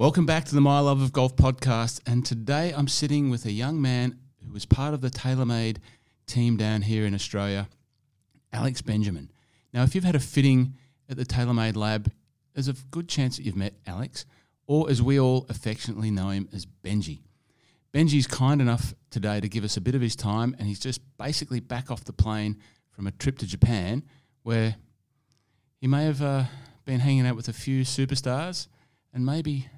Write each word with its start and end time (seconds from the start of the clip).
Welcome 0.00 0.24
back 0.24 0.46
to 0.46 0.54
the 0.54 0.62
My 0.62 0.80
Love 0.80 1.02
of 1.02 1.12
Golf 1.12 1.36
podcast. 1.36 2.00
And 2.06 2.24
today 2.24 2.72
I'm 2.74 2.88
sitting 2.88 3.28
with 3.28 3.44
a 3.44 3.52
young 3.52 3.82
man 3.82 4.18
who 4.42 4.50
was 4.50 4.64
part 4.64 4.94
of 4.94 5.02
the 5.02 5.10
TaylorMade 5.10 5.76
team 6.26 6.56
down 6.56 6.80
here 6.80 7.04
in 7.04 7.12
Australia, 7.12 7.68
Alex 8.50 8.80
Benjamin. 8.80 9.30
Now, 9.74 9.82
if 9.82 9.94
you've 9.94 10.04
had 10.04 10.14
a 10.14 10.18
fitting 10.18 10.72
at 11.10 11.18
the 11.18 11.26
TaylorMade 11.26 11.76
lab, 11.76 12.10
there's 12.54 12.66
a 12.66 12.72
good 12.90 13.10
chance 13.10 13.36
that 13.36 13.42
you've 13.42 13.58
met 13.58 13.74
Alex, 13.86 14.24
or 14.66 14.88
as 14.88 15.02
we 15.02 15.20
all 15.20 15.44
affectionately 15.50 16.10
know 16.10 16.30
him 16.30 16.48
as 16.50 16.64
Benji. 16.64 17.20
Benji's 17.92 18.26
kind 18.26 18.62
enough 18.62 18.94
today 19.10 19.38
to 19.38 19.50
give 19.50 19.64
us 19.64 19.76
a 19.76 19.82
bit 19.82 19.94
of 19.94 20.00
his 20.00 20.16
time, 20.16 20.56
and 20.58 20.66
he's 20.66 20.80
just 20.80 21.02
basically 21.18 21.60
back 21.60 21.90
off 21.90 22.04
the 22.04 22.14
plane 22.14 22.56
from 22.88 23.06
a 23.06 23.12
trip 23.12 23.36
to 23.36 23.46
Japan 23.46 24.02
where 24.44 24.76
he 25.78 25.86
may 25.86 26.04
have 26.04 26.22
uh, 26.22 26.44
been 26.86 27.00
hanging 27.00 27.26
out 27.26 27.36
with 27.36 27.48
a 27.48 27.52
few 27.52 27.82
superstars 27.82 28.66
and 29.12 29.26
maybe 29.26 29.68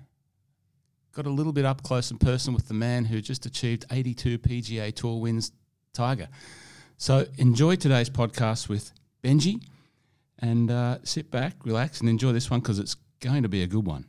got 1.12 1.26
a 1.26 1.30
little 1.30 1.52
bit 1.52 1.64
up 1.64 1.82
close 1.82 2.10
and 2.10 2.20
personal 2.20 2.56
with 2.56 2.68
the 2.68 2.74
man 2.74 3.04
who 3.04 3.20
just 3.20 3.44
achieved 3.46 3.84
82 3.90 4.38
PGA 4.38 4.94
Tour 4.94 5.20
wins, 5.20 5.52
Tiger. 5.92 6.28
So 6.96 7.26
enjoy 7.36 7.76
today's 7.76 8.08
podcast 8.08 8.68
with 8.68 8.92
Benji 9.22 9.62
and 10.38 10.70
uh, 10.70 10.98
sit 11.04 11.30
back, 11.30 11.54
relax, 11.64 12.00
and 12.00 12.08
enjoy 12.08 12.32
this 12.32 12.50
one 12.50 12.60
because 12.60 12.78
it's 12.78 12.96
going 13.20 13.42
to 13.42 13.48
be 13.48 13.62
a 13.62 13.66
good 13.66 13.86
one. 13.86 14.06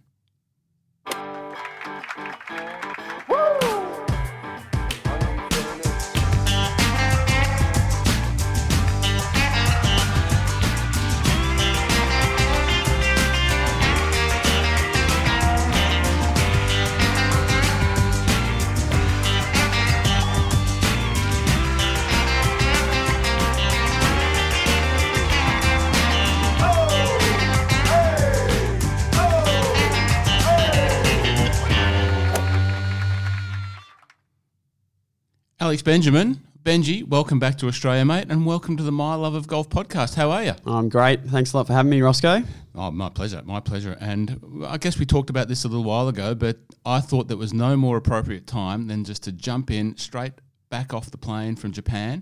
Alex 35.74 35.82
Benjamin. 35.82 36.40
Benji, 36.64 37.04
welcome 37.04 37.40
back 37.40 37.58
to 37.58 37.68
Australia, 37.68 38.06
mate, 38.06 38.28
and 38.30 38.46
welcome 38.46 38.78
to 38.78 38.84
the 38.84 38.92
My 38.92 39.16
Love 39.16 39.34
of 39.34 39.48
Golf 39.48 39.72
podcast. 39.72 40.14
How 40.14 40.30
are 40.30 40.44
you? 40.44 40.54
I'm 40.68 40.88
great. 40.88 41.24
Thanks 41.24 41.52
a 41.52 41.58
lot 41.58 41.66
for 41.66 41.74
having 41.74 41.90
me, 41.90 42.00
Roscoe. 42.00 42.44
Oh, 42.76 42.92
my 42.92 43.10
pleasure. 43.10 43.42
My 43.44 43.60
pleasure. 43.60 43.98
And 44.00 44.40
I 44.68 44.78
guess 44.78 45.00
we 45.00 45.08
talked 45.08 45.32
about 45.32 45.48
this 45.48 45.64
a 45.64 45.68
little 45.68 45.84
while 45.84 46.08
ago, 46.08 46.36
but 46.36 46.60
I 46.86 47.00
thought 47.00 47.28
there 47.28 47.38
was 47.38 47.56
no 47.56 47.76
more 47.76 47.98
appropriate 47.98 48.46
time 48.46 48.86
than 48.86 49.04
just 49.04 49.24
to 49.24 49.32
jump 49.32 49.72
in 49.72 49.98
straight 49.98 50.34
back 50.70 50.94
off 50.94 51.10
the 51.10 51.18
plane 51.18 51.56
from 51.56 51.72
Japan. 51.72 52.22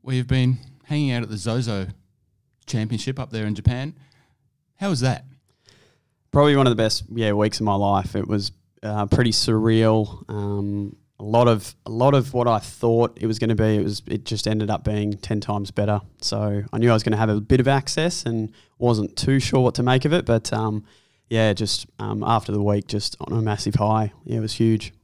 We've 0.00 0.28
been 0.28 0.58
hanging 0.84 1.10
out 1.10 1.24
at 1.24 1.28
the 1.28 1.38
Zozo 1.38 1.88
Championship 2.66 3.18
up 3.18 3.32
there 3.32 3.46
in 3.46 3.56
Japan. 3.56 3.96
How 4.76 4.90
was 4.90 5.00
that? 5.00 5.24
Probably 6.30 6.54
one 6.54 6.68
of 6.68 6.70
the 6.70 6.80
best 6.80 7.02
yeah 7.12 7.32
weeks 7.32 7.58
of 7.58 7.66
my 7.66 7.74
life. 7.74 8.14
It 8.14 8.28
was 8.28 8.52
uh, 8.84 9.06
pretty 9.06 9.32
surreal. 9.32 10.22
Um, 10.30 10.94
a 11.20 11.22
lot 11.22 11.48
of 11.48 11.76
a 11.84 11.90
lot 11.90 12.14
of 12.14 12.32
what 12.32 12.48
I 12.48 12.58
thought 12.58 13.18
it 13.20 13.26
was 13.26 13.38
going 13.38 13.50
to 13.50 13.54
be, 13.54 13.76
it 13.76 13.84
was 13.84 14.02
it 14.06 14.24
just 14.24 14.48
ended 14.48 14.70
up 14.70 14.84
being 14.84 15.12
ten 15.12 15.38
times 15.38 15.70
better. 15.70 16.00
So 16.22 16.62
I 16.72 16.78
knew 16.78 16.90
I 16.90 16.94
was 16.94 17.02
going 17.02 17.12
to 17.12 17.18
have 17.18 17.28
a 17.28 17.40
bit 17.40 17.60
of 17.60 17.68
access, 17.68 18.24
and 18.24 18.50
wasn't 18.78 19.16
too 19.16 19.38
sure 19.38 19.60
what 19.60 19.74
to 19.74 19.82
make 19.82 20.06
of 20.06 20.14
it. 20.14 20.24
But 20.24 20.50
um, 20.52 20.84
yeah, 21.28 21.52
just 21.52 21.86
um, 21.98 22.24
after 22.26 22.52
the 22.52 22.62
week, 22.62 22.86
just 22.88 23.16
on 23.20 23.36
a 23.36 23.42
massive 23.42 23.74
high. 23.74 24.12
Yeah, 24.24 24.38
it 24.38 24.40
was 24.40 24.54
huge. 24.54 24.94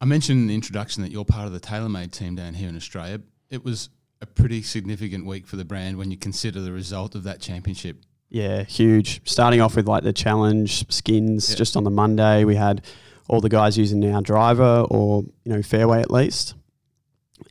I 0.00 0.06
mentioned 0.06 0.40
in 0.40 0.46
the 0.48 0.54
introduction 0.54 1.02
that 1.04 1.12
you're 1.12 1.24
part 1.24 1.46
of 1.46 1.52
the 1.52 1.60
TaylorMade 1.60 2.10
team 2.10 2.34
down 2.34 2.54
here 2.54 2.68
in 2.68 2.74
Australia. 2.74 3.20
It 3.48 3.64
was 3.64 3.90
a 4.20 4.26
pretty 4.26 4.62
significant 4.62 5.24
week 5.24 5.46
for 5.46 5.56
the 5.56 5.64
brand 5.64 5.98
when 5.98 6.10
you 6.10 6.16
consider 6.16 6.60
the 6.60 6.72
result 6.72 7.14
of 7.14 7.22
that 7.24 7.40
championship. 7.40 8.02
Yeah, 8.28 8.64
huge. 8.64 9.20
Starting 9.28 9.60
off 9.60 9.76
with 9.76 9.86
like 9.86 10.02
the 10.02 10.12
challenge 10.12 10.90
skins, 10.90 11.54
just 11.54 11.76
on 11.76 11.84
the 11.84 11.90
Monday, 11.90 12.44
we 12.44 12.56
had 12.56 12.84
all 13.30 13.40
the 13.40 13.48
guys 13.48 13.78
using 13.78 14.04
our 14.12 14.20
driver 14.20 14.84
or 14.90 15.22
you 15.44 15.52
know 15.52 15.62
fairway 15.62 16.00
at 16.00 16.10
least. 16.10 16.54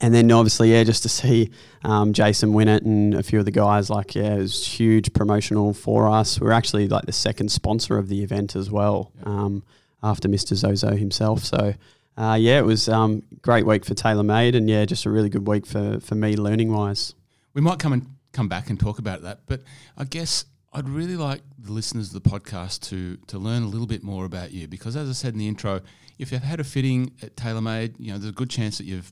And 0.02 0.14
then 0.14 0.32
obviously, 0.32 0.72
yeah, 0.72 0.84
just 0.84 1.04
to 1.04 1.10
see 1.10 1.52
um, 1.84 2.14
Jason 2.14 2.54
win 2.54 2.68
it 2.68 2.84
and 2.84 3.16
a 3.16 3.24
few 3.24 3.40
of 3.40 3.46
the 3.46 3.52
guys, 3.52 3.90
like, 3.90 4.14
yeah, 4.14 4.36
it 4.36 4.40
was 4.40 4.66
huge 4.66 5.12
promotional 5.14 5.74
for 5.74 6.08
us. 6.08 6.40
We're 6.40 6.52
actually 6.52 6.88
like 6.88 7.06
the 7.06 7.12
second 7.12 7.50
sponsor 7.52 7.98
of 7.98 8.08
the 8.08 8.22
event 8.22 8.56
as 8.56 8.70
well, 8.70 9.12
um, 9.24 9.64
after 10.04 10.30
Mr. 10.30 10.54
Zozo 10.54 10.96
himself. 10.96 11.44
So, 11.44 11.74
uh, 12.18 12.38
yeah, 12.40 12.60
it 12.60 12.66
was 12.66 12.88
um, 12.88 13.24
great 13.42 13.66
week 13.66 13.84
for 13.84 13.96
TaylorMade, 13.96 14.56
and 14.56 14.70
yeah, 14.70 14.86
just 14.86 15.06
a 15.06 15.10
really 15.10 15.30
good 15.30 15.48
week 15.48 15.66
for 15.66 16.00
for 16.02 16.16
me 16.16 16.36
learning 16.36 16.72
wise. 16.72 17.16
We 17.54 17.62
might 17.62 17.80
come 17.80 17.94
and 17.94 18.06
come 18.32 18.48
back 18.48 18.70
and 18.70 18.80
talk 18.80 19.00
about 19.00 19.24
that, 19.24 19.40
but 19.48 19.64
I 19.98 20.04
guess 20.04 20.46
I'd 20.72 20.88
really 20.88 21.16
like 21.16 21.42
the 21.58 21.72
listeners 21.72 22.14
of 22.14 22.22
the 22.22 22.30
podcast 22.30 22.82
to 22.90 23.18
to 23.28 23.40
learn 23.40 23.64
a 23.64 23.68
little 23.68 23.88
bit 23.88 24.04
more 24.04 24.26
about 24.26 24.52
you 24.52 24.68
because, 24.68 24.96
as 24.96 25.10
I 25.10 25.14
said 25.14 25.34
in 25.34 25.40
the 25.40 25.48
intro, 25.48 25.82
if 26.20 26.32
you've 26.32 26.44
had 26.44 26.60
a 26.60 26.64
fitting 26.64 27.14
at 27.24 27.36
TaylorMade, 27.36 27.96
you 27.98 28.12
know 28.12 28.20
there's 28.20 28.30
a 28.30 28.34
good 28.34 28.50
chance 28.52 28.78
that 28.78 28.84
you've 28.86 29.12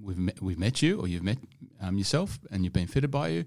we've 0.00 0.18
met, 0.18 0.42
we've 0.42 0.58
met 0.58 0.82
you 0.82 1.00
or 1.00 1.06
you've 1.06 1.22
met 1.22 1.38
um, 1.80 1.96
yourself 1.96 2.40
and 2.50 2.64
you've 2.64 2.72
been 2.72 2.88
fitted 2.88 3.10
by 3.10 3.28
you, 3.28 3.44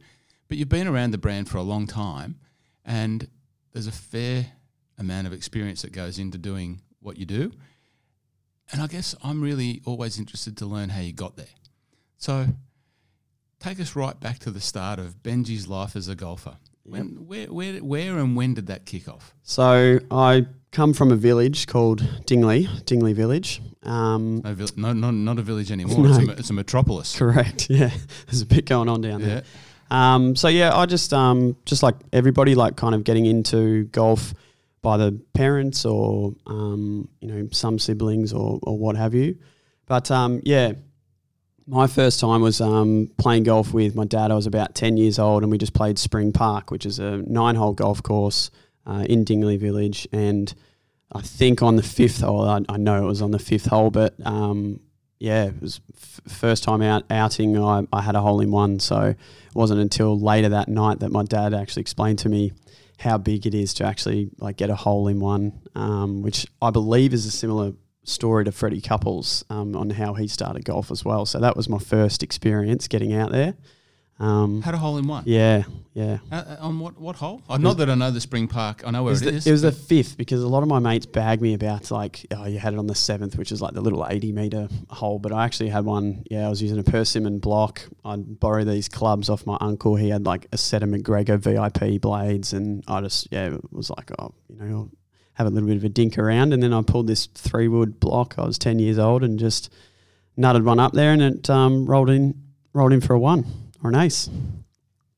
but 0.47 0.57
you've 0.57 0.69
been 0.69 0.87
around 0.87 1.11
the 1.11 1.17
brand 1.17 1.49
for 1.49 1.57
a 1.57 1.63
long 1.63 1.85
time, 1.85 2.39
and 2.85 3.27
there's 3.73 3.87
a 3.87 3.91
fair 3.91 4.53
amount 4.97 5.27
of 5.27 5.33
experience 5.33 5.81
that 5.81 5.91
goes 5.91 6.17
into 6.17 6.37
doing 6.37 6.81
what 7.01 7.17
you 7.17 7.25
do. 7.25 7.51
And 8.71 8.81
I 8.81 8.87
guess 8.87 9.15
I'm 9.23 9.41
really 9.41 9.81
always 9.85 10.17
interested 10.17 10.57
to 10.57 10.65
learn 10.65 10.89
how 10.89 11.01
you 11.01 11.13
got 11.13 11.37
there. 11.37 11.45
So 12.17 12.47
take 13.59 13.79
us 13.79 13.95
right 13.95 14.19
back 14.19 14.39
to 14.39 14.51
the 14.51 14.59
start 14.59 14.99
of 14.99 15.23
Benji's 15.23 15.67
life 15.67 15.95
as 15.95 16.07
a 16.07 16.15
golfer. 16.15 16.57
When, 16.87 17.27
where, 17.27 17.47
where, 17.47 17.79
where 17.79 18.17
and 18.17 18.35
when 18.35 18.53
did 18.53 18.67
that 18.67 18.85
kick 18.85 19.09
off? 19.09 19.35
So 19.43 19.99
I 20.09 20.45
come 20.71 20.93
from 20.93 21.11
a 21.11 21.17
village 21.17 21.67
called 21.67 22.25
Dingley, 22.25 22.69
Dingley 22.85 23.11
Village. 23.13 23.61
Um, 23.83 24.41
no, 24.43 24.53
no, 24.77 24.93
no, 24.93 25.11
not 25.11 25.37
a 25.37 25.41
village 25.41 25.71
anymore. 25.71 25.99
No. 25.99 26.09
It's, 26.09 26.17
a, 26.17 26.31
it's, 26.31 26.49
a, 26.49 26.53
metropolis. 26.53 27.17
Correct. 27.17 27.67
Yeah, 27.69 27.91
there's 28.25 28.41
a 28.41 28.45
bit 28.45 28.65
going 28.65 28.87
on 28.87 29.01
down 29.01 29.21
there. 29.21 29.43
Um, 29.91 30.35
so 30.35 30.47
yeah, 30.47 30.75
I 30.75 30.85
just 30.85 31.13
um, 31.13 31.57
just 31.65 31.83
like 31.83 31.95
everybody, 32.13 32.55
like 32.55 32.75
kind 32.75 32.95
of 32.95 33.03
getting 33.03 33.25
into 33.25 33.85
golf 33.85 34.33
by 34.81 34.97
the 34.97 35.19
parents 35.33 35.85
or 35.85 36.33
um, 36.45 37.09
you 37.19 37.27
know 37.27 37.49
some 37.51 37.79
siblings 37.79 38.33
or, 38.33 38.59
or 38.63 38.77
what 38.77 38.95
have 38.95 39.13
you. 39.13 39.37
But 39.85 40.11
um, 40.11 40.41
yeah, 40.43 40.73
my 41.67 41.85
first 41.85 42.21
time 42.21 42.41
was 42.41 42.61
um, 42.61 43.11
playing 43.17 43.43
golf 43.43 43.73
with 43.73 43.93
my 43.93 44.05
dad. 44.05 44.31
I 44.31 44.35
was 44.35 44.47
about 44.47 44.73
10 44.73 44.95
years 44.95 45.19
old, 45.19 45.43
and 45.43 45.51
we 45.51 45.57
just 45.57 45.73
played 45.73 45.99
Spring 45.99 46.31
Park, 46.31 46.71
which 46.71 46.85
is 46.85 46.97
a 46.97 47.17
nine 47.17 47.55
hole 47.55 47.73
golf 47.73 48.01
course 48.01 48.49
uh, 48.85 49.05
in 49.09 49.25
Dingley 49.25 49.57
Village. 49.57 50.07
And 50.13 50.53
I 51.11 51.21
think 51.21 51.61
on 51.61 51.75
the 51.75 51.83
fifth 51.83 52.21
hole, 52.21 52.47
I, 52.47 52.61
I 52.69 52.77
know 52.77 53.03
it 53.03 53.07
was 53.07 53.21
on 53.21 53.31
the 53.31 53.39
fifth 53.39 53.65
hole, 53.65 53.91
but 53.91 54.13
um, 54.25 54.79
yeah, 55.19 55.45
it 55.45 55.61
was 55.61 55.81
f- 55.93 56.21
first 56.31 56.63
time 56.63 56.81
out 56.81 57.03
outing. 57.09 57.61
I, 57.61 57.85
I 57.91 58.01
had 58.01 58.15
a 58.15 58.21
hole 58.21 58.39
in 58.39 58.49
one, 58.49 58.79
so 58.79 59.01
it 59.01 59.17
wasn't 59.53 59.81
until 59.81 60.17
later 60.17 60.49
that 60.49 60.69
night 60.69 60.99
that 61.01 61.11
my 61.11 61.23
dad 61.23 61.53
actually 61.53 61.81
explained 61.81 62.19
to 62.19 62.29
me 62.29 62.53
how 62.97 63.17
big 63.17 63.45
it 63.45 63.53
is 63.53 63.73
to 63.75 63.85
actually 63.85 64.29
like 64.39 64.55
get 64.55 64.69
a 64.69 64.75
hole 64.75 65.09
in 65.09 65.19
one, 65.19 65.59
um, 65.75 66.21
which 66.21 66.47
I 66.61 66.71
believe 66.71 67.13
is 67.13 67.25
a 67.25 67.31
similar 67.31 67.73
story 68.07 68.45
to 68.45 68.51
Freddie 68.51 68.81
Couples 68.81 69.43
um, 69.49 69.75
on 69.75 69.89
how 69.91 70.13
he 70.13 70.27
started 70.27 70.65
golf 70.65 70.91
as 70.91 71.03
well. 71.03 71.25
So 71.25 71.39
that 71.39 71.55
was 71.55 71.69
my 71.69 71.79
first 71.79 72.23
experience 72.23 72.87
getting 72.87 73.13
out 73.13 73.31
there. 73.31 73.55
Um, 74.19 74.63
Had 74.63 74.73
a 74.73 74.77
hole 74.77 74.97
in 74.97 75.05
one. 75.05 75.23
Yeah, 75.27 75.63
yeah. 75.93 76.17
Uh, 76.31 76.35
uh 76.35 76.57
on 76.61 76.79
what 76.79 76.99
what 76.99 77.17
hole? 77.17 77.43
Oh, 77.47 77.57
not 77.57 77.77
that 77.77 77.87
I 77.87 77.93
know 77.93 78.09
the 78.09 78.19
Spring 78.19 78.47
Park. 78.47 78.81
I 78.83 78.89
know 78.89 79.03
where 79.03 79.13
it, 79.13 79.21
it 79.21 79.33
is. 79.35 79.45
It 79.45 79.51
was 79.51 79.61
the 79.61 79.71
fifth 79.71 80.17
because 80.17 80.41
a 80.41 80.47
lot 80.47 80.63
of 80.63 80.69
my 80.69 80.79
mates 80.79 81.05
bagged 81.05 81.39
me 81.39 81.53
about 81.53 81.91
like, 81.91 82.25
oh, 82.35 82.47
you 82.47 82.57
had 82.57 82.73
it 82.73 82.79
on 82.79 82.87
the 82.87 82.95
seventh, 82.95 83.37
which 83.37 83.51
is 83.51 83.61
like 83.61 83.75
the 83.75 83.81
little 83.81 84.07
eighty 84.09 84.31
meter 84.31 84.69
hole. 84.89 85.19
But 85.19 85.33
I 85.33 85.45
actually 85.45 85.69
had 85.69 85.85
one. 85.85 86.23
Yeah, 86.31 86.47
I 86.47 86.49
was 86.49 86.63
using 86.63 86.79
a 86.79 86.83
Persimmon 86.83 87.37
block. 87.37 87.83
I'd 88.03 88.39
borrow 88.39 88.63
these 88.63 88.89
clubs 88.89 89.29
off 89.29 89.45
my 89.45 89.57
uncle. 89.61 89.95
He 89.95 90.09
had 90.09 90.25
like 90.25 90.47
a 90.51 90.57
set 90.57 90.81
of 90.81 90.89
MacGregor 90.89 91.37
VIP 91.37 92.01
blades, 92.01 92.53
and 92.53 92.83
I 92.87 93.01
just 93.01 93.27
yeah 93.31 93.53
it 93.53 93.71
was 93.71 93.91
like, 93.91 94.09
oh, 94.17 94.33
you 94.49 94.55
know, 94.55 94.89
have 95.37 95.45
a 95.45 95.49
little 95.51 95.67
bit 95.67 95.77
of 95.77 95.83
a 95.83 95.89
dink 95.89 96.17
around. 96.17 96.51
And 96.51 96.63
then 96.63 96.73
I 96.73 96.81
pulled 96.81 97.05
this 97.05 97.27
three 97.27 97.67
wood 97.67 97.99
block. 97.99 98.35
I 98.39 98.45
was 98.45 98.57
10 98.57 98.79
years 98.79 98.97
old 98.97 99.23
and 99.23 99.37
just 99.37 99.71
nutted 100.37 100.63
one 100.63 100.79
up 100.79 100.93
there 100.93 101.13
and 101.13 101.21
it 101.21 101.49
um, 101.49 101.85
rolled 101.85 102.09
in 102.09 102.33
rolled 102.73 102.93
in 102.93 103.01
for 103.01 103.13
a 103.13 103.19
one 103.19 103.45
or 103.83 103.89
an 103.89 103.95
ace. 103.95 104.29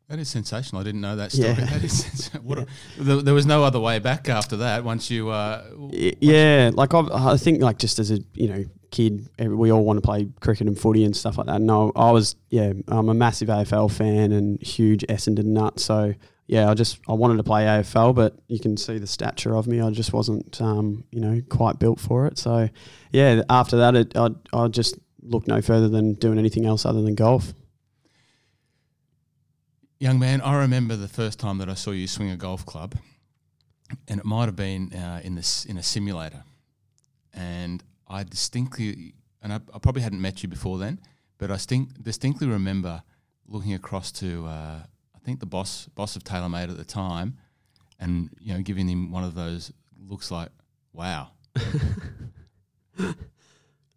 That 0.09 0.19
is 0.19 0.27
sensational. 0.27 0.81
I 0.81 0.83
didn't 0.83 1.01
know 1.01 1.15
that 1.15 1.31
story. 1.31 1.49
Yeah. 1.49 1.65
That 1.65 1.83
is 1.83 2.27
what 2.43 2.57
a, 2.57 2.65
there, 2.97 3.33
was 3.33 3.45
no 3.45 3.63
other 3.63 3.79
way 3.79 3.99
back 3.99 4.27
after 4.27 4.57
that. 4.57 4.83
Once 4.83 5.11
you, 5.11 5.29
uh, 5.29 5.63
once 5.75 5.95
yeah, 6.19 6.71
like 6.73 6.93
I, 6.95 7.01
I, 7.11 7.37
think, 7.37 7.61
like 7.61 7.77
just 7.77 7.99
as 7.99 8.09
a 8.09 8.19
you 8.33 8.47
know 8.47 8.65
kid, 8.89 9.29
we 9.39 9.71
all 9.71 9.85
want 9.85 9.97
to 9.97 10.01
play 10.01 10.27
cricket 10.41 10.67
and 10.67 10.77
footy 10.77 11.05
and 11.05 11.15
stuff 11.15 11.37
like 11.37 11.45
that. 11.45 11.61
No, 11.61 11.91
I 11.95 12.09
was, 12.09 12.35
yeah, 12.49 12.73
I'm 12.87 13.07
a 13.09 13.13
massive 13.13 13.49
AFL 13.49 13.91
fan 13.91 14.31
and 14.31 14.59
huge 14.63 15.05
Essendon 15.07 15.45
nut. 15.45 15.79
So 15.79 16.15
yeah, 16.49 16.67
I 16.67 16.73
just 16.73 16.99
I 17.07 17.13
wanted 17.13 17.37
to 17.37 17.43
play 17.43 17.65
AFL, 17.65 18.15
but 18.15 18.33
you 18.47 18.59
can 18.59 18.75
see 18.75 18.97
the 18.97 19.05
stature 19.05 19.55
of 19.55 19.67
me. 19.67 19.81
I 19.81 19.91
just 19.91 20.13
wasn't, 20.13 20.59
um, 20.59 21.03
you 21.11 21.21
know, 21.21 21.39
quite 21.47 21.77
built 21.77 21.99
for 21.99 22.25
it. 22.25 22.39
So, 22.39 22.67
yeah, 23.11 23.43
after 23.51 23.77
that, 23.77 23.95
it, 23.95 24.17
I 24.17 24.29
I 24.51 24.67
just 24.67 24.97
looked 25.21 25.47
no 25.47 25.61
further 25.61 25.87
than 25.87 26.15
doing 26.15 26.39
anything 26.39 26.65
else 26.65 26.87
other 26.87 27.03
than 27.03 27.13
golf. 27.13 27.53
Young 29.99 30.17
man, 30.17 30.41
I 30.41 30.57
remember 30.57 30.95
the 30.95 31.07
first 31.07 31.39
time 31.39 31.59
that 31.59 31.69
I 31.69 31.75
saw 31.75 31.91
you 31.91 32.07
swing 32.07 32.31
a 32.31 32.37
golf 32.37 32.65
club, 32.65 32.95
and 34.07 34.19
it 34.19 34.25
might 34.25 34.45
have 34.45 34.55
been 34.55 34.91
uh, 34.91 35.21
in 35.23 35.35
this 35.35 35.65
in 35.65 35.77
a 35.77 35.83
simulator, 35.83 36.43
and 37.31 37.83
I 38.07 38.23
distinctly, 38.23 39.13
and 39.43 39.53
I, 39.53 39.59
I, 39.71 39.77
probably 39.77 40.01
hadn't 40.01 40.19
met 40.19 40.41
you 40.41 40.49
before 40.49 40.79
then, 40.79 40.99
but 41.37 41.51
I 41.51 41.57
stink, 41.57 42.01
distinctly 42.01 42.47
remember 42.47 43.03
looking 43.47 43.75
across 43.75 44.11
to 44.13 44.47
uh, 44.47 44.79
think 45.29 45.39
the 45.39 45.45
boss 45.45 45.87
boss 45.93 46.15
of 46.15 46.23
TaylorMade 46.23 46.71
at 46.71 46.77
the 46.77 46.83
time, 46.83 47.37
and 47.99 48.29
you 48.39 48.53
know 48.53 48.61
giving 48.61 48.87
him 48.87 49.11
one 49.11 49.23
of 49.23 49.35
those 49.35 49.71
looks 50.07 50.31
like 50.31 50.49
wow. 50.91 51.29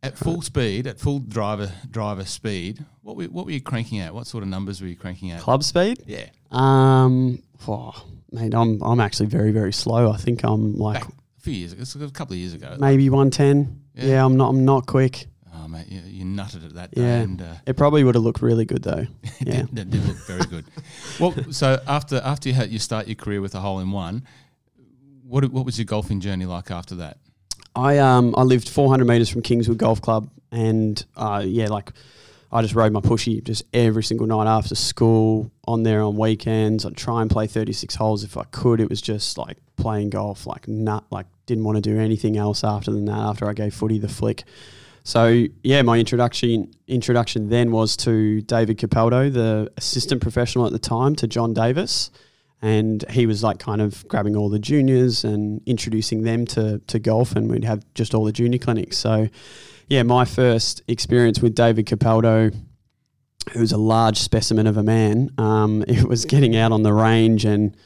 at 0.03 0.19
full 0.19 0.43
speed, 0.43 0.87
at 0.87 0.99
full 1.01 1.21
driver 1.21 1.73
driver 1.91 2.27
speed, 2.27 2.85
what 3.01 3.17
were, 3.17 3.25
what 3.25 3.47
were 3.47 3.53
you 3.53 3.63
cranking 3.63 4.01
at? 4.01 4.13
What 4.15 4.27
sort 4.27 4.43
of 4.43 4.51
numbers 4.51 4.83
were 4.83 4.89
you 4.89 4.97
cranking 4.97 5.31
at? 5.31 5.41
Club 5.41 5.63
speed? 5.63 6.03
Yeah. 6.07 6.27
Um, 6.51 7.43
oh, 7.67 8.05
mate, 8.31 8.53
I'm 8.55 8.83
I'm 8.83 9.01
actually 9.01 9.27
very 9.27 9.53
very 9.53 9.73
slow. 9.73 10.13
I 10.13 10.19
think 10.19 10.45
I'm 10.45 10.77
like 10.77 11.01
Back 11.01 11.09
a 11.39 11.41
few 11.41 11.55
years 11.55 11.73
ago, 11.73 11.81
it's 11.81 11.95
a 11.95 12.11
couple 12.11 12.35
of 12.35 12.41
years 12.41 12.53
ago. 12.53 12.77
maybe 12.79 13.09
110. 13.09 13.81
Yeah. 13.95 14.05
Yeah, 14.05 14.25
I'm 14.25 14.37
not 14.37 14.51
I'm 14.51 14.67
not 14.67 14.87
quick. 14.87 15.27
Oh 15.63 15.69
mate, 15.69 15.87
you, 15.89 16.01
you 16.07 16.25
nutted 16.25 16.65
it 16.67 16.75
that 16.75 16.91
day, 16.93 17.03
Yeah. 17.03 17.19
and 17.21 17.41
uh, 17.43 17.55
It 17.67 17.77
probably 17.77 18.03
would 18.05 18.15
have 18.15 18.25
looked 18.25 18.43
really 18.43 18.65
good 18.65 18.83
though. 18.83 19.07
it 19.23 19.47
Yeah. 19.47 19.53
did, 19.63 19.77
that 19.77 19.91
did 19.91 20.05
look 20.09 20.17
very 20.27 20.45
good. 20.47 20.65
well, 21.21 21.35
so 21.53 21.81
after 21.87 22.21
after 22.25 22.49
you 22.49 22.55
had 22.55 22.71
you 22.71 22.79
start 22.79 23.07
your 23.07 23.15
career 23.17 23.41
with 23.41 23.55
a 23.55 23.61
hole 23.61 23.79
in 23.79 23.91
one, 23.93 24.25
what 25.27 25.45
what 25.53 25.65
was 25.65 25.79
your 25.79 25.85
golfing 25.87 26.21
journey 26.21 26.47
like 26.47 26.71
after 26.71 26.95
that? 26.97 27.19
I 27.77 27.99
um 27.99 28.35
I 28.37 28.43
lived 28.43 28.69
400 28.69 29.05
meters 29.07 29.29
from 29.29 29.43
Kingswood 29.43 29.79
Golf 29.79 30.01
Club, 30.03 30.29
and 30.51 31.05
uh 31.17 31.43
yeah, 31.45 31.69
like 31.69 31.93
I 32.51 32.61
just 32.61 32.75
rode 32.75 32.93
my 32.93 33.01
pushy 33.01 33.43
just 33.43 33.63
every 33.73 34.03
single 34.03 34.27
night 34.27 34.47
after 34.47 34.75
school, 34.75 35.51
on 35.67 35.85
there 35.85 36.03
on 36.03 36.17
weekends. 36.17 36.85
I'd 36.85 36.97
try 36.97 37.23
and 37.23 37.31
play 37.31 37.47
36 37.47 37.95
holes 37.95 38.25
if 38.25 38.37
I 38.37 38.45
could. 38.45 38.79
It 38.81 38.91
was 38.91 39.01
just 39.01 39.39
like 39.39 39.57
playing 39.77 40.11
golf, 40.11 40.47
like 40.47 40.69
nut, 40.69 41.05
like 41.11 41.27
didn't 41.47 41.65
want 41.65 41.77
to 41.77 41.81
do 41.83 41.99
anything 41.99 42.37
else 42.37 42.63
after 42.63 42.91
than 42.91 43.07
that. 43.07 43.17
After 43.17 43.49
I 43.49 43.53
gave 43.55 43.75
footy 43.75 43.99
the 43.99 44.09
flick. 44.09 44.45
So 45.05 45.47
yeah, 45.63 45.83
my 45.83 45.99
introduction 45.99 46.71
introduction 46.87 47.49
then 47.49 47.73
was 47.73 47.97
to 47.99 48.41
David 48.43 48.79
Capaldo, 48.79 49.33
the 49.33 49.71
assistant 49.77 50.23
professional 50.23 50.67
at 50.67 50.73
the 50.73 50.79
time, 50.79 51.17
to 51.17 51.27
John 51.27 51.53
Davis, 51.53 52.11
and 52.61 53.05
he 53.11 53.27
was 53.27 53.43
like 53.43 53.59
kind 53.59 53.81
of 53.81 54.07
grabbing 54.07 54.37
all 54.37 54.49
the 54.49 54.61
juniors 54.61 55.25
and 55.25 55.61
introducing 55.67 56.23
them 56.23 56.47
to 56.47 56.79
to 56.87 56.99
golf, 56.99 57.35
and 57.35 57.51
we'd 57.51 57.65
have 57.65 57.85
just 57.95 58.15
all 58.15 58.25
the 58.25 58.33
junior 58.33 58.59
clinics. 58.59 58.97
So 58.97 59.29
yeah, 59.89 60.05
my 60.05 60.25
first 60.25 60.83
experience 60.87 61.41
with 61.41 61.55
David 61.55 61.87
Capaldo, 61.87 62.55
who's 63.53 63.73
a 63.73 63.79
large 63.79 64.19
specimen 64.19 64.69
of 64.69 64.77
a 64.77 64.85
man, 64.85 65.31
um, 65.37 65.85
it 65.89 66.05
was 66.05 66.25
getting 66.25 66.57
out 66.57 66.73
on 66.73 66.83
the 66.83 66.93
range 66.93 67.45
and. 67.45 67.77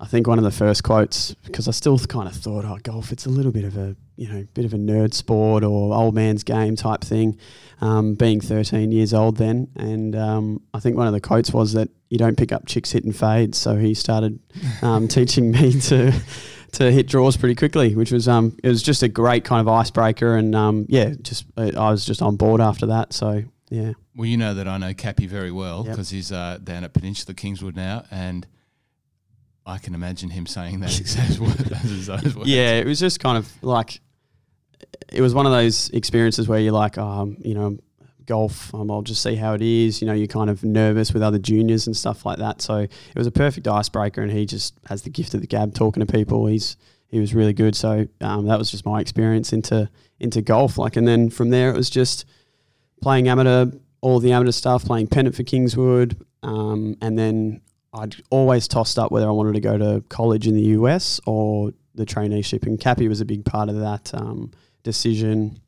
I 0.00 0.06
think 0.06 0.28
one 0.28 0.38
of 0.38 0.44
the 0.44 0.52
first 0.52 0.84
quotes, 0.84 1.34
because 1.44 1.66
I 1.66 1.72
still 1.72 1.98
kind 1.98 2.28
of 2.28 2.34
thought, 2.34 2.64
oh, 2.64 2.78
golf, 2.82 3.10
it's 3.10 3.26
a 3.26 3.30
little 3.30 3.50
bit 3.50 3.64
of 3.64 3.76
a, 3.76 3.96
you 4.16 4.28
know, 4.28 4.46
bit 4.54 4.64
of 4.64 4.72
a 4.72 4.76
nerd 4.76 5.12
sport 5.12 5.64
or 5.64 5.92
old 5.92 6.14
man's 6.14 6.44
game 6.44 6.76
type 6.76 7.00
thing, 7.02 7.36
um, 7.80 8.14
being 8.14 8.40
13 8.40 8.92
years 8.92 9.12
old 9.12 9.38
then. 9.38 9.68
And 9.74 10.14
um, 10.14 10.62
I 10.72 10.78
think 10.78 10.96
one 10.96 11.08
of 11.08 11.12
the 11.12 11.20
quotes 11.20 11.52
was 11.52 11.72
that 11.72 11.88
you 12.10 12.16
don't 12.18 12.36
pick 12.38 12.52
up 12.52 12.66
chicks 12.66 12.92
hitting 12.92 13.12
fades. 13.12 13.58
So 13.58 13.76
he 13.76 13.92
started 13.94 14.38
um, 14.82 15.08
teaching 15.18 15.50
me 15.50 15.72
to 15.80 16.12
to 16.72 16.92
hit 16.92 17.08
draws 17.08 17.36
pretty 17.36 17.54
quickly, 17.54 17.94
which 17.96 18.12
was 18.12 18.28
um, 18.28 18.56
it 18.62 18.68
was 18.68 18.82
just 18.82 19.02
a 19.02 19.08
great 19.08 19.44
kind 19.44 19.60
of 19.60 19.66
icebreaker. 19.68 20.36
And 20.36 20.54
um, 20.54 20.86
yeah, 20.88 21.14
just 21.22 21.44
uh, 21.56 21.72
I 21.76 21.90
was 21.90 22.04
just 22.04 22.22
on 22.22 22.36
board 22.36 22.60
after 22.60 22.86
that. 22.86 23.12
So 23.12 23.42
yeah. 23.68 23.94
Well, 24.14 24.26
you 24.26 24.36
know 24.36 24.54
that 24.54 24.68
I 24.68 24.78
know 24.78 24.94
Cappy 24.94 25.26
very 25.26 25.50
well 25.50 25.82
Yep. 25.84 25.92
because 25.92 26.10
he's 26.10 26.30
uh, 26.30 26.58
down 26.62 26.84
at 26.84 26.92
Peninsula 26.92 27.34
Kingswood 27.34 27.74
now, 27.74 28.04
and 28.12 28.46
I 29.68 29.76
can 29.76 29.94
imagine 29.94 30.30
him 30.30 30.46
saying 30.46 30.80
that 30.80 30.98
exact. 30.98 31.38
Yeah, 32.46 32.78
it 32.78 32.86
was 32.86 32.98
just 32.98 33.20
kind 33.20 33.36
of 33.36 33.62
like 33.62 34.00
it 35.12 35.20
was 35.20 35.34
one 35.34 35.44
of 35.44 35.52
those 35.52 35.90
experiences 35.90 36.48
where 36.48 36.58
you're 36.58 36.72
like, 36.72 36.96
um, 36.96 37.36
you 37.40 37.52
know, 37.52 37.76
golf. 38.24 38.74
Um, 38.74 38.90
I'll 38.90 39.02
just 39.02 39.22
see 39.22 39.34
how 39.34 39.52
it 39.52 39.60
is. 39.60 40.00
You 40.00 40.06
know, 40.06 40.14
you're 40.14 40.26
kind 40.26 40.48
of 40.48 40.64
nervous 40.64 41.12
with 41.12 41.22
other 41.22 41.38
juniors 41.38 41.86
and 41.86 41.94
stuff 41.94 42.24
like 42.24 42.38
that. 42.38 42.62
So 42.62 42.78
it 42.78 43.14
was 43.14 43.26
a 43.26 43.30
perfect 43.30 43.68
icebreaker, 43.68 44.22
and 44.22 44.32
he 44.32 44.46
just 44.46 44.74
has 44.86 45.02
the 45.02 45.10
gift 45.10 45.34
of 45.34 45.42
the 45.42 45.46
gab, 45.46 45.74
talking 45.74 46.04
to 46.04 46.10
people. 46.10 46.46
He's 46.46 46.78
he 47.08 47.20
was 47.20 47.34
really 47.34 47.52
good. 47.52 47.76
So 47.76 48.08
um, 48.22 48.46
that 48.46 48.58
was 48.58 48.70
just 48.70 48.86
my 48.86 49.00
experience 49.02 49.52
into 49.52 49.90
into 50.18 50.40
golf. 50.40 50.78
Like, 50.78 50.96
and 50.96 51.06
then 51.06 51.28
from 51.28 51.50
there 51.50 51.68
it 51.68 51.76
was 51.76 51.90
just 51.90 52.24
playing 53.02 53.28
amateur, 53.28 53.66
all 54.00 54.18
the 54.18 54.32
amateur 54.32 54.52
stuff, 54.52 54.86
playing 54.86 55.08
pennant 55.08 55.34
for 55.34 55.42
Kingswood, 55.42 56.24
um, 56.42 56.96
and 57.02 57.18
then 57.18 57.60
I'd 57.92 58.16
always 58.30 58.68
tossed 58.68 58.98
up 58.98 59.10
whether 59.10 59.26
I 59.26 59.32
wanted 59.32 59.54
to 59.54 59.60
go 59.60 59.78
to 59.78 60.02
college 60.08 60.46
in 60.46 60.54
the 60.54 60.62
US 60.62 61.20
or 61.26 61.72
the 61.94 62.04
traineeship, 62.04 62.66
and 62.66 62.78
Cappy 62.78 63.08
was 63.08 63.20
a 63.20 63.24
big 63.24 63.44
part 63.44 63.68
of 63.68 63.76
that 63.80 64.14
um, 64.14 64.50
decision. 64.82 65.60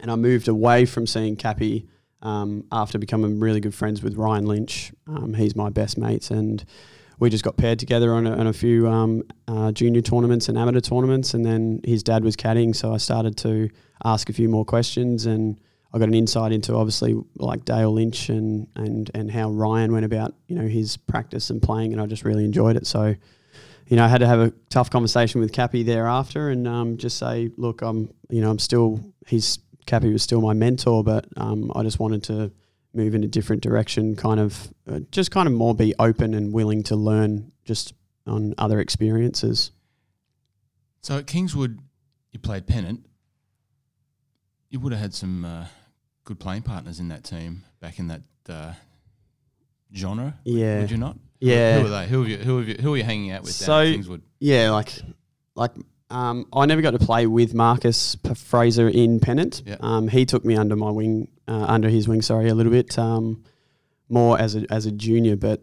And 0.00 0.10
I 0.10 0.16
moved 0.16 0.48
away 0.48 0.86
from 0.86 1.06
seeing 1.06 1.36
Cappy 1.36 1.88
um, 2.22 2.64
after 2.70 2.98
becoming 2.98 3.40
really 3.40 3.60
good 3.60 3.74
friends 3.74 4.02
with 4.02 4.16
Ryan 4.16 4.46
Lynch. 4.46 4.92
Um, 5.06 5.34
he's 5.34 5.56
my 5.56 5.68
best 5.68 5.98
mates, 5.98 6.30
and 6.30 6.64
we 7.18 7.28
just 7.28 7.44
got 7.44 7.56
paired 7.56 7.78
together 7.78 8.12
on 8.14 8.26
a, 8.26 8.32
on 8.36 8.46
a 8.46 8.52
few 8.52 8.88
um, 8.88 9.22
uh, 9.48 9.72
junior 9.72 10.00
tournaments 10.00 10.48
and 10.48 10.56
amateur 10.56 10.80
tournaments. 10.80 11.34
And 11.34 11.44
then 11.44 11.80
his 11.84 12.02
dad 12.02 12.24
was 12.24 12.36
caddying, 12.36 12.74
so 12.74 12.94
I 12.94 12.96
started 12.96 13.36
to 13.38 13.68
ask 14.04 14.28
a 14.28 14.32
few 14.32 14.48
more 14.48 14.64
questions 14.64 15.26
and. 15.26 15.60
I 15.94 15.98
got 15.98 16.08
an 16.08 16.14
insight 16.14 16.52
into 16.52 16.74
obviously 16.74 17.14
like 17.36 17.64
Dale 17.64 17.92
Lynch 17.92 18.28
and 18.28 18.66
and 18.76 19.10
and 19.14 19.30
how 19.30 19.50
Ryan 19.50 19.92
went 19.92 20.04
about 20.04 20.34
you 20.46 20.56
know 20.56 20.66
his 20.66 20.96
practice 20.96 21.50
and 21.50 21.60
playing, 21.60 21.92
and 21.92 22.00
I 22.00 22.06
just 22.06 22.24
really 22.24 22.44
enjoyed 22.44 22.76
it. 22.76 22.86
So, 22.86 23.14
you 23.86 23.96
know, 23.96 24.04
I 24.04 24.08
had 24.08 24.18
to 24.18 24.26
have 24.26 24.40
a 24.40 24.52
tough 24.70 24.90
conversation 24.90 25.40
with 25.40 25.52
Cappy 25.52 25.82
thereafter, 25.82 26.48
and 26.48 26.66
um, 26.66 26.96
just 26.96 27.18
say, 27.18 27.50
look, 27.56 27.82
I'm 27.82 28.12
you 28.30 28.40
know 28.40 28.50
I'm 28.50 28.58
still 28.58 29.00
he's 29.26 29.58
Cappy 29.86 30.12
was 30.12 30.22
still 30.22 30.40
my 30.40 30.54
mentor, 30.54 31.04
but 31.04 31.26
um, 31.36 31.70
I 31.74 31.82
just 31.82 31.98
wanted 31.98 32.22
to 32.24 32.52
move 32.94 33.14
in 33.14 33.24
a 33.24 33.28
different 33.28 33.62
direction, 33.62 34.16
kind 34.16 34.40
of 34.40 34.72
uh, 34.90 35.00
just 35.10 35.30
kind 35.30 35.46
of 35.46 35.52
more 35.52 35.74
be 35.74 35.94
open 35.98 36.34
and 36.34 36.52
willing 36.52 36.82
to 36.84 36.96
learn 36.96 37.52
just 37.64 37.94
on 38.26 38.54
other 38.58 38.80
experiences. 38.80 39.72
So 41.00 41.18
at 41.18 41.26
Kingswood, 41.26 41.80
you 42.30 42.38
played 42.38 42.66
pennant. 42.66 43.06
You 44.70 44.80
would 44.80 44.92
have 44.92 45.02
had 45.02 45.14
some 45.14 45.44
uh, 45.44 45.66
good 46.24 46.38
playing 46.38 46.62
partners 46.62 47.00
in 47.00 47.08
that 47.08 47.24
team 47.24 47.64
back 47.80 47.98
in 47.98 48.08
that 48.08 48.22
uh, 48.48 48.72
genre. 49.94 50.38
Yeah, 50.44 50.80
Would 50.80 50.90
you 50.90 50.96
not? 50.96 51.16
yeah. 51.40 51.80
Who 51.80 51.86
are 51.86 51.90
they? 51.90 52.06
Who 52.08 52.20
have 52.20 52.28
you? 52.30 52.38
Who 52.38 52.58
have 52.58 52.68
you? 52.68 52.74
Who 52.80 52.94
are 52.94 52.96
you 52.96 53.04
hanging 53.04 53.30
out 53.32 53.42
with 53.42 53.52
So-? 53.52 54.02
Yeah, 54.38 54.70
like 54.70 54.92
like 55.54 55.72
um, 56.10 56.46
I 56.52 56.66
never 56.66 56.82
got 56.82 56.92
to 56.92 56.98
play 56.98 57.26
with 57.26 57.54
Marcus 57.54 58.16
Fraser 58.36 58.88
in 58.88 59.18
pennant. 59.20 59.62
Yeah. 59.66 59.76
Um, 59.80 60.08
he 60.08 60.26
took 60.26 60.44
me 60.44 60.56
under 60.56 60.76
my 60.76 60.90
wing, 60.90 61.28
uh, 61.48 61.64
under 61.68 61.88
his 61.88 62.06
wing. 62.06 62.22
Sorry, 62.22 62.48
a 62.48 62.54
little 62.54 62.72
bit 62.72 62.98
um, 62.98 63.44
more 64.08 64.38
as 64.38 64.54
a 64.54 64.66
as 64.70 64.86
a 64.86 64.92
junior, 64.92 65.36
but 65.36 65.62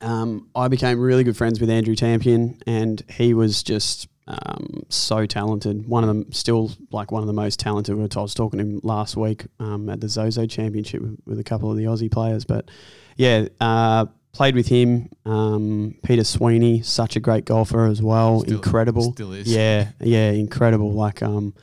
um, 0.00 0.48
I 0.54 0.68
became 0.68 0.98
really 1.00 1.24
good 1.24 1.36
friends 1.36 1.60
with 1.60 1.70
Andrew 1.70 1.94
Tampion, 1.94 2.60
and 2.66 3.02
he 3.08 3.34
was 3.34 3.62
just 3.62 4.08
um, 4.46 4.82
so 4.88 5.26
talented. 5.26 5.86
One 5.86 6.04
of 6.04 6.08
them, 6.08 6.32
still 6.32 6.72
like 6.90 7.12
one 7.12 7.22
of 7.22 7.26
the 7.26 7.32
most 7.32 7.58
talented. 7.60 7.94
I 8.16 8.20
was 8.20 8.34
talking 8.34 8.58
to 8.58 8.64
him 8.64 8.80
last 8.82 9.16
week 9.16 9.46
um, 9.60 9.88
at 9.88 10.00
the 10.00 10.08
Zozo 10.08 10.46
Championship 10.46 11.02
with, 11.02 11.16
with 11.26 11.38
a 11.38 11.44
couple 11.44 11.70
of 11.70 11.76
the 11.76 11.84
Aussie 11.84 12.10
players, 12.10 12.44
but 12.44 12.70
yeah, 13.16 13.46
uh, 13.60 14.06
played 14.32 14.54
with 14.54 14.68
him. 14.68 15.08
Um, 15.26 15.94
Peter 16.02 16.24
Sweeney, 16.24 16.82
such 16.82 17.16
a 17.16 17.20
great 17.20 17.44
golfer 17.44 17.86
as 17.86 18.00
well, 18.02 18.40
Still- 18.40 18.54
incredible. 18.56 19.12
Still 19.12 19.32
is. 19.32 19.46
Yeah, 19.54 19.88
yeah, 20.00 20.30
incredible. 20.30 20.92
Like, 20.92 21.22
um, 21.22 21.54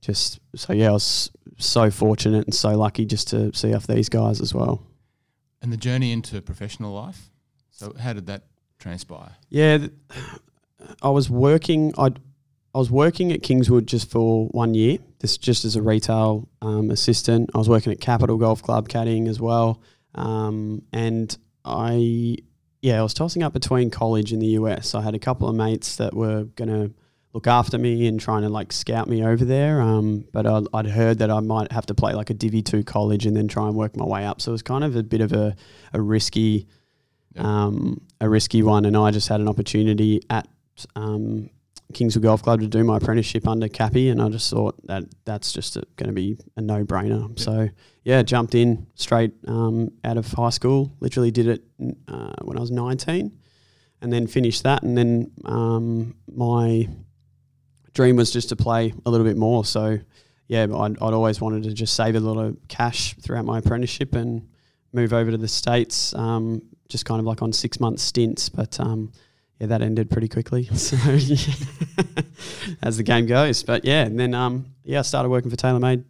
just 0.00 0.40
so 0.54 0.72
yeah, 0.72 0.88
I 0.90 0.92
was 0.92 1.30
so 1.58 1.90
fortunate 1.90 2.44
and 2.44 2.54
so 2.54 2.76
lucky 2.76 3.06
just 3.06 3.28
to 3.28 3.52
see 3.54 3.72
off 3.74 3.86
these 3.86 4.08
guys 4.08 4.40
as 4.40 4.52
well. 4.54 4.82
And 5.62 5.72
the 5.72 5.76
journey 5.76 6.12
into 6.12 6.40
professional 6.42 6.92
life. 6.92 7.30
So 7.70 7.94
how 7.98 8.12
did 8.12 8.26
that 8.26 8.44
transpire? 8.78 9.32
Yeah, 9.48 9.86
I 11.02 11.10
was 11.10 11.30
working. 11.30 11.92
I 11.98 12.10
I 12.74 12.78
was 12.78 12.90
working 12.90 13.32
at 13.32 13.42
Kingswood 13.42 13.86
just 13.86 14.10
for 14.10 14.48
one 14.48 14.74
year. 14.74 14.98
This 15.20 15.38
just 15.38 15.64
as 15.64 15.76
a 15.76 15.82
retail 15.82 16.48
um, 16.60 16.90
assistant. 16.90 17.50
I 17.54 17.58
was 17.58 17.68
working 17.68 17.92
at 17.92 18.00
Capital 18.00 18.36
Golf 18.36 18.62
Club 18.62 18.88
caddying 18.88 19.28
as 19.28 19.40
well, 19.40 19.80
um, 20.14 20.82
and 20.92 21.36
I 21.64 22.36
yeah 22.82 23.00
I 23.00 23.02
was 23.02 23.14
tossing 23.14 23.42
up 23.42 23.52
between 23.52 23.90
college 23.90 24.32
and 24.32 24.42
the 24.42 24.58
US. 24.58 24.94
I 24.94 25.00
had 25.00 25.14
a 25.14 25.18
couple 25.18 25.48
of 25.48 25.56
mates 25.56 25.96
that 25.96 26.14
were 26.14 26.44
gonna 26.56 26.90
look 27.32 27.46
after 27.46 27.76
me 27.76 28.06
and 28.06 28.18
trying 28.18 28.42
to 28.42 28.48
like 28.48 28.72
scout 28.72 29.08
me 29.08 29.24
over 29.24 29.44
there. 29.44 29.80
Um, 29.80 30.24
but 30.32 30.46
I'd, 30.46 30.64
I'd 30.72 30.86
heard 30.86 31.18
that 31.18 31.30
I 31.30 31.40
might 31.40 31.70
have 31.70 31.86
to 31.86 31.94
play 31.94 32.14
like 32.14 32.30
a 32.30 32.34
Divi 32.34 32.62
two 32.62 32.82
college 32.82 33.26
and 33.26 33.36
then 33.36 33.46
try 33.46 33.66
and 33.66 33.76
work 33.76 33.96
my 33.96 34.06
way 34.06 34.24
up. 34.24 34.40
So 34.40 34.50
it 34.50 34.52
was 34.52 34.62
kind 34.62 34.84
of 34.84 34.96
a 34.96 35.02
bit 35.02 35.20
of 35.20 35.32
a, 35.32 35.54
a 35.92 36.00
risky 36.00 36.66
um, 37.36 38.00
a 38.20 38.28
risky 38.28 38.62
one, 38.62 38.84
and 38.84 38.96
I 38.96 39.10
just 39.10 39.28
had 39.28 39.40
an 39.40 39.48
opportunity 39.48 40.20
at 40.30 40.48
um, 40.94 41.50
Kingswood 41.94 42.24
Golf 42.24 42.42
Club 42.42 42.60
to 42.60 42.66
do 42.66 42.82
my 42.82 42.96
apprenticeship 42.96 43.46
under 43.46 43.68
Cappy, 43.68 44.08
and 44.08 44.20
I 44.20 44.28
just 44.28 44.50
thought 44.50 44.74
that 44.86 45.04
that's 45.24 45.52
just 45.52 45.76
going 45.96 46.08
to 46.08 46.12
be 46.12 46.36
a 46.56 46.60
no 46.60 46.84
brainer. 46.84 47.38
So 47.38 47.68
yeah, 48.02 48.22
jumped 48.22 48.54
in 48.54 48.86
straight 48.96 49.32
um, 49.46 49.92
out 50.02 50.16
of 50.16 50.26
high 50.32 50.50
school. 50.50 50.92
Literally 51.00 51.30
did 51.30 51.46
it 51.46 51.62
uh, 52.08 52.32
when 52.42 52.58
I 52.58 52.60
was 52.60 52.72
nineteen, 52.72 53.38
and 54.00 54.12
then 54.12 54.26
finished 54.26 54.64
that, 54.64 54.82
and 54.82 54.98
then 54.98 55.30
um, 55.44 56.16
my 56.26 56.88
dream 57.94 58.16
was 58.16 58.32
just 58.32 58.48
to 58.48 58.56
play 58.56 58.92
a 59.06 59.10
little 59.10 59.26
bit 59.26 59.36
more. 59.36 59.64
So 59.64 59.98
yeah, 60.48 60.64
I'd, 60.64 61.00
I'd 61.00 61.14
always 61.14 61.40
wanted 61.40 61.62
to 61.64 61.72
just 61.72 61.94
save 61.94 62.16
a 62.16 62.20
lot 62.20 62.38
of 62.38 62.56
cash 62.68 63.14
throughout 63.22 63.44
my 63.44 63.58
apprenticeship 63.58 64.14
and 64.14 64.48
move 64.92 65.12
over 65.12 65.30
to 65.30 65.38
the 65.38 65.48
states, 65.48 66.14
um, 66.14 66.62
just 66.88 67.04
kind 67.04 67.20
of 67.20 67.26
like 67.26 67.42
on 67.42 67.52
six 67.52 67.78
month 67.78 68.00
stints, 68.00 68.48
but. 68.48 68.80
Yeah, 69.58 69.68
that 69.68 69.82
ended 69.82 70.10
pretty 70.10 70.28
quickly. 70.28 70.68
So 70.74 70.96
yeah, 71.12 71.54
as 72.82 72.96
the 72.98 73.02
game 73.02 73.26
goes, 73.26 73.62
but 73.62 73.84
yeah, 73.84 74.02
and 74.04 74.18
then 74.18 74.34
um, 74.34 74.66
yeah, 74.84 74.98
I 74.98 75.02
started 75.02 75.30
working 75.30 75.50
for 75.50 75.56
TaylorMade 75.56 76.04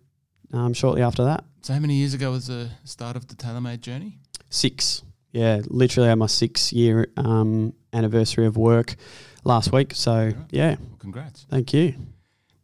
um, 0.52 0.74
shortly 0.74 1.02
after 1.02 1.24
that. 1.24 1.44
So 1.62 1.72
how 1.72 1.80
many 1.80 1.94
years 1.94 2.14
ago 2.14 2.30
was 2.32 2.48
the 2.48 2.70
start 2.84 3.16
of 3.16 3.28
the 3.28 3.34
TaylorMade 3.34 3.80
journey? 3.80 4.18
Six. 4.50 5.02
Yeah, 5.32 5.60
literally 5.66 6.08
had 6.08 6.18
my 6.18 6.26
six 6.26 6.72
year 6.72 7.08
um, 7.16 7.74
anniversary 7.92 8.46
of 8.46 8.56
work 8.56 8.96
last 9.44 9.72
week. 9.72 9.92
So 9.94 10.26
right. 10.26 10.36
yeah, 10.50 10.76
well, 10.78 10.98
congrats. 10.98 11.46
Thank 11.48 11.72
you. 11.72 11.94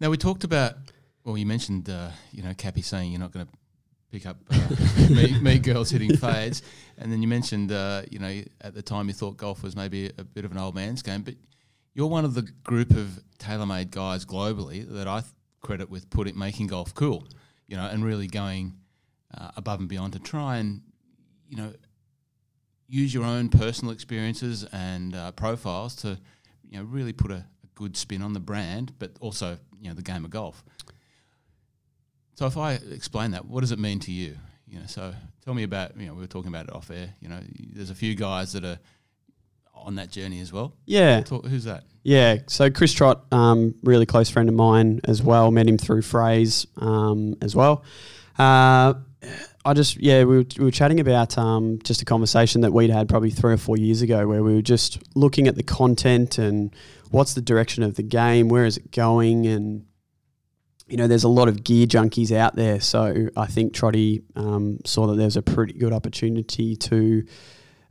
Now 0.00 0.10
we 0.10 0.16
talked 0.16 0.44
about. 0.44 0.74
Well, 1.24 1.38
you 1.38 1.46
mentioned 1.46 1.88
uh, 1.88 2.10
you 2.32 2.42
know 2.42 2.54
Cappy 2.54 2.82
saying 2.82 3.12
you're 3.12 3.20
not 3.20 3.32
going 3.32 3.46
to 3.46 3.52
pick 4.10 4.26
up 4.26 4.36
uh, 4.50 4.68
me, 5.10 5.38
me, 5.40 5.58
girls 5.58 5.90
hitting 5.90 6.16
fades. 6.16 6.62
And 7.02 7.10
then 7.10 7.20
you 7.20 7.26
mentioned, 7.26 7.72
uh, 7.72 8.02
you 8.12 8.20
know, 8.20 8.42
at 8.60 8.74
the 8.74 8.82
time 8.82 9.08
you 9.08 9.12
thought 9.12 9.36
golf 9.36 9.64
was 9.64 9.74
maybe 9.74 10.12
a 10.18 10.22
bit 10.22 10.44
of 10.44 10.52
an 10.52 10.58
old 10.58 10.76
man's 10.76 11.02
game, 11.02 11.22
but 11.22 11.34
you're 11.94 12.06
one 12.06 12.24
of 12.24 12.34
the 12.34 12.42
group 12.62 12.92
of 12.92 13.18
TaylorMade 13.40 13.90
guys 13.90 14.24
globally 14.24 14.88
that 14.88 15.08
I 15.08 15.20
th- 15.20 15.32
credit 15.62 15.90
with 15.90 16.08
putting 16.10 16.38
making 16.38 16.68
golf 16.68 16.94
cool, 16.94 17.26
you 17.66 17.76
know, 17.76 17.86
and 17.86 18.04
really 18.04 18.28
going 18.28 18.74
uh, 19.36 19.50
above 19.56 19.80
and 19.80 19.88
beyond 19.88 20.12
to 20.12 20.20
try 20.20 20.58
and, 20.58 20.80
you 21.48 21.56
know, 21.56 21.72
use 22.86 23.12
your 23.12 23.24
own 23.24 23.48
personal 23.48 23.92
experiences 23.92 24.64
and 24.72 25.16
uh, 25.16 25.32
profiles 25.32 25.96
to, 25.96 26.20
you 26.70 26.78
know, 26.78 26.84
really 26.84 27.12
put 27.12 27.32
a, 27.32 27.44
a 27.64 27.66
good 27.74 27.96
spin 27.96 28.22
on 28.22 28.32
the 28.32 28.40
brand, 28.40 28.92
but 29.00 29.10
also, 29.18 29.58
you 29.80 29.88
know, 29.88 29.94
the 29.94 30.02
game 30.02 30.24
of 30.24 30.30
golf. 30.30 30.62
So 32.36 32.46
if 32.46 32.56
I 32.56 32.74
explain 32.74 33.32
that, 33.32 33.46
what 33.46 33.62
does 33.62 33.72
it 33.72 33.80
mean 33.80 33.98
to 34.00 34.12
you? 34.12 34.36
You 34.72 34.80
know, 34.80 34.86
so 34.86 35.14
tell 35.44 35.52
me 35.52 35.64
about. 35.64 35.96
You 35.98 36.06
know, 36.06 36.14
we 36.14 36.20
were 36.20 36.26
talking 36.26 36.48
about 36.48 36.66
it 36.66 36.74
off 36.74 36.90
air. 36.90 37.14
You 37.20 37.28
know, 37.28 37.40
there's 37.74 37.90
a 37.90 37.94
few 37.94 38.14
guys 38.14 38.52
that 38.54 38.64
are 38.64 38.78
on 39.74 39.96
that 39.96 40.10
journey 40.10 40.40
as 40.40 40.52
well. 40.52 40.72
Yeah. 40.86 41.20
Talk, 41.20 41.44
who's 41.46 41.64
that? 41.64 41.84
Yeah. 42.02 42.38
So 42.46 42.70
Chris 42.70 42.92
Trott, 42.92 43.24
um, 43.32 43.74
really 43.82 44.06
close 44.06 44.30
friend 44.30 44.48
of 44.48 44.54
mine 44.54 45.00
as 45.04 45.22
well. 45.22 45.50
Met 45.50 45.68
him 45.68 45.76
through 45.76 46.02
Phrase 46.02 46.66
um, 46.78 47.36
as 47.42 47.54
well. 47.54 47.84
Uh, 48.38 48.94
I 49.64 49.74
just 49.74 50.00
yeah 50.00 50.24
we 50.24 50.38
were, 50.38 50.44
we 50.58 50.64
were 50.64 50.70
chatting 50.70 50.98
about 51.00 51.38
um, 51.38 51.78
just 51.84 52.02
a 52.02 52.04
conversation 52.04 52.62
that 52.62 52.72
we'd 52.72 52.90
had 52.90 53.08
probably 53.08 53.30
three 53.30 53.52
or 53.52 53.58
four 53.58 53.76
years 53.76 54.02
ago 54.02 54.26
where 54.26 54.42
we 54.42 54.54
were 54.54 54.62
just 54.62 55.00
looking 55.14 55.46
at 55.46 55.54
the 55.54 55.62
content 55.62 56.38
and 56.38 56.74
what's 57.10 57.34
the 57.34 57.42
direction 57.42 57.82
of 57.82 57.94
the 57.94 58.02
game, 58.02 58.48
where 58.48 58.64
is 58.64 58.78
it 58.78 58.90
going, 58.90 59.46
and 59.46 59.84
you 60.88 60.96
know, 60.96 61.06
there's 61.06 61.24
a 61.24 61.28
lot 61.28 61.48
of 61.48 61.64
gear 61.64 61.86
junkies 61.86 62.34
out 62.36 62.56
there. 62.56 62.80
So 62.80 63.28
I 63.36 63.46
think 63.46 63.72
Trotty 63.72 64.22
um, 64.36 64.78
saw 64.84 65.06
that 65.08 65.16
there's 65.16 65.36
a 65.36 65.42
pretty 65.42 65.74
good 65.74 65.92
opportunity 65.92 66.76
to 66.76 67.24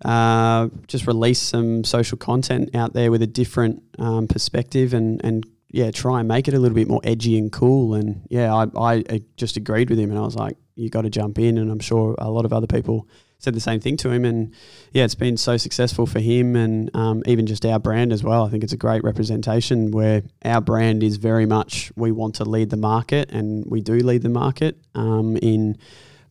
uh, 0.03 0.69
just 0.88 1.07
release 1.07 1.39
some 1.39 1.83
social 1.83 2.17
content 2.17 2.75
out 2.75 2.93
there 2.93 3.12
with 3.12 3.21
a 3.21 3.27
different 3.27 3.83
um, 4.00 4.27
perspective 4.27 4.93
and, 4.93 5.24
and 5.24 5.45
yeah, 5.69 5.91
try 5.91 6.19
and 6.19 6.27
make 6.27 6.48
it 6.48 6.53
a 6.53 6.60
little 6.60 6.75
bit 6.75 6.88
more 6.88 7.01
edgy 7.03 7.38
and 7.38 7.51
cool. 7.51 7.93
And 7.93 8.27
yeah, 8.29 8.53
I, 8.53 9.03
I 9.10 9.21
just 9.38 9.57
agreed 9.57 9.89
with 9.89 10.00
him 10.00 10.10
and 10.10 10.19
I 10.19 10.24
was 10.24 10.36
like, 10.36 10.57
you 10.75 10.89
got 10.89 11.03
to 11.03 11.10
jump 11.10 11.39
in. 11.39 11.57
And 11.57 11.71
I'm 11.71 11.79
sure 11.79 12.15
a 12.17 12.29
lot 12.29 12.45
of 12.45 12.53
other 12.53 12.67
people 12.67 13.07
said 13.41 13.55
the 13.55 13.60
same 13.60 13.79
thing 13.79 13.98
to 13.98 14.12
him. 14.12 14.24
And 14.24 14.53
yeah, 14.93 15.03
it's 15.03 15.15
been 15.15 15.36
so 15.36 15.57
successful 15.57 16.05
for 16.05 16.19
him 16.19 16.55
and 16.55 16.95
um, 16.95 17.24
even 17.25 17.48
just 17.48 17.65
our 17.65 17.79
brand 17.79 18.13
as 18.13 18.24
well. 18.24 18.45
I 18.45 18.50
think 18.50 18.63
it's 18.63 18.74
a 18.74 18.77
great 18.77 19.03
representation 19.03 19.91
where 19.91 20.21
our 20.45 20.62
brand 20.62 21.01
is 21.01 21.17
very 21.17 21.48
much 21.48 21.91
we 21.95 22.12
want 22.12 22.36
to 22.36 22.45
lead 22.45 22.69
the 22.69 22.77
market 22.77 23.31
and 23.31 23.65
we 23.65 23.81
do 23.81 23.95
lead 23.95 24.21
the 24.21 24.29
market 24.29 24.77
um, 24.93 25.38
in 25.38 25.77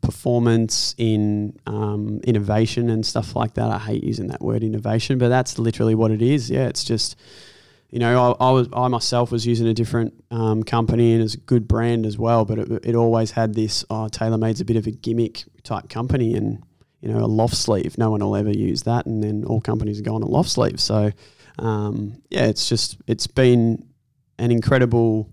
performance, 0.03 0.95
in 0.99 1.59
um, 1.67 2.21
innovation 2.25 2.89
and 2.89 3.05
stuff 3.05 3.35
like 3.35 3.55
that. 3.55 3.71
I 3.71 3.79
hate 3.79 4.05
using 4.05 4.29
that 4.29 4.41
word 4.41 4.63
innovation, 4.63 5.19
but 5.19 5.29
that's 5.29 5.59
literally 5.59 5.97
what 5.97 6.13
it 6.13 6.23
is. 6.23 6.49
Yeah, 6.49 6.69
it's 6.69 6.85
just 6.85 7.17
you 7.91 7.99
know, 7.99 8.37
I, 8.41 8.47
I, 8.47 8.51
was 8.53 8.69
I 8.73 8.87
myself 8.87 9.33
was 9.33 9.45
using 9.45 9.67
a 9.67 9.75
different 9.75 10.15
um, 10.31 10.63
company 10.63 11.13
and 11.13 11.23
it's 11.23 11.35
a 11.35 11.39
good 11.39 11.67
brand 11.67 12.07
as 12.07 12.17
well, 12.17 12.45
but 12.45 12.61
it, 12.61 12.85
it 12.85 12.95
always 12.95 13.33
had 13.33 13.55
this 13.55 13.85
oh, 13.91 14.09
TaylorMade's 14.09 14.61
a 14.61 14.65
bit 14.65 14.77
of 14.77 14.87
a 14.87 14.93
gimmick 14.93 15.43
type 15.65 15.89
company, 15.89 16.35
and 16.35 16.63
you 17.01 17.13
know, 17.13 17.25
a 17.25 17.27
loft 17.27 17.57
sleeve. 17.57 17.97
No 17.99 18.11
one 18.11 18.21
will 18.21 18.37
ever 18.37 18.51
use 18.51 18.83
that, 18.83 19.07
and 19.07 19.23
then 19.23 19.45
all 19.45 19.61
companies 19.61 19.99
are 20.01 20.05
going 20.05 20.23
to 20.23 20.29
loft 20.29 20.51
sleeves. 20.51 20.83
So, 20.83 21.11
um, 21.59 22.23
yeah, 22.31 22.47
it's 22.47 22.69
just 22.69 22.99
it's 23.07 23.27
been 23.27 23.87
an 24.39 24.51
incredible 24.51 25.31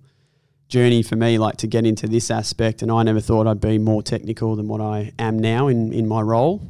journey 0.69 1.01
for 1.01 1.15
me, 1.15 1.37
like 1.37 1.57
to 1.57 1.67
get 1.67 1.85
into 1.85 2.07
this 2.07 2.29
aspect. 2.29 2.81
And 2.81 2.91
I 2.91 3.03
never 3.03 3.19
thought 3.19 3.47
I'd 3.47 3.61
be 3.61 3.77
more 3.77 4.03
technical 4.03 4.55
than 4.55 4.67
what 4.67 4.81
I 4.81 5.11
am 5.19 5.39
now 5.39 5.67
in 5.67 5.93
in 5.93 6.07
my 6.07 6.21
role. 6.21 6.61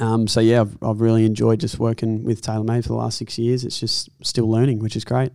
Um, 0.00 0.28
so 0.28 0.40
yeah, 0.40 0.60
I've, 0.60 0.78
I've 0.82 1.00
really 1.00 1.24
enjoyed 1.24 1.60
just 1.60 1.78
working 1.78 2.22
with 2.22 2.40
TaylorMade 2.40 2.84
for 2.84 2.90
the 2.90 2.94
last 2.94 3.18
six 3.18 3.36
years. 3.36 3.64
It's 3.64 3.80
just 3.80 4.08
still 4.22 4.48
learning, 4.48 4.78
which 4.78 4.94
is 4.94 5.04
great. 5.04 5.32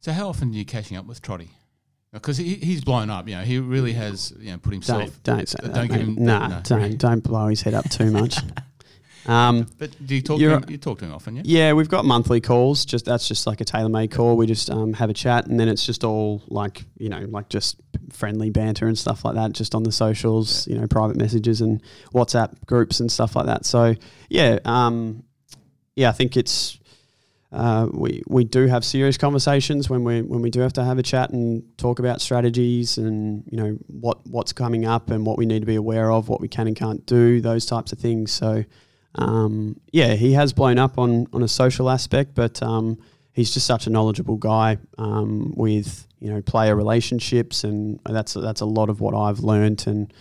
So 0.00 0.12
how 0.12 0.28
often 0.28 0.50
are 0.50 0.52
you 0.52 0.66
catching 0.66 0.96
up 0.96 1.06
with 1.06 1.22
Trotty? 1.22 1.50
Because 2.16 2.36
he, 2.36 2.54
he's 2.56 2.84
blown 2.84 3.10
up. 3.10 3.28
You 3.28 3.36
know, 3.36 3.42
he 3.42 3.58
really 3.58 3.92
has 3.94 4.32
you 4.38 4.52
know 4.52 4.58
put 4.58 4.72
himself. 4.72 5.04
Don't 5.22 5.36
don't 5.36 5.48
say 5.48 5.58
that. 5.62 5.74
Don't 5.74 5.88
give 5.88 6.00
him. 6.00 6.16
Nah, 6.18 6.48
no, 6.48 6.60
don't 6.62 6.98
don't 6.98 7.22
blow 7.22 7.48
his 7.48 7.62
head 7.62 7.74
up 7.74 7.88
too 7.88 8.10
much. 8.10 8.36
Um, 9.26 9.66
but 9.78 9.90
do 10.04 10.14
you 10.14 10.22
talk? 10.22 10.38
To 10.38 10.50
him, 10.50 10.64
you 10.68 10.78
talk 10.78 11.00
to 11.00 11.04
him 11.04 11.12
often, 11.12 11.36
yeah? 11.36 11.42
Yeah, 11.44 11.72
we've 11.72 11.88
got 11.88 12.04
monthly 12.04 12.40
calls. 12.40 12.84
Just 12.84 13.04
that's 13.04 13.26
just 13.26 13.46
like 13.46 13.60
a 13.60 13.64
TaylorMade 13.64 14.10
call. 14.12 14.36
We 14.36 14.46
just 14.46 14.70
um, 14.70 14.92
have 14.92 15.10
a 15.10 15.14
chat, 15.14 15.46
and 15.46 15.58
then 15.58 15.68
it's 15.68 15.84
just 15.84 16.04
all 16.04 16.42
like 16.48 16.84
you 16.96 17.08
know, 17.08 17.20
like 17.28 17.48
just 17.48 17.76
friendly 18.12 18.50
banter 18.50 18.86
and 18.86 18.96
stuff 18.96 19.24
like 19.24 19.34
that, 19.34 19.52
just 19.52 19.74
on 19.74 19.82
the 19.82 19.92
socials, 19.92 20.66
yeah. 20.66 20.74
you 20.74 20.80
know, 20.80 20.86
private 20.86 21.16
messages 21.16 21.60
and 21.60 21.82
WhatsApp 22.14 22.54
groups 22.66 23.00
and 23.00 23.10
stuff 23.10 23.34
like 23.34 23.46
that. 23.46 23.66
So 23.66 23.94
yeah, 24.28 24.58
um, 24.64 25.24
yeah, 25.96 26.08
I 26.08 26.12
think 26.12 26.36
it's 26.36 26.78
uh, 27.52 27.86
we 27.92 28.22
we 28.26 28.44
do 28.44 28.66
have 28.66 28.84
serious 28.84 29.16
conversations 29.16 29.88
when 29.88 30.02
we 30.02 30.20
when 30.22 30.42
we 30.42 30.50
do 30.50 30.60
have 30.60 30.72
to 30.72 30.84
have 30.84 30.98
a 30.98 31.02
chat 31.02 31.30
and 31.30 31.62
talk 31.78 31.98
about 31.98 32.20
strategies 32.20 32.98
and 32.98 33.44
you 33.50 33.56
know 33.56 33.78
what 33.86 34.26
what's 34.26 34.52
coming 34.52 34.84
up 34.84 35.10
and 35.10 35.24
what 35.24 35.38
we 35.38 35.46
need 35.46 35.60
to 35.60 35.66
be 35.66 35.76
aware 35.76 36.10
of, 36.10 36.28
what 36.28 36.40
we 36.40 36.48
can 36.48 36.66
and 36.66 36.76
can't 36.76 37.06
do, 37.06 37.40
those 37.40 37.64
types 37.64 37.92
of 37.92 37.98
things. 37.98 38.32
So 38.32 38.64
um, 39.14 39.80
yeah, 39.92 40.14
he 40.14 40.32
has 40.32 40.52
blown 40.52 40.78
up 40.78 40.98
on 40.98 41.28
on 41.32 41.42
a 41.42 41.48
social 41.48 41.88
aspect, 41.88 42.34
but 42.34 42.60
um, 42.62 42.98
he's 43.32 43.54
just 43.54 43.66
such 43.66 43.86
a 43.86 43.90
knowledgeable 43.90 44.36
guy 44.36 44.78
um, 44.98 45.54
with 45.56 46.08
you 46.18 46.32
know 46.32 46.42
player 46.42 46.74
relationships, 46.74 47.62
and 47.62 48.00
that's 48.04 48.34
that's 48.34 48.60
a 48.60 48.66
lot 48.66 48.90
of 48.90 49.00
what 49.00 49.14
I've 49.14 49.40
learned 49.40 49.84
and. 49.86 50.12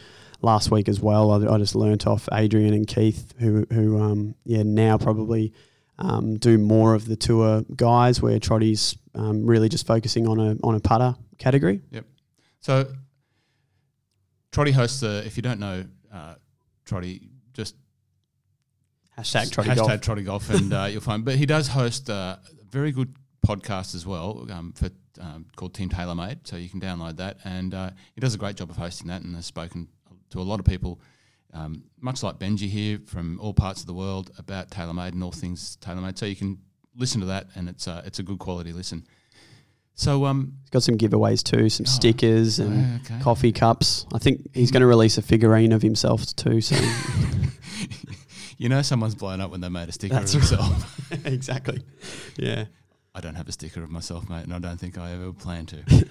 Last 0.42 0.70
week 0.70 0.90
as 0.90 1.00
well, 1.00 1.32
I, 1.32 1.56
I 1.56 1.58
just 1.58 1.74
learnt 1.74 2.06
off 2.06 2.30
Adrian 2.32 2.74
and 2.74 2.86
Keith, 2.86 3.34
who 3.40 3.66
who 3.72 4.00
um, 4.00 4.36
yeah 4.44 4.62
now 4.62 4.96
probably 4.96 5.54
um, 5.98 6.38
do 6.38 6.58
more 6.58 6.94
of 6.94 7.08
the 7.08 7.16
tour 7.16 7.64
guys 7.76 8.22
where 8.22 8.40
Trotty's 8.40 8.98
um, 9.14 9.46
really 9.46 9.70
just 9.70 9.88
focusing 9.88 10.28
on 10.28 10.40
a 10.40 10.58
on 10.64 10.76
a 10.76 10.80
putter 10.80 11.16
category. 11.38 11.82
Yep. 11.92 12.06
So 12.60 12.88
Trotty 14.52 14.72
hosts 14.72 15.04
a, 15.04 15.26
if 15.26 15.38
you 15.38 15.44
don't 15.44 15.60
know 15.60 15.86
uh, 16.14 16.36
Trotty, 16.86 17.30
just 17.54 17.76
hashtag 19.18 19.52
Trotty 19.52 19.70
hashtag 19.70 19.76
Golf. 19.76 20.02
Trotty 20.02 20.24
Golf 20.24 20.50
and 20.50 20.74
uh, 20.74 20.88
you'll 20.92 21.02
find. 21.02 21.24
But 21.24 21.36
he 21.36 21.46
does 21.46 21.68
host 21.68 22.10
a 22.10 22.40
very 22.70 22.92
good 22.92 23.16
podcast 23.46 23.96
as 23.96 24.06
well 24.06 24.48
um, 24.52 24.74
for 24.74 24.90
um, 25.20 25.46
called 25.56 25.74
Team 25.74 25.90
TaylorMade, 25.90 26.48
so 26.48 26.58
you 26.58 26.70
can 26.70 26.82
download 26.82 27.18
that. 27.18 27.38
And 27.46 27.74
uh, 27.74 27.92
he 28.14 28.22
does 28.22 28.34
a 28.34 28.38
great 28.38 28.58
job 28.58 28.70
of 28.70 28.78
hosting 28.78 29.08
that 29.08 29.22
and 29.22 29.36
has 29.36 29.46
spoken 29.46 29.88
to 30.32 30.40
a 30.40 30.44
lot 30.44 30.60
of 30.60 30.66
people 30.66 31.00
um, 31.56 31.84
much 32.02 32.22
like 32.22 32.38
Benji 32.38 32.70
here 32.70 33.00
from 33.06 33.40
all 33.40 33.54
parts 33.54 33.82
of 33.82 33.88
the 33.88 33.94
world 33.94 34.30
about 34.38 34.70
TaylorMade 34.70 35.14
and 35.14 35.24
all 35.24 35.32
things 35.32 35.78
TaylorMade. 35.82 36.18
So 36.18 36.26
you 36.26 36.36
can 36.36 36.60
listen 36.96 37.22
to 37.22 37.28
that, 37.28 37.48
and 37.56 37.70
it's 37.70 37.88
uh, 37.88 38.04
it's 38.06 38.20
a 38.20 38.24
good 38.24 38.40
quality 38.40 38.74
listen. 38.74 39.06
So 39.96 40.26
um, 40.26 40.58
he's 40.62 40.70
got 40.72 40.84
some 40.84 40.98
giveaways 40.98 41.42
too, 41.42 41.70
some 41.70 41.86
oh, 41.88 41.90
stickers 41.90 42.60
and 42.60 43.00
okay. 43.02 43.20
coffee 43.22 43.54
cups. 43.54 44.06
I 44.14 44.18
think 44.18 44.42
he's 44.54 44.70
going 44.70 44.82
to 44.82 44.88
release 44.88 45.18
a 45.18 45.22
figurine 45.22 45.72
of 45.72 45.82
himself 45.82 46.26
too. 46.36 46.60
So 46.60 46.76
you 48.58 48.68
know, 48.68 48.82
someone's 48.82 49.16
blown 49.16 49.40
up 49.40 49.52
when 49.52 49.62
they 49.62 49.70
made 49.70 49.88
a 49.88 49.94
sticker 49.94 50.16
That's 50.16 50.34
of 50.34 50.42
himself. 50.42 51.12
exactly. 51.26 51.82
Yeah. 52.38 52.66
I 53.14 53.22
don't 53.22 53.36
have 53.36 53.48
a 53.48 53.54
sticker 53.54 53.82
of 53.82 53.90
myself, 53.90 54.30
mate, 54.30 54.44
and 54.44 54.54
I 54.54 54.60
don't 54.60 54.78
think 54.78 54.98
I 54.98 55.14
ever 55.14 55.32
plan 55.32 55.66
to. 55.68 55.78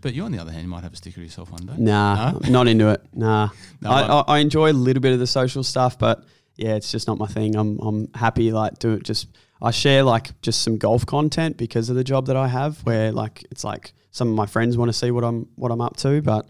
But 0.00 0.14
you, 0.14 0.24
on 0.24 0.32
the 0.32 0.38
other 0.38 0.52
hand, 0.52 0.68
might 0.68 0.82
have 0.82 0.92
a 0.92 0.96
sticker 0.96 1.20
yourself 1.20 1.50
one 1.50 1.66
day. 1.66 1.74
Nah, 1.76 2.32
no? 2.32 2.38
not 2.50 2.68
into 2.68 2.88
it. 2.88 3.02
Nah, 3.12 3.48
no, 3.80 3.90
I, 3.90 4.02
I, 4.02 4.20
I, 4.28 4.38
enjoy 4.38 4.70
a 4.70 4.72
little 4.72 5.00
bit 5.00 5.12
of 5.12 5.18
the 5.18 5.26
social 5.26 5.62
stuff, 5.62 5.98
but 5.98 6.24
yeah, 6.56 6.74
it's 6.74 6.90
just 6.90 7.06
not 7.06 7.18
my 7.18 7.26
thing. 7.26 7.56
I'm 7.56 7.78
I'm 7.80 8.08
happy 8.14 8.52
like 8.52 8.78
do 8.78 8.92
it 8.92 9.02
just 9.02 9.28
I 9.60 9.70
share 9.70 10.02
like 10.02 10.40
just 10.42 10.62
some 10.62 10.76
golf 10.76 11.06
content 11.06 11.56
because 11.56 11.88
of 11.88 11.96
the 11.96 12.04
job 12.04 12.26
that 12.26 12.36
I 12.36 12.48
have 12.48 12.78
where 12.80 13.12
like 13.12 13.44
it's 13.50 13.64
like 13.64 13.92
some 14.10 14.28
of 14.28 14.34
my 14.34 14.46
friends 14.46 14.76
want 14.76 14.88
to 14.88 14.92
see 14.92 15.10
what 15.10 15.24
I'm 15.24 15.48
what 15.54 15.70
I'm 15.70 15.80
up 15.80 15.96
to, 15.98 16.20
but 16.20 16.48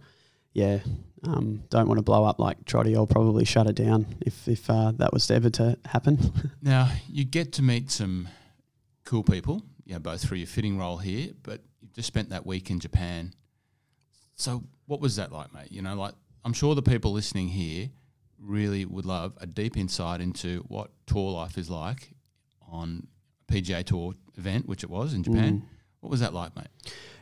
yeah, 0.54 0.80
um, 1.24 1.62
don't 1.70 1.88
want 1.88 1.98
to 1.98 2.02
blow 2.02 2.24
up 2.24 2.38
like 2.38 2.64
Trotty. 2.64 2.96
I'll 2.96 3.06
probably 3.06 3.44
shut 3.44 3.66
it 3.66 3.76
down 3.76 4.06
if 4.20 4.48
if 4.48 4.68
uh, 4.68 4.92
that 4.96 5.12
was 5.12 5.30
ever 5.30 5.50
to 5.50 5.78
happen. 5.84 6.18
now 6.62 6.90
you 7.08 7.24
get 7.24 7.52
to 7.54 7.62
meet 7.62 7.90
some 7.90 8.28
cool 9.04 9.22
people, 9.22 9.62
you 9.84 9.94
know, 9.94 10.00
both 10.00 10.22
through 10.22 10.38
your 10.38 10.46
fitting 10.46 10.78
role 10.78 10.96
here, 10.96 11.32
but 11.42 11.60
just 11.94 12.06
spent 12.06 12.30
that 12.30 12.46
week 12.46 12.70
in 12.70 12.80
Japan. 12.80 13.32
So 14.34 14.64
what 14.86 15.00
was 15.00 15.16
that 15.16 15.32
like, 15.32 15.52
mate? 15.52 15.70
You 15.70 15.82
know, 15.82 15.94
like 15.94 16.14
I'm 16.44 16.52
sure 16.52 16.74
the 16.74 16.82
people 16.82 17.12
listening 17.12 17.48
here 17.48 17.90
really 18.38 18.84
would 18.84 19.06
love 19.06 19.34
a 19.40 19.46
deep 19.46 19.76
insight 19.76 20.20
into 20.20 20.64
what 20.68 20.90
tour 21.06 21.32
life 21.32 21.56
is 21.56 21.70
like 21.70 22.12
on 22.68 23.06
a 23.48 23.52
PGA 23.52 23.84
Tour 23.84 24.14
event, 24.36 24.66
which 24.66 24.82
it 24.82 24.90
was 24.90 25.14
in 25.14 25.22
Japan. 25.22 25.58
Mm. 25.58 25.62
What 26.00 26.10
was 26.10 26.20
that 26.20 26.34
like, 26.34 26.56
mate? 26.56 26.66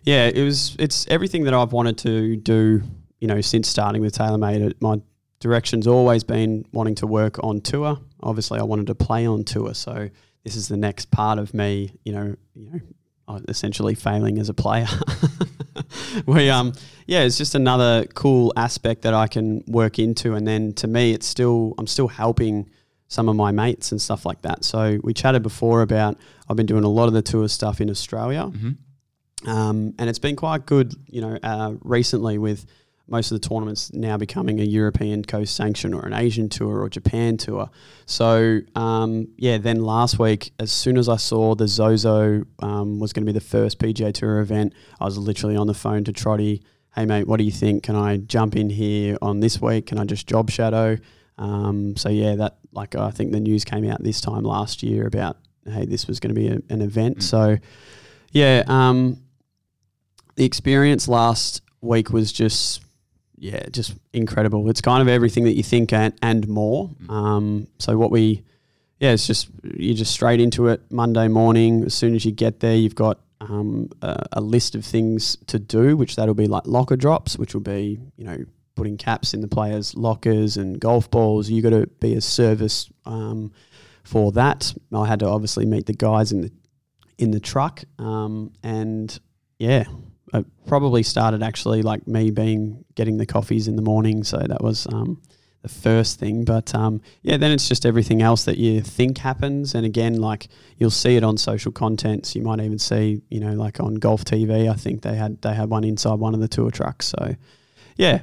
Yeah, 0.04 0.26
it 0.26 0.42
was. 0.42 0.74
It's 0.78 1.06
everything 1.08 1.44
that 1.44 1.52
I've 1.54 1.72
wanted 1.72 1.98
to 1.98 2.36
do. 2.36 2.82
You 3.20 3.28
know, 3.28 3.42
since 3.42 3.68
starting 3.68 4.00
with 4.00 4.16
TaylorMade, 4.16 4.80
my 4.80 5.02
direction's 5.40 5.86
always 5.86 6.24
been 6.24 6.64
wanting 6.72 6.94
to 6.96 7.06
work 7.06 7.42
on 7.44 7.60
tour. 7.60 7.98
Obviously, 8.22 8.58
I 8.58 8.62
wanted 8.62 8.86
to 8.86 8.94
play 8.94 9.26
on 9.26 9.44
tour, 9.44 9.74
so 9.74 10.08
this 10.42 10.56
is 10.56 10.68
the 10.68 10.78
next 10.78 11.10
part 11.10 11.38
of 11.38 11.52
me. 11.52 11.92
You 12.04 12.12
know, 12.12 12.36
you 12.54 12.70
know, 12.70 12.80
essentially 13.48 13.94
failing 13.94 14.38
as 14.38 14.48
a 14.48 14.54
player. 14.54 14.88
we 16.26 16.50
um 16.50 16.72
yeah, 17.06 17.22
it's 17.22 17.38
just 17.38 17.54
another 17.54 18.06
cool 18.14 18.52
aspect 18.56 19.02
that 19.02 19.14
I 19.14 19.26
can 19.26 19.64
work 19.66 19.98
into, 19.98 20.34
and 20.34 20.46
then 20.46 20.72
to 20.74 20.86
me, 20.86 21.12
it's 21.12 21.26
still 21.26 21.74
I'm 21.78 21.86
still 21.86 22.08
helping 22.08 22.70
some 23.08 23.28
of 23.28 23.34
my 23.34 23.50
mates 23.50 23.90
and 23.90 24.00
stuff 24.00 24.24
like 24.24 24.42
that. 24.42 24.64
So 24.64 25.00
we 25.02 25.12
chatted 25.12 25.42
before 25.42 25.82
about 25.82 26.16
I've 26.48 26.56
been 26.56 26.66
doing 26.66 26.84
a 26.84 26.88
lot 26.88 27.08
of 27.08 27.12
the 27.12 27.22
tour 27.22 27.48
stuff 27.48 27.80
in 27.80 27.90
Australia, 27.90 28.44
mm-hmm. 28.44 29.50
um, 29.50 29.94
and 29.98 30.08
it's 30.08 30.20
been 30.20 30.36
quite 30.36 30.66
good. 30.66 30.94
You 31.06 31.20
know, 31.22 31.38
uh, 31.42 31.74
recently 31.82 32.38
with 32.38 32.66
most 33.10 33.32
of 33.32 33.40
the 33.40 33.48
tournaments 33.48 33.92
now 33.92 34.16
becoming 34.16 34.60
a 34.60 34.64
European 34.64 35.24
coast 35.24 35.56
sanction 35.56 35.92
or 35.92 36.06
an 36.06 36.14
Asian 36.14 36.48
tour 36.48 36.80
or 36.80 36.88
Japan 36.88 37.36
tour. 37.36 37.68
So 38.06 38.60
um, 38.76 39.28
yeah, 39.36 39.58
then 39.58 39.82
last 39.82 40.18
week, 40.18 40.52
as 40.58 40.70
soon 40.70 40.96
as 40.96 41.08
I 41.08 41.16
saw 41.16 41.54
the 41.54 41.66
Zozo 41.66 42.44
um, 42.60 43.00
was 43.00 43.12
going 43.12 43.26
to 43.26 43.32
be 43.32 43.36
the 43.36 43.44
first 43.44 43.78
PGA 43.78 44.14
Tour 44.14 44.40
event, 44.40 44.74
I 45.00 45.04
was 45.04 45.18
literally 45.18 45.56
on 45.56 45.66
the 45.66 45.74
phone 45.74 46.04
to 46.04 46.12
Trotty. 46.12 46.62
Hey 46.94 47.04
mate, 47.04 47.26
what 47.26 47.38
do 47.38 47.44
you 47.44 47.52
think? 47.52 47.82
Can 47.82 47.96
I 47.96 48.18
jump 48.18 48.56
in 48.56 48.70
here 48.70 49.16
on 49.20 49.40
this 49.40 49.60
week? 49.60 49.86
Can 49.86 49.98
I 49.98 50.04
just 50.04 50.26
job 50.26 50.50
shadow? 50.50 50.96
Um, 51.36 51.96
so 51.96 52.08
yeah, 52.08 52.36
that 52.36 52.58
like 52.72 52.94
I 52.94 53.10
think 53.10 53.32
the 53.32 53.40
news 53.40 53.64
came 53.64 53.88
out 53.90 54.02
this 54.02 54.20
time 54.20 54.44
last 54.44 54.82
year 54.82 55.06
about 55.06 55.36
hey 55.66 55.84
this 55.84 56.06
was 56.06 56.20
going 56.20 56.34
to 56.34 56.40
be 56.40 56.48
a, 56.48 56.60
an 56.72 56.82
event. 56.82 57.18
Mm. 57.18 57.22
So 57.22 57.58
yeah, 58.30 58.62
um, 58.66 59.22
the 60.36 60.44
experience 60.44 61.08
last 61.08 61.62
week 61.80 62.10
was 62.10 62.32
just 62.32 62.82
yeah 63.40 63.66
just 63.70 63.94
incredible. 64.12 64.68
It's 64.70 64.80
kind 64.80 65.02
of 65.02 65.08
everything 65.08 65.44
that 65.44 65.56
you 65.56 65.62
think 65.62 65.92
and, 65.92 66.14
and 66.22 66.46
more. 66.46 66.88
Mm. 66.88 67.10
Um, 67.10 67.66
so 67.78 67.98
what 67.98 68.12
we 68.12 68.44
yeah, 69.00 69.12
it's 69.12 69.26
just 69.26 69.48
you're 69.64 69.96
just 69.96 70.12
straight 70.12 70.40
into 70.40 70.68
it 70.68 70.82
Monday 70.90 71.26
morning. 71.26 71.84
As 71.84 71.94
soon 71.94 72.14
as 72.14 72.24
you 72.24 72.32
get 72.32 72.60
there, 72.60 72.76
you've 72.76 72.94
got 72.94 73.18
um, 73.40 73.90
a, 74.02 74.26
a, 74.32 74.40
list 74.42 74.74
of 74.74 74.84
things 74.84 75.38
to 75.46 75.58
do, 75.58 75.96
which 75.96 76.16
that'll 76.16 76.34
be 76.34 76.46
like 76.46 76.66
locker 76.66 76.96
drops, 76.96 77.38
which 77.38 77.54
will 77.54 77.62
be 77.62 77.98
you 78.16 78.24
know 78.24 78.44
putting 78.74 78.98
caps 78.98 79.32
in 79.32 79.40
the 79.40 79.48
players' 79.48 79.94
lockers 79.96 80.58
and 80.58 80.78
golf 80.78 81.10
balls. 81.10 81.48
You 81.48 81.62
got 81.62 81.70
to 81.70 81.86
be 81.86 82.14
a 82.14 82.20
service 82.20 82.90
um, 83.06 83.52
for 84.04 84.32
that. 84.32 84.74
I 84.94 85.06
had 85.06 85.20
to 85.20 85.26
obviously 85.26 85.64
meet 85.64 85.86
the 85.86 85.94
guys 85.94 86.30
in 86.30 86.42
the 86.42 86.52
in 87.16 87.30
the 87.30 87.40
truck, 87.40 87.82
um, 87.98 88.52
and 88.62 89.18
yeah, 89.58 89.84
it 90.32 90.46
probably 90.66 91.02
started 91.02 91.42
actually 91.42 91.82
like 91.82 92.06
me 92.06 92.30
being 92.30 92.84
getting 92.94 93.16
the 93.16 93.26
coffees 93.26 93.68
in 93.68 93.76
the 93.76 93.82
morning. 93.82 94.22
So 94.24 94.38
that 94.38 94.62
was 94.62 94.86
um, 94.92 95.20
the 95.62 95.68
first 95.68 96.18
thing. 96.18 96.44
But 96.44 96.74
um, 96.74 97.00
yeah, 97.22 97.36
then 97.36 97.50
it's 97.52 97.68
just 97.68 97.84
everything 97.84 98.22
else 98.22 98.44
that 98.44 98.58
you 98.58 98.80
think 98.80 99.18
happens. 99.18 99.74
And 99.74 99.84
again, 99.84 100.20
like 100.20 100.48
you'll 100.78 100.90
see 100.90 101.16
it 101.16 101.24
on 101.24 101.36
social 101.36 101.72
contents. 101.72 102.34
You 102.34 102.42
might 102.42 102.60
even 102.60 102.78
see, 102.78 103.22
you 103.28 103.40
know, 103.40 103.52
like 103.52 103.80
on 103.80 103.94
Golf 103.96 104.24
TV. 104.24 104.70
I 104.70 104.74
think 104.74 105.02
they 105.02 105.16
had 105.16 105.42
they 105.42 105.54
had 105.54 105.70
one 105.70 105.84
inside 105.84 106.14
one 106.14 106.34
of 106.34 106.40
the 106.40 106.48
tour 106.48 106.70
trucks. 106.70 107.06
So 107.06 107.34
yeah, 107.96 108.20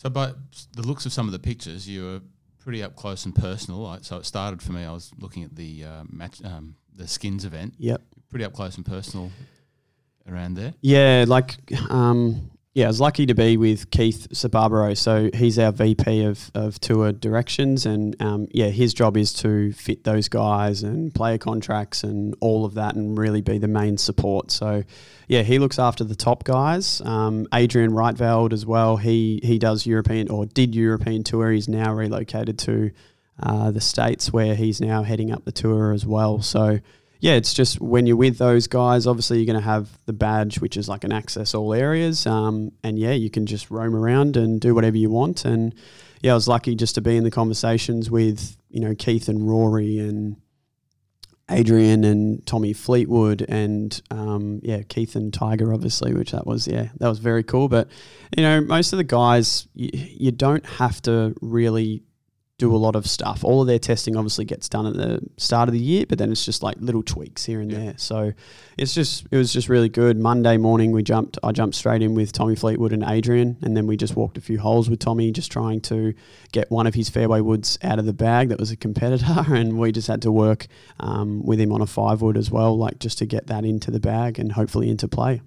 so, 0.00 0.08
by 0.08 0.32
the 0.72 0.80
looks 0.80 1.04
of 1.04 1.12
some 1.12 1.26
of 1.26 1.32
the 1.32 1.38
pictures, 1.38 1.86
you 1.86 2.04
were 2.04 2.20
pretty 2.58 2.82
up 2.82 2.96
close 2.96 3.26
and 3.26 3.34
personal. 3.34 3.98
So 4.00 4.16
it 4.16 4.24
started 4.24 4.62
for 4.62 4.72
me. 4.72 4.82
I 4.82 4.92
was 4.92 5.10
looking 5.18 5.44
at 5.44 5.54
the 5.54 5.84
uh, 5.84 6.04
match, 6.08 6.42
um, 6.42 6.76
the 6.96 7.06
skins 7.06 7.44
event. 7.44 7.74
Yep. 7.76 8.00
Pretty 8.30 8.46
up 8.46 8.54
close 8.54 8.78
and 8.78 8.86
personal 8.86 9.30
around 10.30 10.54
there. 10.54 10.74
Yeah, 10.80 11.24
like 11.26 11.56
um, 11.90 12.50
yeah, 12.72 12.84
I 12.84 12.88
was 12.88 13.00
lucky 13.00 13.26
to 13.26 13.34
be 13.34 13.56
with 13.56 13.90
Keith 13.90 14.28
Sbarbaro. 14.32 14.96
So 14.96 15.28
he's 15.34 15.58
our 15.58 15.72
VP 15.72 16.22
of, 16.22 16.52
of 16.54 16.78
tour 16.78 17.10
directions. 17.10 17.84
And 17.84 18.20
um, 18.22 18.46
yeah, 18.52 18.68
his 18.68 18.94
job 18.94 19.16
is 19.16 19.32
to 19.34 19.72
fit 19.72 20.04
those 20.04 20.28
guys 20.28 20.84
and 20.84 21.12
player 21.12 21.36
contracts 21.36 22.04
and 22.04 22.36
all 22.38 22.64
of 22.64 22.74
that 22.74 22.94
and 22.94 23.18
really 23.18 23.40
be 23.40 23.58
the 23.58 23.66
main 23.66 23.98
support. 23.98 24.52
So 24.52 24.84
yeah, 25.26 25.42
he 25.42 25.58
looks 25.58 25.80
after 25.80 26.04
the 26.04 26.14
top 26.14 26.44
guys. 26.44 27.00
Um, 27.00 27.48
Adrian 27.52 27.90
Rietveld 27.90 28.52
as 28.52 28.64
well. 28.64 28.98
He, 28.98 29.40
he 29.42 29.58
does 29.58 29.84
European 29.84 30.30
or 30.30 30.46
did 30.46 30.76
European 30.76 31.24
tour. 31.24 31.50
He's 31.50 31.68
now 31.68 31.92
relocated 31.92 32.56
to 32.60 32.92
uh, 33.42 33.72
the 33.72 33.80
States 33.80 34.32
where 34.32 34.54
he's 34.54 34.80
now 34.80 35.02
heading 35.02 35.32
up 35.32 35.44
the 35.44 35.52
tour 35.52 35.92
as 35.92 36.06
well. 36.06 36.40
So 36.40 36.78
yeah, 37.20 37.34
it's 37.34 37.52
just 37.52 37.80
when 37.80 38.06
you're 38.06 38.16
with 38.16 38.38
those 38.38 38.66
guys, 38.66 39.06
obviously 39.06 39.38
you're 39.38 39.46
going 39.46 39.58
to 39.58 39.64
have 39.64 39.88
the 40.06 40.12
badge, 40.12 40.60
which 40.60 40.76
is 40.76 40.88
like 40.88 41.04
an 41.04 41.12
access 41.12 41.54
all 41.54 41.74
areas. 41.74 42.26
Um, 42.26 42.72
and 42.82 42.98
yeah, 42.98 43.12
you 43.12 43.30
can 43.30 43.44
just 43.44 43.70
roam 43.70 43.94
around 43.94 44.38
and 44.38 44.58
do 44.58 44.74
whatever 44.74 44.96
you 44.96 45.10
want. 45.10 45.44
And 45.44 45.74
yeah, 46.22 46.32
I 46.32 46.34
was 46.34 46.48
lucky 46.48 46.74
just 46.74 46.94
to 46.94 47.02
be 47.02 47.16
in 47.16 47.24
the 47.24 47.30
conversations 47.30 48.10
with, 48.10 48.56
you 48.70 48.80
know, 48.80 48.94
Keith 48.94 49.28
and 49.28 49.46
Rory 49.46 49.98
and 49.98 50.36
Adrian 51.50 52.04
and 52.04 52.46
Tommy 52.46 52.72
Fleetwood 52.72 53.44
and 53.48 54.00
um, 54.10 54.60
yeah, 54.62 54.80
Keith 54.82 55.14
and 55.14 55.34
Tiger, 55.34 55.74
obviously, 55.74 56.14
which 56.14 56.30
that 56.30 56.46
was, 56.46 56.66
yeah, 56.66 56.88
that 57.00 57.08
was 57.08 57.18
very 57.18 57.42
cool. 57.42 57.68
But, 57.68 57.88
you 58.34 58.42
know, 58.42 58.62
most 58.62 58.94
of 58.94 58.96
the 58.96 59.04
guys, 59.04 59.68
you, 59.74 59.90
you 59.92 60.30
don't 60.30 60.64
have 60.64 61.02
to 61.02 61.34
really 61.42 62.02
do 62.60 62.74
a 62.74 62.76
lot 62.76 62.94
of 62.94 63.06
stuff. 63.06 63.42
All 63.42 63.62
of 63.62 63.66
their 63.66 63.78
testing 63.78 64.16
obviously 64.16 64.44
gets 64.44 64.68
done 64.68 64.86
at 64.86 64.94
the 64.94 65.20
start 65.38 65.68
of 65.68 65.72
the 65.72 65.80
year, 65.80 66.04
but 66.06 66.18
then 66.18 66.30
it's 66.30 66.44
just 66.44 66.62
like 66.62 66.76
little 66.78 67.02
tweaks 67.02 67.44
here 67.44 67.60
and 67.60 67.72
yeah. 67.72 67.78
there. 67.78 67.94
So 67.96 68.32
it's 68.76 68.94
just 68.94 69.26
it 69.30 69.36
was 69.36 69.50
just 69.52 69.70
really 69.70 69.88
good. 69.88 70.18
Monday 70.18 70.58
morning 70.58 70.92
we 70.92 71.02
jumped 71.02 71.38
I 71.42 71.52
jumped 71.52 71.74
straight 71.74 72.02
in 72.02 72.14
with 72.14 72.32
Tommy 72.32 72.54
Fleetwood 72.54 72.92
and 72.92 73.02
Adrian 73.02 73.56
and 73.62 73.74
then 73.74 73.86
we 73.86 73.96
just 73.96 74.14
walked 74.14 74.36
a 74.36 74.42
few 74.42 74.58
holes 74.58 74.90
with 74.90 74.98
Tommy 74.98 75.32
just 75.32 75.50
trying 75.50 75.80
to 75.82 76.12
get 76.52 76.70
one 76.70 76.86
of 76.86 76.94
his 76.94 77.08
fairway 77.08 77.40
woods 77.40 77.78
out 77.82 77.98
of 77.98 78.04
the 78.04 78.12
bag 78.12 78.50
that 78.50 78.60
was 78.60 78.70
a 78.70 78.76
competitor 78.76 79.24
and 79.54 79.78
we 79.78 79.90
just 79.90 80.06
had 80.06 80.22
to 80.22 80.30
work 80.30 80.66
um, 81.00 81.42
with 81.42 81.58
him 81.58 81.72
on 81.72 81.80
a 81.80 81.86
five 81.86 82.20
wood 82.20 82.36
as 82.36 82.50
well 82.50 82.76
like 82.76 82.98
just 82.98 83.18
to 83.18 83.26
get 83.26 83.46
that 83.46 83.64
into 83.64 83.90
the 83.90 84.00
bag 84.00 84.38
and 84.38 84.52
hopefully 84.52 84.90
into 84.90 85.08
play. 85.08 85.40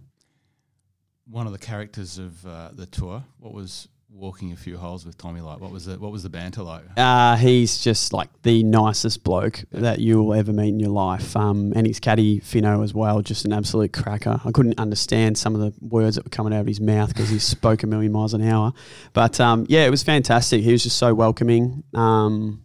One 1.25 1.45
of 1.45 1.53
the 1.53 1.59
characters 1.59 2.17
of 2.17 2.45
uh, 2.45 2.69
the 2.73 2.85
tour, 2.85 3.23
what 3.39 3.53
was 3.53 3.87
walking 4.13 4.51
a 4.51 4.55
few 4.55 4.77
holes 4.77 5.05
with 5.05 5.17
Tommy 5.17 5.41
like? 5.41 5.59
What 5.59 5.71
was 5.71 5.85
the 5.85 5.99
what 5.99 6.11
was 6.11 6.23
the 6.23 6.29
banter 6.29 6.63
like? 6.63 6.83
Uh, 6.95 7.35
he's 7.35 7.77
just 7.79 8.13
like 8.13 8.29
the 8.43 8.63
nicest 8.63 9.23
bloke 9.23 9.63
that 9.71 9.99
you 9.99 10.21
will 10.21 10.33
ever 10.33 10.53
meet 10.53 10.69
in 10.69 10.79
your 10.79 10.91
life. 10.91 11.35
Um, 11.35 11.73
and 11.75 11.87
his 11.87 11.99
caddy 11.99 12.39
Finno 12.39 12.83
as 12.83 12.93
well, 12.93 13.21
just 13.21 13.45
an 13.45 13.53
absolute 13.53 13.91
cracker. 13.91 14.39
I 14.45 14.51
couldn't 14.51 14.79
understand 14.79 15.37
some 15.37 15.55
of 15.55 15.61
the 15.61 15.73
words 15.81 16.15
that 16.15 16.25
were 16.25 16.29
coming 16.29 16.53
out 16.53 16.61
of 16.61 16.67
his 16.67 16.79
mouth 16.79 17.09
because 17.09 17.29
he 17.29 17.39
spoke 17.39 17.83
a 17.83 17.87
million 17.87 18.11
miles 18.11 18.33
an 18.33 18.47
hour. 18.47 18.73
But 19.13 19.39
um, 19.39 19.65
yeah, 19.67 19.85
it 19.85 19.89
was 19.89 20.03
fantastic. 20.03 20.63
He 20.63 20.71
was 20.71 20.83
just 20.83 20.97
so 20.97 21.13
welcoming. 21.13 21.83
Um, 21.93 22.63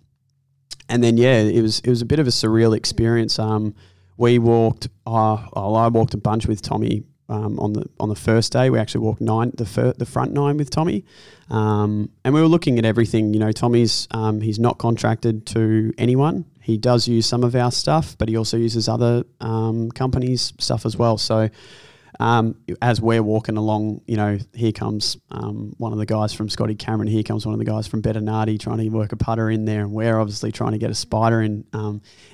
and 0.89 1.03
then 1.03 1.17
yeah, 1.17 1.41
it 1.41 1.63
was 1.63 1.81
it 1.81 1.91
was 1.91 2.03
a 2.03 2.07
bit 2.07 2.19
of 2.19 2.27
a 2.27 2.31
surreal 2.31 2.77
experience. 2.77 3.39
Um, 3.39 3.75
we 4.17 4.39
walked. 4.39 4.89
Uh, 5.07 5.47
oh, 5.55 5.75
I 5.75 5.89
walked 5.89 6.15
a 6.15 6.19
bunch 6.19 6.47
with 6.47 6.61
Tommy 6.63 7.05
um, 7.29 7.59
on 7.59 7.73
the 7.75 7.89
on 8.01 8.09
the 8.09 8.17
first 8.17 8.53
day. 8.53 8.71
We 8.71 8.79
actually 8.79 9.03
walked 9.03 9.21
nine 9.21 9.53
the 9.55 9.67
fir- 9.67 9.95
the 9.97 10.07
front 10.07 10.33
nine 10.33 10.57
with 10.57 10.71
Tommy, 10.71 11.05
um, 11.51 12.11
and 12.25 12.35
we 12.35 12.41
were 12.41 12.49
looking 12.49 12.79
at 12.79 12.85
everything. 12.85 13.35
You 13.35 13.41
know, 13.41 13.53
Tommy's 13.53 14.09
um, 14.11 14.41
he's 14.41 14.59
not 14.59 14.79
contracted 14.79 15.47
to 15.47 15.93
anyone. 15.99 16.45
He 16.61 16.77
does 16.77 17.09
use 17.09 17.27
some 17.27 17.45
of 17.45 17.55
our 17.55 17.71
stuff, 17.71 18.17
but 18.19 18.29
he 18.29 18.37
also 18.37 18.57
uses 18.57 18.89
other 18.89 19.25
um, 19.41 19.91
companies' 19.91 20.53
stuff 20.59 20.87
as 20.87 20.97
well. 20.97 21.19
So. 21.19 21.49
Um, 22.21 22.57
as 22.83 23.01
we're 23.01 23.23
walking 23.23 23.57
along, 23.57 24.01
you 24.09 24.17
know, 24.17 24.39
here 24.53 24.73
comes 24.73 25.19
um, 25.31 25.73
one 25.79 25.93
of 25.93 25.99
the 25.99 26.07
guys 26.07 26.33
from 26.33 26.49
Scotty 26.49 26.75
Cameron. 26.75 27.07
Here 27.07 27.23
comes 27.23 27.47
one 27.47 27.53
of 27.53 27.61
the 27.61 27.65
guys 27.65 27.87
from 27.87 28.03
Bettinardi 28.03 28.59
trying 28.59 28.79
to 28.79 28.89
work 28.89 29.13
a 29.13 29.17
putter 29.17 29.49
in 29.49 29.67
there, 29.67 29.83
and 29.83 29.93
we're 29.93 30.19
obviously 30.19 30.51
trying 30.51 30.73
to 30.73 30.79
get 30.79 30.91
a 30.91 30.97
spider 30.97 31.41
in 31.41 31.65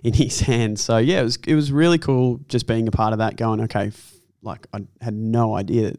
in 0.03 0.15
his 0.15 0.41
hand. 0.49 0.81
So 0.81 0.97
yeah, 0.97 1.21
it 1.21 1.25
was 1.25 1.39
it 1.47 1.55
was 1.55 1.71
really 1.71 1.99
cool 1.99 2.41
just 2.49 2.67
being 2.67 2.89
a 2.89 2.93
part 2.93 3.13
of 3.13 3.19
that. 3.19 3.37
Going, 3.37 3.61
okay, 3.63 3.91
like 4.45 4.67
I 4.73 4.81
had 5.01 5.15
no 5.15 5.57
idea 5.57 5.91
that 5.91 5.99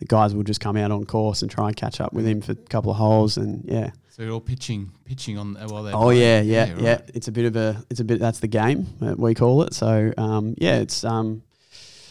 the 0.00 0.04
guys 0.06 0.34
would 0.34 0.46
just 0.46 0.60
come 0.60 0.76
out 0.76 0.90
on 0.90 1.04
course 1.04 1.42
and 1.42 1.50
try 1.50 1.68
and 1.68 1.76
catch 1.76 2.00
up 2.00 2.12
with 2.12 2.26
him 2.26 2.40
for 2.40 2.52
a 2.52 2.56
couple 2.56 2.90
of 2.90 2.96
holes, 2.96 3.36
and 3.36 3.64
yeah, 3.66 3.90
So 4.10 4.22
you're 4.22 4.32
all 4.32 4.40
pitching, 4.40 4.90
pitching 5.04 5.38
on 5.38 5.56
uh, 5.56 5.66
while 5.68 5.82
they're. 5.84 5.94
Oh 5.94 6.04
playing. 6.04 6.20
yeah, 6.20 6.40
yeah, 6.40 6.74
yeah. 6.78 6.90
right. 6.92 7.10
It's 7.14 7.28
a 7.28 7.32
bit 7.32 7.44
of 7.44 7.56
a, 7.56 7.82
it's 7.90 8.00
a 8.00 8.04
bit. 8.04 8.18
That's 8.18 8.40
the 8.40 8.48
game 8.48 8.86
uh, 9.00 9.14
we 9.16 9.34
call 9.34 9.62
it. 9.62 9.74
So 9.74 10.12
um, 10.16 10.54
yeah, 10.58 10.76
it's 10.76 11.04
um, 11.04 11.42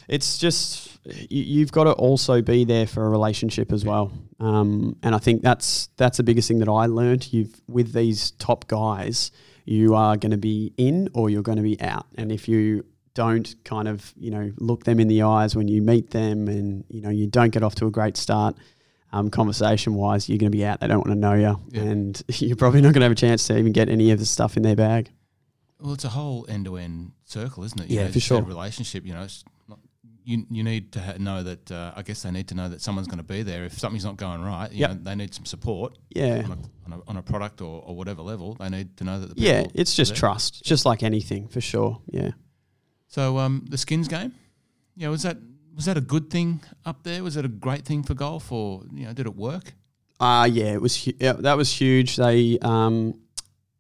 it's 0.08 0.38
just 0.38 1.00
you, 1.04 1.44
you've 1.44 1.72
got 1.72 1.86
to 1.86 1.92
also 1.94 2.42
be 2.42 2.64
there 2.66 2.88
for 2.88 3.06
a 3.06 3.10
relationship 3.10 3.72
as 3.72 3.84
well. 3.84 4.12
Um, 4.40 4.96
and 5.04 5.14
I 5.14 5.18
think 5.18 5.42
that's 5.42 5.90
that's 5.98 6.18
the 6.18 6.24
biggest 6.24 6.48
thing 6.48 6.60
that 6.60 6.70
I 6.70 6.86
learned. 6.86 7.34
You've 7.34 7.60
with 7.68 7.92
these 7.94 8.32
top 8.32 8.68
guys, 8.68 9.32
you 9.66 9.96
are 9.96 10.16
going 10.16 10.32
to 10.32 10.38
be 10.38 10.74
in 10.78 11.10
or 11.14 11.30
you're 11.30 11.44
going 11.44 11.58
to 11.58 11.64
be 11.64 11.80
out. 11.82 12.06
And 12.16 12.32
if 12.32 12.48
you 12.48 12.86
don't 13.24 13.54
kind 13.66 13.88
of 13.90 14.14
you 14.18 14.32
know 14.32 14.52
look 14.58 14.86
them 14.86 15.00
in 15.00 15.08
the 15.10 15.24
eyes 15.24 15.56
when 15.56 15.68
you 15.68 15.82
meet 15.82 16.12
them, 16.12 16.48
and 16.48 16.86
you 16.90 17.02
know 17.02 17.10
you 17.10 17.28
don't 17.28 17.52
get 17.52 17.64
off 17.64 17.76
to 17.76 17.86
a 17.86 17.92
great 17.92 18.16
start. 18.18 18.56
Um, 19.12 19.30
conversation 19.30 19.96
wise, 19.96 20.30
you're 20.30 20.38
going 20.38 20.52
to 20.52 20.56
be 20.58 20.64
out. 20.64 20.80
They 20.82 20.88
don't 20.88 21.00
want 21.06 21.10
to 21.10 21.16
know 21.28 21.34
you, 21.34 21.60
Yeah. 21.72 21.90
and 21.92 22.22
you're 22.30 22.56
probably 22.56 22.80
not 22.82 22.94
going 22.94 23.02
to 23.02 23.06
have 23.10 23.12
a 23.12 23.16
chance 23.16 23.48
to 23.48 23.58
even 23.58 23.72
get 23.74 23.90
any 23.90 24.12
of 24.12 24.20
the 24.20 24.26
stuff 24.26 24.56
in 24.56 24.62
their 24.64 24.76
bag. 24.76 25.10
Well, 25.82 25.94
it's 25.94 26.06
a 26.06 26.10
whole 26.10 26.46
end-to-end 26.48 27.12
circle, 27.26 27.64
isn't 27.64 27.82
it? 27.82 27.90
Yeah, 27.90 28.02
know, 28.02 28.12
for 28.12 28.18
it's 28.18 28.18
a 28.18 28.20
sure. 28.20 28.42
Relationship, 28.44 29.06
you 29.08 29.14
know, 29.14 29.24
it's 29.24 29.44
not, 29.68 29.80
you 30.24 30.46
you 30.52 30.64
need 30.64 30.92
to 30.92 31.00
ha- 31.02 31.16
know 31.18 31.42
that. 31.42 31.72
Uh, 31.72 31.92
I 31.96 32.04
guess 32.04 32.22
they 32.22 32.30
need 32.32 32.48
to 32.50 32.56
know 32.56 32.70
that 32.70 32.82
someone's 32.82 33.08
going 33.08 33.18
to 33.18 33.24
be 33.36 33.42
there 33.42 33.66
if 33.66 33.74
something's 33.80 34.06
not 34.06 34.18
going 34.18 34.44
right. 34.44 34.72
You 34.72 34.82
Yep. 34.82 34.90
know, 34.92 34.98
they 35.04 35.16
need 35.16 35.34
some 35.34 35.46
support 35.46 35.98
Yeah, 36.12 36.44
on 36.46 36.52
a, 36.52 36.58
on 36.86 36.92
a, 36.94 37.10
on 37.10 37.18
a 37.18 37.24
product 37.24 37.62
or, 37.62 37.82
or 37.88 37.96
whatever 37.96 38.22
level. 38.22 38.56
They 38.60 38.70
need 38.70 38.96
to 38.98 39.04
know 39.06 39.20
that. 39.22 39.36
The 39.36 39.42
yeah. 39.42 39.66
It's 39.74 39.96
just 39.96 40.16
trust, 40.16 40.64
just 40.64 40.86
like 40.86 41.02
anything, 41.02 41.48
for 41.48 41.62
sure. 41.62 42.00
Yeah. 42.12 42.32
So 43.10 43.40
um, 43.40 43.66
the 43.68 43.78
skins 43.78 44.08
game, 44.08 44.34
yeah, 44.96 45.10
was 45.10 45.24
that 45.24 45.38
was 45.76 45.86
that 45.86 45.98
a 45.98 46.02
good 46.02 46.30
thing 46.30 46.62
up 46.86 47.04
there? 47.04 47.24
Was 47.24 47.36
it 47.38 47.44
a 47.44 47.50
great 47.50 47.84
thing 47.84 48.04
for 48.04 48.14
golf, 48.14 48.52
or 48.52 48.84
you 48.94 49.06
know, 49.06 49.14
did 49.14 49.26
it 49.26 49.36
work? 49.36 49.74
Uh 50.20 50.48
yeah, 50.52 50.74
it 50.74 50.82
was 50.82 51.06
hu- 51.06 51.14
yeah, 51.20 51.34
that 51.34 51.58
was 51.58 51.72
huge. 51.72 52.18
They 52.18 52.60
um, 52.62 53.20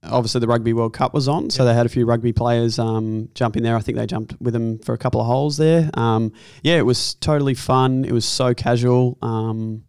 obviously 0.03 0.39
the 0.39 0.47
Rugby 0.47 0.73
World 0.73 0.93
Cup 0.93 1.13
was 1.13 1.27
on, 1.27 1.49
so 1.49 1.65
they 1.65 1.73
had 1.73 1.85
a 1.85 1.89
few 1.89 2.05
rugby 2.05 2.33
players 2.33 2.79
um, 2.79 3.29
jump 3.35 3.55
in 3.57 3.63
there. 3.63 3.75
I 3.75 3.81
think 3.81 3.97
they 3.97 4.05
jumped 4.05 4.35
with 4.41 4.53
them 4.53 4.79
for 4.79 4.93
a 4.93 4.97
couple 4.97 5.21
of 5.21 5.27
holes 5.27 5.57
there. 5.57 5.89
Um, 5.93 6.31
yeah, 6.63 6.77
it 6.77 6.85
was 6.85 7.15
totally 7.15 7.53
fun. 7.53 8.05
It 8.05 8.13
was 8.13 8.25
so 8.25 8.53
casual. 8.53 9.17
Um, 9.21 9.83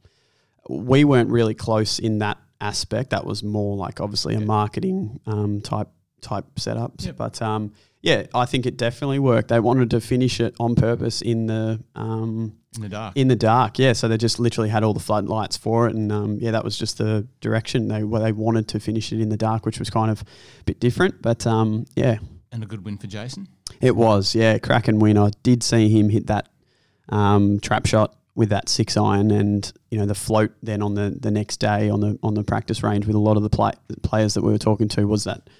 we 0.68 1.04
weren't 1.04 1.30
really 1.30 1.54
close 1.54 1.98
in 1.98 2.18
that 2.18 2.38
aspect. 2.60 3.10
That 3.10 3.24
was 3.24 3.42
more 3.42 3.76
like 3.76 4.00
obviously 4.00 4.34
a 4.34 4.40
marketing 4.40 5.20
um, 5.26 5.60
type 5.60 5.88
type 6.20 6.44
setups. 6.56 7.06
Yep. 7.06 7.16
But 7.16 7.40
um, 7.40 7.72
yeah, 8.02 8.26
I 8.34 8.46
think 8.46 8.64
it 8.64 8.76
definitely 8.76 9.18
worked. 9.18 9.48
They 9.48 9.60
wanted 9.60 9.90
to 9.90 10.00
finish 10.00 10.40
it 10.40 10.54
on 10.58 10.74
purpose 10.74 11.20
in 11.20 11.46
the 11.46 11.82
um, 11.94 12.56
In 12.76 12.82
the 12.82 12.88
dark, 12.88 13.16
in 13.16 13.28
the 13.28 13.36
dark, 13.36 13.78
yeah. 13.78 13.92
So 13.92 14.08
they 14.08 14.16
just 14.16 14.40
literally 14.40 14.70
had 14.70 14.82
all 14.82 14.94
the 14.94 15.00
floodlights 15.00 15.56
for 15.58 15.86
it, 15.86 15.94
and 15.94 16.10
um, 16.10 16.38
yeah, 16.40 16.52
that 16.52 16.64
was 16.64 16.78
just 16.78 16.98
the 16.98 17.26
direction 17.40 17.88
they 17.88 18.02
well, 18.02 18.22
they 18.22 18.32
wanted 18.32 18.68
to 18.68 18.80
finish 18.80 19.12
it 19.12 19.20
in 19.20 19.28
the 19.28 19.36
dark, 19.36 19.66
which 19.66 19.78
was 19.78 19.90
kind 19.90 20.10
of 20.10 20.22
a 20.22 20.64
bit 20.64 20.80
different. 20.80 21.20
But 21.20 21.46
um, 21.46 21.84
yeah, 21.94 22.18
and 22.50 22.62
a 22.62 22.66
good 22.66 22.84
win 22.84 22.96
for 22.96 23.06
Jason. 23.06 23.48
it 23.82 23.94
was 23.94 24.34
yeah, 24.34 24.58
cracking 24.58 24.98
win. 24.98 25.18
I 25.18 25.30
did 25.42 25.62
see 25.62 25.90
him 25.90 26.08
hit 26.08 26.26
that 26.28 26.48
um, 27.10 27.60
trap 27.60 27.84
shot 27.84 28.16
with 28.34 28.48
that 28.48 28.70
six 28.70 28.96
iron, 28.96 29.30
and 29.30 29.70
you 29.90 29.98
know 29.98 30.06
the 30.06 30.14
float. 30.14 30.52
Then 30.62 30.80
on 30.80 30.94
the, 30.94 31.14
the 31.20 31.30
next 31.30 31.58
day 31.58 31.90
on 31.90 32.00
the 32.00 32.18
on 32.22 32.32
the 32.32 32.44
practice 32.44 32.82
range 32.82 33.06
with 33.06 33.16
a 33.16 33.20
lot 33.20 33.36
of 33.36 33.42
the 33.42 33.50
play, 33.50 33.72
players 34.02 34.32
that 34.34 34.42
we 34.42 34.52
were 34.52 34.58
talking 34.58 34.88
to 34.88 35.06
was 35.06 35.24
that 35.24 35.50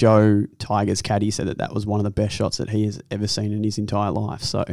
Joe 0.00 0.44
Tiger's 0.58 1.02
caddy 1.02 1.30
said 1.30 1.46
that 1.48 1.58
that 1.58 1.74
was 1.74 1.84
one 1.84 2.00
of 2.00 2.04
the 2.04 2.10
best 2.10 2.34
shots 2.34 2.56
that 2.56 2.70
he 2.70 2.86
has 2.86 3.02
ever 3.10 3.26
seen 3.26 3.52
in 3.52 3.62
his 3.62 3.76
entire 3.76 4.10
life. 4.10 4.40
So 4.42 4.64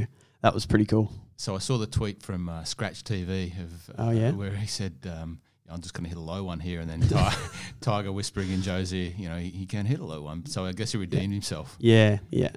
that 0.41 0.53
was 0.53 0.65
pretty 0.65 0.85
cool. 0.85 1.11
So 1.35 1.53
I 1.53 1.57
saw 1.57 1.77
the 1.77 1.85
tweet 1.85 2.23
from 2.23 2.47
uh, 2.47 2.63
Scratch 2.63 3.03
TV 3.03 3.51
of 3.61 3.89
uh, 3.89 3.93
Oh, 3.97 4.11
yeah? 4.11 4.31
where 4.31 4.51
he 4.55 4.67
said, 4.67 4.93
um, 5.05 5.41
"I'm 5.69 5.81
just 5.81 5.93
going 5.93 6.05
to 6.05 6.09
hit 6.09 6.17
a 6.17 6.21
low 6.21 6.45
one 6.45 6.61
here," 6.61 6.79
and 6.79 6.89
then 6.89 7.01
Ti- 7.01 7.37
Tiger 7.81 8.13
whispering 8.13 8.51
in 8.51 8.61
Joe's 8.61 8.93
ear, 8.93 9.11
"You 9.17 9.27
know, 9.27 9.35
he, 9.37 9.49
he 9.49 9.65
can 9.65 9.85
hit 9.85 9.99
a 9.99 10.05
low 10.05 10.21
one." 10.21 10.45
So 10.45 10.65
I 10.65 10.71
guess 10.71 10.93
he 10.93 10.97
redeemed 10.97 11.33
himself. 11.33 11.75
Yeah, 11.77 12.19
yeah, 12.31 12.51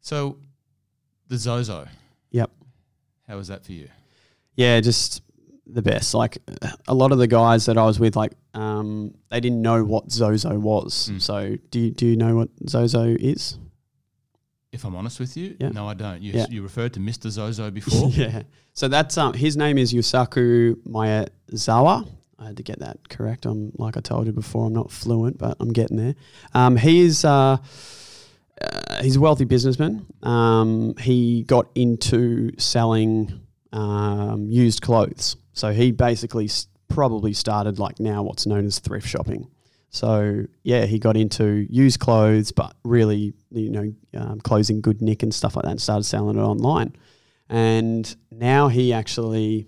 So 0.00 0.38
the 1.26 1.36
Zozo, 1.36 1.88
yep. 2.30 2.52
how 3.26 3.36
was 3.36 3.48
that 3.48 3.64
for 3.64 3.72
you? 3.72 3.88
Yeah, 4.54 4.78
just 4.80 5.20
the 5.68 5.82
best. 5.82 6.14
Like 6.14 6.38
a 6.86 6.94
lot 6.94 7.12
of 7.12 7.18
the 7.18 7.26
guys 7.26 7.66
that 7.66 7.76
I 7.78 7.84
was 7.84 8.00
with, 8.00 8.16
like 8.16 8.32
um, 8.54 9.14
they 9.30 9.40
didn't 9.40 9.62
know 9.62 9.84
what 9.84 10.10
Zozo 10.10 10.58
was. 10.58 11.10
Mm. 11.12 11.20
So 11.22 11.56
do 11.70 11.80
you, 11.80 11.90
do 11.90 12.06
you 12.06 12.16
know 12.16 12.34
what 12.36 12.48
Zozo 12.68 13.04
is? 13.04 13.58
If 14.72 14.84
I'm 14.84 14.94
honest 14.96 15.18
with 15.20 15.36
you, 15.36 15.56
Yeah. 15.58 15.70
no, 15.70 15.88
I 15.88 15.94
don't. 15.94 16.20
You, 16.22 16.32
Yeah. 16.32 16.46
you 16.50 16.62
referred 16.62 16.92
to 16.94 17.00
Mr. 17.00 17.30
Zozo 17.30 17.70
before. 17.80 18.10
yeah. 18.10 18.42
So 18.74 18.88
that's 18.88 19.16
um 19.18 19.34
his 19.34 19.56
name 19.56 19.78
is 19.78 19.92
Yusaku 19.92 20.74
Maezawa. 20.86 22.08
I 22.38 22.46
had 22.46 22.56
to 22.58 22.62
get 22.62 22.78
that 22.78 23.08
correct. 23.08 23.46
I'm 23.46 23.72
like 23.78 23.96
I 23.96 24.00
told 24.00 24.26
you 24.26 24.32
before, 24.32 24.66
I'm 24.66 24.72
not 24.74 24.90
fluent, 24.92 25.38
but 25.38 25.56
I'm 25.58 25.72
getting 25.72 25.96
there. 25.96 26.14
Um, 26.54 26.76
he 26.76 27.00
is 27.00 27.24
uh, 27.24 27.56
uh, 28.60 29.02
he's 29.02 29.16
a 29.16 29.20
wealthy 29.20 29.44
businessman. 29.44 30.06
Um, 30.22 30.94
he 31.00 31.42
got 31.44 31.66
into 31.74 32.50
selling 32.58 33.40
um, 33.72 34.46
used 34.48 34.82
clothes. 34.82 35.36
So 35.58 35.72
he 35.72 35.90
basically 35.90 36.48
probably 36.86 37.32
started 37.32 37.80
like 37.80 37.98
now 37.98 38.22
what's 38.22 38.46
known 38.46 38.64
as 38.64 38.78
thrift 38.78 39.08
shopping. 39.08 39.50
So 39.90 40.44
yeah, 40.62 40.86
he 40.86 41.00
got 41.00 41.16
into 41.16 41.66
used 41.68 41.98
clothes, 41.98 42.52
but 42.52 42.76
really, 42.84 43.34
you 43.50 43.70
know, 43.70 43.92
um, 44.14 44.40
clothes 44.40 44.70
in 44.70 44.80
good 44.80 45.02
nick 45.02 45.24
and 45.24 45.34
stuff 45.34 45.56
like 45.56 45.64
that, 45.64 45.72
and 45.72 45.80
started 45.82 46.04
selling 46.04 46.38
it 46.38 46.42
online. 46.42 46.94
And 47.48 48.14
now 48.30 48.68
he 48.68 48.92
actually, 48.92 49.66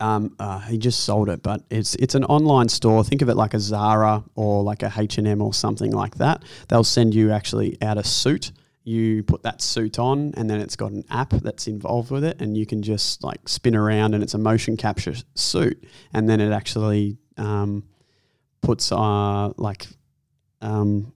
um, 0.00 0.34
uh, 0.40 0.58
he 0.60 0.76
just 0.76 1.04
sold 1.04 1.28
it, 1.28 1.40
but 1.40 1.62
it's 1.70 1.94
it's 1.96 2.16
an 2.16 2.24
online 2.24 2.68
store. 2.68 3.04
Think 3.04 3.22
of 3.22 3.28
it 3.28 3.36
like 3.36 3.54
a 3.54 3.60
Zara 3.60 4.24
or 4.34 4.64
like 4.64 4.82
a 4.82 4.92
H 4.96 5.18
and 5.18 5.28
M 5.28 5.40
or 5.40 5.54
something 5.54 5.92
like 5.92 6.16
that. 6.16 6.42
They'll 6.68 6.82
send 6.82 7.14
you 7.14 7.30
actually 7.30 7.80
out 7.80 7.96
a 7.96 8.02
suit. 8.02 8.50
You 8.84 9.22
put 9.22 9.42
that 9.44 9.62
suit 9.62 9.98
on, 9.98 10.34
and 10.36 10.48
then 10.48 10.60
it's 10.60 10.76
got 10.76 10.92
an 10.92 11.04
app 11.10 11.30
that's 11.30 11.66
involved 11.66 12.10
with 12.10 12.22
it, 12.22 12.40
and 12.42 12.56
you 12.56 12.66
can 12.66 12.82
just 12.82 13.24
like 13.24 13.48
spin 13.48 13.74
around, 13.74 14.12
and 14.14 14.22
it's 14.22 14.34
a 14.34 14.38
motion 14.38 14.76
capture 14.76 15.14
suit, 15.34 15.82
and 16.12 16.28
then 16.28 16.40
it 16.40 16.52
actually 16.52 17.16
um, 17.38 17.84
puts 18.60 18.92
uh 18.92 19.48
like 19.56 19.86
um, 20.60 21.12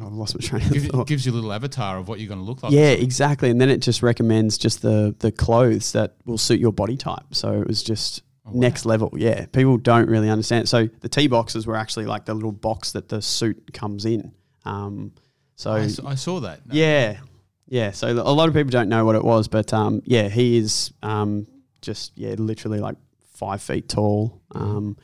I've 0.00 0.12
lost 0.12 0.34
my 0.34 0.46
train 0.46 0.62
of 0.66 0.72
Give, 0.72 0.84
thought. 0.86 1.06
gives 1.08 1.26
you 1.26 1.32
a 1.32 1.34
little 1.34 1.52
avatar 1.52 1.98
of 1.98 2.08
what 2.08 2.20
you're 2.20 2.28
going 2.28 2.40
to 2.40 2.44
look 2.44 2.62
like. 2.62 2.72
Yeah, 2.72 2.90
exactly. 2.90 3.50
And 3.50 3.60
then 3.60 3.68
it 3.68 3.78
just 3.78 4.02
recommends 4.02 4.56
just 4.58 4.82
the 4.82 5.14
the 5.18 5.32
clothes 5.32 5.92
that 5.92 6.14
will 6.26 6.38
suit 6.38 6.60
your 6.60 6.72
body 6.72 6.96
type. 6.96 7.24
So 7.32 7.60
it 7.60 7.66
was 7.66 7.82
just 7.82 8.22
Oh, 8.46 8.52
wow. 8.52 8.60
next 8.60 8.86
level. 8.86 9.12
Yeah, 9.14 9.44
people 9.52 9.76
don't 9.76 10.08
really 10.08 10.30
understand. 10.30 10.68
So 10.70 10.88
the 11.00 11.08
T 11.08 11.26
boxes 11.26 11.66
were 11.66 11.76
actually 11.76 12.06
like 12.06 12.24
the 12.24 12.32
little 12.34 12.52
box 12.52 12.92
that 12.92 13.08
the 13.10 13.20
suit 13.20 13.72
comes 13.74 14.04
in. 14.06 14.32
Um, 14.64 15.12
so 15.58 15.72
I 16.06 16.14
saw 16.14 16.40
that. 16.40 16.66
No. 16.66 16.74
yeah, 16.74 17.18
yeah. 17.66 17.90
So 17.90 18.08
a 18.08 18.12
lot 18.12 18.48
of 18.48 18.54
people 18.54 18.70
don't 18.70 18.88
know 18.88 19.04
what 19.04 19.16
it 19.16 19.24
was, 19.24 19.48
but 19.48 19.74
um, 19.74 20.02
yeah, 20.04 20.28
he 20.28 20.56
is 20.56 20.92
um, 21.02 21.46
just 21.82 22.16
yeah, 22.16 22.36
literally 22.38 22.78
like 22.78 22.96
five 23.34 23.60
feet 23.60 23.88
tall. 23.88 24.40
Um, 24.52 24.96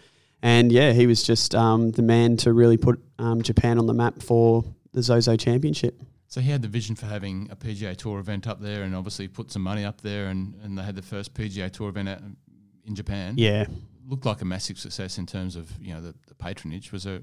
and 0.43 0.71
yeah, 0.71 0.93
he 0.93 1.07
was 1.07 1.25
just 1.25 1.55
um, 1.55 1.91
the 1.91 2.03
man 2.03 2.37
to 2.39 2.53
really 2.53 2.77
put 2.77 3.03
um, 3.19 3.43
Japan 3.43 3.79
on 3.79 3.87
the 3.87 3.95
map 3.95 4.23
for 4.23 4.65
the 4.93 5.03
Zozo 5.03 5.37
Championship. 5.37 6.01
So 6.29 6.41
he 6.41 6.51
had 6.51 6.63
the 6.63 6.69
vision 6.69 6.95
for 6.95 7.07
having 7.07 7.49
a 7.51 7.57
PGA 7.57 7.97
Tour 7.97 8.21
event 8.21 8.47
up 8.47 8.61
there, 8.61 8.83
and 8.83 8.95
obviously 8.95 9.27
put 9.27 9.51
some 9.51 9.63
money 9.63 9.85
up 9.85 10.03
there, 10.03 10.27
and, 10.27 10.55
and 10.63 10.79
they 10.79 10.83
had 10.83 10.95
the 10.95 11.03
first 11.03 11.35
PGA 11.35 11.71
Tour 11.71 11.89
event 11.89 12.09
out 12.09 12.21
in 12.85 12.95
Japan. 12.95 13.35
Yeah, 13.37 13.67
looked 14.07 14.25
like 14.25 14.41
a 14.41 14.45
massive 14.45 14.79
success 14.79 15.19
in 15.19 15.27
terms 15.27 15.57
of 15.57 15.69
you 15.81 15.95
know 15.95 16.01
the, 16.01 16.15
the 16.29 16.35
patronage. 16.35 16.93
Was 16.93 17.05
there 17.05 17.21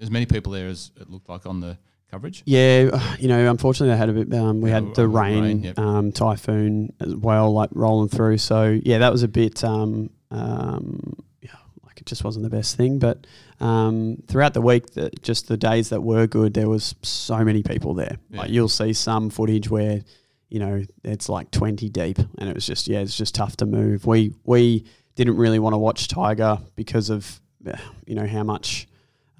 as 0.00 0.10
many 0.10 0.26
people 0.26 0.50
there 0.50 0.66
as 0.66 0.90
it 1.00 1.08
looked 1.08 1.28
like 1.28 1.46
on 1.46 1.60
the 1.60 1.78
coverage? 2.12 2.42
Yeah, 2.44 3.16
you 3.18 3.26
know, 3.26 3.50
unfortunately, 3.50 3.92
they 3.94 3.98
had 3.98 4.08
a 4.08 4.12
bit. 4.12 4.32
Um, 4.38 4.60
we 4.60 4.70
had 4.70 4.94
the 4.94 5.08
rain, 5.08 5.42
rain, 5.42 5.62
yep. 5.64 5.78
um, 5.78 6.12
typhoon 6.12 6.92
as 7.00 7.16
well, 7.16 7.52
like 7.52 7.70
rolling 7.72 8.08
through. 8.08 8.38
So 8.38 8.78
yeah, 8.84 8.98
that 8.98 9.10
was 9.10 9.22
a 9.22 9.28
bit. 9.28 9.64
Um, 9.64 10.10
um, 10.30 11.16
yeah, 11.40 11.50
like 11.84 12.00
it 12.00 12.06
just 12.06 12.22
wasn't 12.22 12.44
the 12.44 12.50
best 12.50 12.76
thing. 12.76 12.98
But 12.98 13.26
um, 13.60 14.22
throughout 14.28 14.54
the 14.54 14.60
week, 14.60 14.92
the, 14.92 15.10
just 15.22 15.48
the 15.48 15.56
days 15.56 15.88
that 15.88 16.02
were 16.02 16.26
good, 16.26 16.54
there 16.54 16.68
was 16.68 16.94
so 17.02 17.44
many 17.44 17.62
people 17.62 17.94
there. 17.94 18.18
Yeah. 18.30 18.40
Like 18.40 18.50
you'll 18.50 18.68
see 18.68 18.92
some 18.92 19.30
footage 19.30 19.68
where, 19.68 20.02
you 20.48 20.60
know, 20.60 20.84
it's 21.02 21.28
like 21.28 21.50
twenty 21.50 21.88
deep, 21.88 22.18
and 22.38 22.48
it 22.48 22.54
was 22.54 22.66
just 22.66 22.86
yeah, 22.86 23.00
it's 23.00 23.16
just 23.16 23.34
tough 23.34 23.56
to 23.56 23.66
move. 23.66 24.06
We 24.06 24.34
we 24.44 24.84
didn't 25.14 25.36
really 25.36 25.58
want 25.58 25.74
to 25.74 25.78
watch 25.78 26.08
Tiger 26.08 26.58
because 26.74 27.10
of, 27.10 27.40
you 28.06 28.14
know, 28.14 28.26
how 28.26 28.42
much 28.42 28.86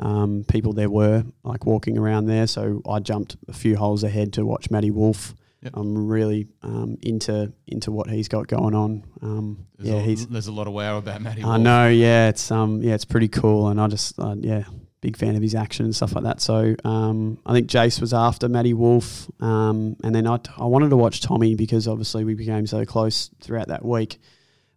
um, 0.01 0.45
people 0.49 0.73
there 0.73 0.91
were 0.91 1.25
like 1.45 1.65
walking 1.67 1.99
around 1.99 2.27
there. 2.27 2.47
So 2.47 2.83
I 2.89 2.99
jumped 3.01 3.37
a 3.49 3.53
few 3.53 3.77
holes 3.77 4.03
ahead 4.05 4.33
to 4.35 4.45
watch 4.45 4.71
Matty 4.71 4.91
Wolff. 4.91 5.35
Yep. 5.63 5.75
I'm 5.77 6.09
really 6.09 6.49
um, 6.63 6.97
into 7.03 7.53
into 7.69 7.93
what 7.93 8.11
he's 8.11 8.27
got 8.27 8.49
going 8.49 8.75
on. 8.75 9.05
Um, 9.23 9.67
There's 9.79 9.91
yeah, 9.95 10.01
a, 10.01 10.03
he's. 10.03 10.27
there's 10.27 10.49
a 10.49 10.53
lot 10.53 10.67
of 10.67 10.73
wow 10.73 10.99
about 10.99 11.23
Matty. 11.23 11.43
I 11.45 11.47
Wolff. 11.47 11.61
know. 11.61 11.89
Yeah, 11.89 12.29
it's 12.31 12.51
um, 12.51 12.83
yeah, 12.83 12.95
it's 12.95 13.05
pretty 13.05 13.29
cool, 13.29 13.69
and 13.69 13.81
I 13.81 13.87
just 13.87 14.19
uh, 14.19 14.35
yeah, 14.41 14.65
big 15.03 15.17
fan 15.17 15.37
of 15.37 15.43
his 15.43 15.55
action 15.55 15.85
and 15.85 15.95
stuff 15.95 16.17
like 16.17 16.25
that. 16.25 16.41
So 16.41 16.75
um, 16.85 17.39
I 17.47 17.53
think 17.53 17.69
Jace 17.69 18.01
was 18.01 18.13
after 18.13 18.49
Matty 18.49 18.75
Wolff, 18.75 19.31
um, 19.41 19.95
and 20.03 20.13
then 20.13 20.27
I 20.27 20.41
I 20.59 20.65
wanted 20.65 20.89
to 20.91 20.97
watch 20.97 21.21
Tommy 21.21 21.55
because 21.55 21.87
obviously 21.87 22.25
we 22.25 22.35
became 22.35 22.67
so 22.67 22.85
close 22.85 23.31
throughout 23.41 23.69
that 23.69 23.85
week, 23.85 24.19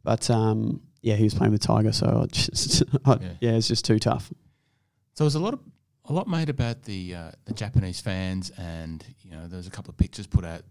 but 0.04 0.30
um, 0.30 0.82
yeah, 1.02 1.16
he 1.16 1.24
was 1.24 1.34
playing 1.34 1.52
with 1.52 1.62
Tiger, 1.62 1.94
so 1.94 2.22
I 2.24 2.26
just 2.28 2.84
I, 3.06 3.14
Yeah. 3.14 3.30
yeah, 3.42 3.52
it's 3.54 3.68
just 3.68 3.86
too 3.86 3.98
tough. 3.98 4.32
So 5.16 5.24
there's 5.24 5.36
a 5.36 5.40
lot 5.40 5.54
of 5.54 5.60
a 6.08 6.14
lot 6.14 6.28
made 6.28 6.50
about 6.50 6.84
the 6.84 7.16
uh, 7.16 7.32
the 7.46 7.54
Japanese 7.54 8.00
fans, 8.00 8.52
and 8.58 9.04
you 9.22 9.32
know, 9.32 9.48
there's 9.48 9.66
a 9.68 9.72
couple 9.72 9.90
of 9.90 9.98
pictures 9.98 10.28
put 10.28 10.46
out. 10.46 10.62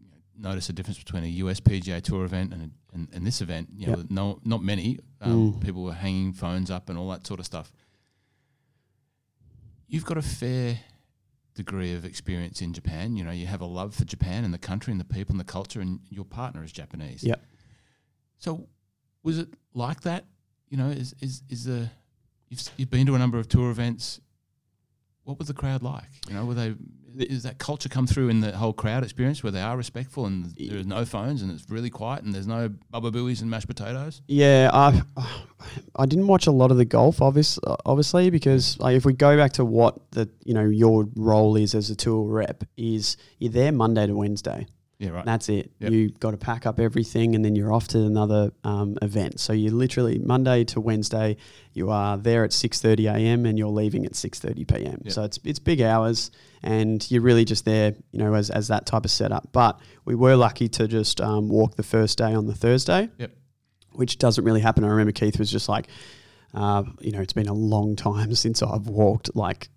You 0.00 0.06
know, 0.08 0.48
notice 0.50 0.68
the 0.68 0.72
difference 0.72 0.98
between 0.98 1.24
a 1.24 1.28
US 1.44 1.60
PGA 1.60 2.00
Tour 2.00 2.24
event 2.24 2.52
and 2.54 2.70
and, 2.94 3.08
and 3.12 3.26
this 3.26 3.40
event. 3.42 3.68
You 3.76 3.88
know, 3.88 3.96
Yep. 3.98 4.06
no, 4.10 4.40
not 4.44 4.62
many 4.62 4.98
um, 5.20 5.52
Mm. 5.54 5.60
people 5.60 5.82
were 5.82 5.92
hanging 5.94 6.32
phones 6.32 6.70
up 6.70 6.88
and 6.88 6.98
all 6.98 7.08
that 7.10 7.26
sort 7.26 7.38
of 7.40 7.46
stuff. 7.46 7.70
You've 9.88 10.04
got 10.04 10.16
a 10.18 10.22
fair 10.22 10.78
degree 11.54 11.92
of 11.94 12.04
experience 12.04 12.60
in 12.62 12.72
Japan. 12.72 13.16
You 13.16 13.24
know, 13.24 13.30
you 13.32 13.46
have 13.46 13.60
a 13.60 13.66
love 13.66 13.94
for 13.94 14.04
Japan 14.04 14.44
and 14.44 14.52
the 14.54 14.58
country 14.58 14.92
and 14.92 15.00
the 15.00 15.04
people 15.04 15.32
and 15.32 15.40
the 15.40 15.44
culture, 15.52 15.80
and 15.80 16.00
your 16.08 16.24
partner 16.24 16.62
is 16.62 16.72
Japanese. 16.72 17.24
Yep. 17.24 17.42
So, 18.38 18.68
was 19.22 19.38
it 19.38 19.48
like 19.74 20.02
that? 20.02 20.24
You 20.68 20.76
know, 20.76 20.88
is 20.88 21.14
is 21.20 21.42
is 21.48 21.64
the 21.64 21.90
you've 22.48 22.62
you've 22.76 22.90
been 22.90 23.06
to 23.06 23.14
a 23.14 23.18
number 23.18 23.38
of 23.38 23.48
tour 23.48 23.70
events. 23.70 24.20
What 25.24 25.38
was 25.38 25.48
the 25.48 25.54
crowd 25.54 25.82
like? 25.82 26.08
You 26.28 26.34
know, 26.34 26.44
were 26.44 26.54
they 26.54 26.74
is 27.16 27.42
that 27.42 27.58
culture 27.58 27.88
come 27.88 28.06
through 28.06 28.28
in 28.28 28.40
the 28.40 28.56
whole 28.56 28.72
crowd 28.72 29.02
experience 29.02 29.42
where 29.42 29.50
they 29.50 29.60
are 29.60 29.76
respectful 29.76 30.26
and 30.26 30.54
there's 30.56 30.86
no 30.86 31.04
phones 31.04 31.42
and 31.42 31.50
it's 31.50 31.68
really 31.68 31.90
quiet 31.90 32.22
and 32.22 32.34
there's 32.34 32.46
no 32.46 32.68
bubba 32.92 33.10
booies 33.10 33.40
and 33.40 33.50
mashed 33.50 33.66
potatoes? 33.66 34.22
Yeah, 34.28 34.70
I 34.72 35.02
I 35.96 36.06
didn't 36.06 36.26
watch 36.26 36.46
a 36.46 36.50
lot 36.50 36.70
of 36.70 36.76
the 36.76 36.84
golf, 36.84 37.20
obvious, 37.20 37.58
obviously, 37.84 38.30
because 38.30 38.78
like 38.78 38.96
if 38.96 39.04
we 39.04 39.12
go 39.12 39.36
back 39.36 39.52
to 39.54 39.64
what 39.64 40.10
the 40.12 40.28
you 40.44 40.54
know 40.54 40.64
your 40.64 41.08
role 41.16 41.56
is 41.56 41.74
as 41.74 41.90
a 41.90 41.96
tour 41.96 42.24
rep 42.24 42.64
is 42.76 43.16
you're 43.38 43.52
there 43.52 43.72
Monday 43.72 44.06
to 44.06 44.14
Wednesday. 44.14 44.66
Yeah, 44.98 45.10
right. 45.10 45.24
That's 45.24 45.48
it. 45.48 45.70
Yep. 45.78 45.92
You 45.92 46.10
got 46.10 46.32
to 46.32 46.36
pack 46.36 46.66
up 46.66 46.80
everything, 46.80 47.36
and 47.36 47.44
then 47.44 47.54
you're 47.54 47.72
off 47.72 47.86
to 47.88 47.98
another 47.98 48.50
um, 48.64 48.98
event. 49.00 49.38
So 49.38 49.52
you 49.52 49.70
literally 49.70 50.18
Monday 50.18 50.64
to 50.64 50.80
Wednesday, 50.80 51.36
you 51.72 51.90
are 51.90 52.18
there 52.18 52.42
at 52.42 52.52
six 52.52 52.80
thirty 52.80 53.06
a.m. 53.06 53.46
and 53.46 53.56
you're 53.56 53.68
leaving 53.68 54.04
at 54.06 54.16
six 54.16 54.40
thirty 54.40 54.64
p.m. 54.64 55.00
Yep. 55.04 55.12
So 55.12 55.22
it's 55.22 55.38
it's 55.44 55.60
big 55.60 55.80
hours, 55.80 56.32
and 56.64 57.08
you're 57.12 57.22
really 57.22 57.44
just 57.44 57.64
there, 57.64 57.94
you 58.10 58.18
know, 58.18 58.34
as 58.34 58.50
as 58.50 58.66
that 58.68 58.86
type 58.86 59.04
of 59.04 59.12
setup. 59.12 59.52
But 59.52 59.78
we 60.04 60.16
were 60.16 60.34
lucky 60.34 60.68
to 60.70 60.88
just 60.88 61.20
um, 61.20 61.48
walk 61.48 61.76
the 61.76 61.84
first 61.84 62.18
day 62.18 62.34
on 62.34 62.46
the 62.46 62.54
Thursday. 62.54 63.08
Yep. 63.18 63.30
Which 63.92 64.18
doesn't 64.18 64.44
really 64.44 64.60
happen. 64.60 64.82
I 64.82 64.88
remember 64.88 65.12
Keith 65.12 65.38
was 65.38 65.50
just 65.50 65.68
like, 65.68 65.86
uh, 66.54 66.82
you 67.00 67.12
know, 67.12 67.20
it's 67.20 67.32
been 67.32 67.48
a 67.48 67.54
long 67.54 67.94
time 67.94 68.34
since 68.34 68.62
I've 68.64 68.88
walked 68.88 69.36
like 69.36 69.68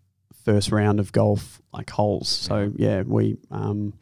first 0.45 0.71
round 0.71 0.99
of 0.99 1.11
golf 1.11 1.61
like 1.71 1.91
holes. 1.91 2.27
So 2.27 2.73
yeah, 2.75 3.03
we. 3.03 3.37
Um, 3.51 3.93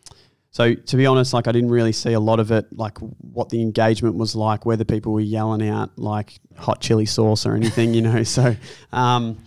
so 0.51 0.73
to 0.73 0.97
be 0.97 1.05
honest, 1.05 1.33
like 1.33 1.47
I 1.47 1.51
didn't 1.51 1.69
really 1.69 1.91
see 1.91 2.13
a 2.13 2.19
lot 2.19 2.39
of 2.39 2.51
it, 2.51 2.65
like 2.71 2.97
what 2.99 3.49
the 3.49 3.61
engagement 3.61 4.15
was 4.15 4.35
like, 4.35 4.65
whether 4.65 4.83
people 4.83 5.13
were 5.13 5.19
yelling 5.19 5.67
out 5.67 5.97
like 5.97 6.39
hot 6.57 6.81
chili 6.81 7.05
sauce 7.05 7.45
or 7.45 7.55
anything, 7.55 7.93
you 7.93 8.01
know. 8.01 8.23
So 8.29 8.55
um, 8.91 9.37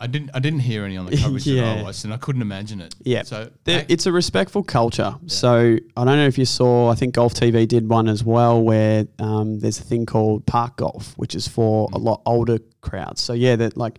I 0.00 0.06
didn't 0.06 0.30
I 0.32 0.38
didn't 0.38 0.60
hear 0.60 0.84
any 0.84 0.96
on 0.96 1.06
the 1.06 1.16
coverage 1.16 1.44
that 1.44 1.78
I 1.78 1.82
watched 1.82 2.04
and 2.04 2.14
I 2.14 2.18
couldn't 2.18 2.42
imagine 2.42 2.80
it. 2.80 2.94
Yeah. 3.00 3.22
So 3.22 3.50
there, 3.64 3.84
it's 3.88 4.06
a 4.06 4.12
respectful 4.12 4.62
culture. 4.62 5.14
So 5.26 5.76
I 5.96 6.04
don't 6.04 6.16
know 6.16 6.26
if 6.26 6.38
you 6.38 6.44
saw, 6.44 6.90
I 6.90 6.94
think 6.94 7.14
Golf 7.14 7.34
TV 7.34 7.66
did 7.66 7.88
one 7.88 8.08
as 8.08 8.22
well, 8.22 8.62
where 8.62 9.06
um, 9.18 9.58
there's 9.58 9.80
a 9.80 9.82
thing 9.82 10.06
called 10.06 10.46
park 10.46 10.76
golf, 10.76 11.14
which 11.18 11.34
is 11.34 11.48
for 11.48 11.88
a 11.92 11.98
lot 11.98 12.22
older 12.26 12.58
crowds. 12.80 13.20
So 13.20 13.32
yeah, 13.32 13.56
that 13.56 13.76
like 13.76 13.98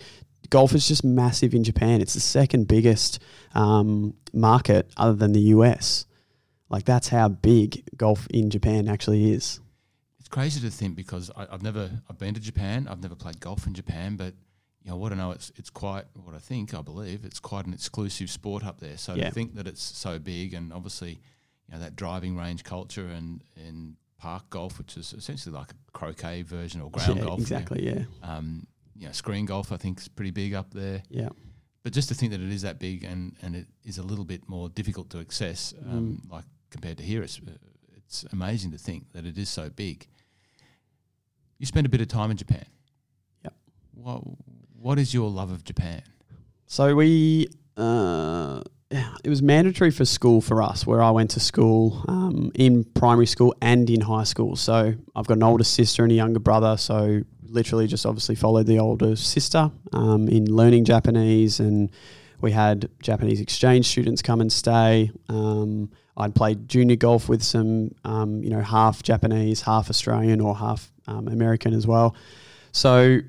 golf 0.49 0.73
is 0.73 0.88
just 0.88 1.03
massive 1.03 1.53
in 1.53 1.63
Japan. 1.63 2.01
It's 2.01 2.13
the 2.13 2.19
second 2.19 2.67
biggest 2.67 3.21
um, 3.53 4.13
market 4.33 4.89
other 4.97 5.13
than 5.13 5.33
the 5.33 5.41
US. 5.55 6.05
Like 6.69 6.86
that's 6.86 7.08
how 7.10 7.29
big 7.29 7.84
golf 7.97 8.27
in 8.27 8.49
Japan 8.49 8.88
actually 8.88 9.32
is. 9.32 9.60
it's 10.19 10.27
crazy 10.29 10.60
to 10.62 10.69
think 10.69 10.95
because 10.95 11.32
I, 11.36 11.47
I've 11.51 11.63
never 11.63 11.89
I've 12.10 12.17
been 12.19 12.34
to 12.36 12.39
Japan. 12.41 12.88
I've 12.89 13.01
never 13.01 13.15
played 13.15 13.39
golf 13.39 13.65
in 13.67 13.73
Japan, 13.73 14.15
but 14.17 14.34
you 14.84 14.91
know 14.91 14.97
what 14.97 15.12
I 15.12 15.15
know 15.15 15.32
it's 15.32 15.51
it's 15.55 15.69
quite 15.69 16.05
what 16.13 16.36
I 16.36 16.39
think 16.39 16.73
I 16.73 16.82
believe 16.82 17.25
it's 17.25 17.39
quite 17.39 17.65
an 17.65 17.73
exclusive 17.73 18.29
sport 18.29 18.63
up 18.65 18.79
there. 18.79 18.97
So 18.97 19.15
Yeah. 19.15 19.25
to 19.29 19.32
think 19.32 19.55
that 19.55 19.67
it's 19.67 19.82
so 19.84 20.19
big 20.19 20.53
and 20.53 20.71
obviously 20.71 21.19
you 21.67 21.73
know 21.73 21.79
that 21.79 21.95
driving 21.95 22.38
range 22.38 22.63
culture 22.63 23.08
and 23.08 23.41
and 23.67 23.95
park 24.19 24.49
golf, 24.49 24.77
which 24.77 24.97
is 24.97 25.13
essentially 25.13 25.55
like 25.55 25.71
a 25.71 25.91
croquet 25.93 26.41
version 26.43 26.82
or 26.82 26.91
ground 26.91 27.17
yeah, 27.17 27.23
golf. 27.23 27.39
you 27.39 27.45
know, 27.45 27.58
exactly. 27.62 27.86
Yeah, 27.88 28.03
Um, 28.21 28.67
you 28.95 29.05
know, 29.08 29.13
screen 29.13 29.45
golf 29.45 29.71
I 29.71 29.77
think 29.77 29.99
is 30.01 30.08
pretty 30.10 30.32
big 30.32 30.53
up 30.53 30.73
there. 30.73 31.01
yeah, 31.10 31.29
But 31.84 31.93
just 31.93 32.10
to 32.10 32.15
think 32.15 32.34
that 32.34 32.41
it 32.41 32.51
is 32.51 32.63
that 32.63 32.79
big 32.79 33.05
and, 33.05 33.38
and 33.41 33.55
it 33.55 33.67
is 33.86 33.97
a 33.97 34.03
little 34.03 34.25
bit 34.25 34.47
more 34.49 34.67
difficult 34.69 35.10
to 35.12 35.19
access, 35.19 35.73
um, 35.89 36.19
Mm. 36.27 36.32
like 36.32 36.43
compared 36.69 36.97
to 36.97 37.03
here, 37.03 37.21
it's 37.23 37.39
uh, 37.39 37.51
it's 37.95 38.25
amazing 38.32 38.71
to 38.71 38.77
think 38.77 39.12
that 39.13 39.25
it 39.25 39.38
is 39.38 39.49
so 39.49 39.69
big. 39.69 40.08
You 41.58 41.65
spent 41.65 41.86
a 41.86 41.89
bit 41.89 42.01
of 42.01 42.08
time 42.08 42.32
in 42.32 42.38
Japan. 42.38 42.65
Yep. 43.43 43.53
What 43.93 44.21
What 44.82 44.99
is 44.99 45.13
your 45.13 45.29
love 45.29 45.51
of 45.51 45.63
Japan? 45.63 46.01
So 46.65 46.95
we, 46.95 47.49
uh, 47.77 48.62
it 49.23 49.29
was 49.29 49.41
mandatory 49.41 49.91
for 49.91 50.05
school 50.05 50.39
for 50.39 50.62
us, 50.62 50.86
where 50.86 51.01
I 51.01 51.12
went 51.12 51.32
to 51.32 51.39
school 51.39 52.05
um, 52.08 52.51
in 52.55 52.84
primary 52.84 53.25
school 53.25 53.55
and 53.62 53.89
in 53.89 54.01
high 54.01 54.23
school. 54.23 54.55
So 54.55 54.93
I've 55.15 55.27
got 55.27 55.38
an 55.38 55.43
older 55.43 55.63
sister 55.63 56.03
and 56.03 56.12
a 56.12 56.15
younger 56.15 56.39
brother. 56.39 56.77
So 56.77 57.21
literally 57.43 57.88
just 57.88 58.05
obviously 58.05 58.36
followed 58.36 58.67
the 58.67 58.79
older 58.79 59.15
sister 59.15 59.71
um, 59.93 60.29
in 60.29 60.45
learning 60.45 60.86
Japanese, 60.86 61.60
and 61.60 61.89
we 62.41 62.52
had 62.52 62.89
Japanese 63.02 63.41
exchange 63.41 63.88
students 63.88 64.21
come 64.21 64.41
and 64.41 64.52
stay. 64.52 65.12
Um, 65.28 65.91
I'd 66.17 66.36
played 66.36 66.67
junior 66.67 66.95
golf 66.95 67.30
with 67.30 67.43
some, 67.43 67.91
um, 68.04 68.43
you 68.43 68.49
know, 68.49 68.62
half 68.62 69.02
Japanese, 69.04 69.62
half 69.62 69.89
Australian, 69.89 70.41
or 70.41 70.56
half 70.56 70.91
um, 71.08 71.28
American 71.28 71.73
as 71.73 71.88
well. 71.88 72.15
So 72.71 73.19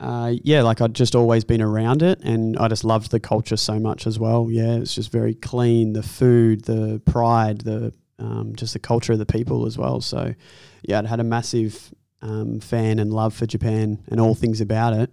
uh, 0.00 0.34
yeah, 0.42 0.62
like 0.62 0.80
I'd 0.80 0.94
just 0.94 1.14
always 1.14 1.44
been 1.44 1.62
around 1.62 2.02
it, 2.02 2.20
and 2.20 2.58
I 2.58 2.68
just 2.68 2.84
loved 2.84 3.10
the 3.10 3.20
culture 3.20 3.56
so 3.56 3.78
much 3.78 4.06
as 4.06 4.18
well. 4.18 4.48
Yeah, 4.50 4.74
it's 4.74 4.94
just 4.94 5.10
very 5.10 5.34
clean, 5.34 5.92
the 5.92 6.02
food, 6.02 6.64
the 6.64 7.00
pride, 7.06 7.60
the 7.62 7.92
um, 8.18 8.54
just 8.54 8.74
the 8.74 8.78
culture 8.78 9.12
of 9.12 9.18
the 9.18 9.26
people 9.26 9.66
as 9.66 9.78
well. 9.78 10.00
So 10.00 10.34
yeah, 10.82 10.98
I'd 10.98 11.06
had 11.06 11.20
a 11.20 11.24
massive 11.24 11.94
um, 12.22 12.60
fan 12.60 12.98
and 12.98 13.12
love 13.12 13.34
for 13.34 13.46
Japan 13.46 14.02
and 14.08 14.20
all 14.20 14.34
things 14.34 14.60
about 14.60 14.94
it 14.94 15.10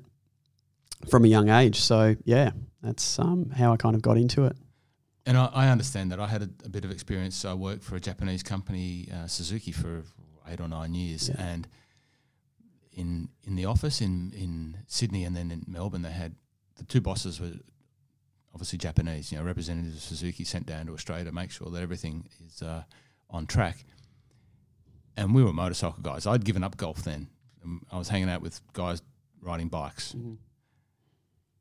from 1.10 1.26
a 1.26 1.28
young 1.28 1.50
age. 1.50 1.80
So 1.80 2.16
yeah, 2.26 2.52
that's 2.82 3.20
um, 3.20 3.50
how 3.52 3.74
I 3.74 3.78
kind 3.78 3.96
of 3.96 4.02
got 4.02 4.18
into 4.18 4.46
it. 4.46 4.56
And 5.26 5.38
I, 5.38 5.46
I 5.54 5.68
understand 5.70 6.12
that. 6.12 6.20
I 6.20 6.28
had 6.28 6.42
a, 6.42 6.50
a 6.66 6.70
bit 6.70 6.84
of 6.84 6.92
experience. 6.92 7.46
I 7.46 7.54
worked 7.54 7.84
for 7.84 7.96
a 7.96 8.00
Japanese 8.00 8.42
company, 8.44 9.08
uh, 9.14 9.28
Suzuki, 9.28 9.72
for 9.72 10.04
eight 10.48 10.60
or 10.60 10.68
nine 10.68 10.94
years, 10.96 11.30
Yeah. 11.30 11.36
and 11.42 11.68
in 12.94 13.30
in 13.44 13.56
the 13.56 13.66
office 13.66 14.02
in 14.02 14.32
in 14.36 14.78
Sydney 14.88 15.24
and 15.24 15.36
then 15.36 15.52
in 15.52 15.64
Melbourne, 15.68 16.02
they 16.02 16.12
had 16.12 16.36
the 16.76 16.84
two 16.84 17.00
bosses 17.02 17.40
were 17.40 17.54
obviously 18.54 18.78
Japanese. 18.80 19.32
You 19.32 19.38
know, 19.38 19.44
representatives 19.46 19.96
of 19.96 20.02
Suzuki 20.02 20.44
sent 20.44 20.66
down 20.66 20.88
to 20.88 20.94
Australia 20.94 21.26
to 21.26 21.32
make 21.32 21.52
sure 21.52 21.70
that 21.70 21.82
everything 21.82 22.28
is 22.46 22.62
uh, 22.62 22.84
on 23.30 23.46
track. 23.46 23.86
And 25.16 25.36
we 25.36 25.44
were 25.44 25.54
motorcycle 25.54 26.02
guys. 26.02 26.26
I'd 26.26 26.44
given 26.46 26.64
up 26.64 26.78
golf 26.78 27.04
then. 27.04 27.28
I 27.92 27.98
was 27.98 28.10
hanging 28.10 28.30
out 28.30 28.42
with 28.42 28.60
guys 28.74 29.02
riding 29.40 29.68
bikes, 29.68 30.16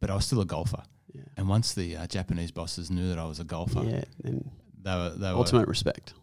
but 0.00 0.09
I 0.11 0.14
was 0.14 0.24
still 0.24 0.40
a 0.40 0.46
golfer. 0.46 0.83
Yeah. 1.14 1.23
And 1.37 1.49
once 1.49 1.75
the 1.75 1.96
uh, 1.96 2.07
Japanese 2.07 2.51
bosses 2.51 2.90
knew 2.90 3.09
that 3.09 3.18
I 3.18 3.25
was 3.25 3.40
a 3.40 3.44
golfer, 3.44 3.83
Yeah, 3.85 4.05
and 4.25 4.51
they 4.83 4.94
were 4.94 5.11
they 5.16 5.31
were 5.33 5.38
ultimate 5.38 5.68
respect. 5.68 6.14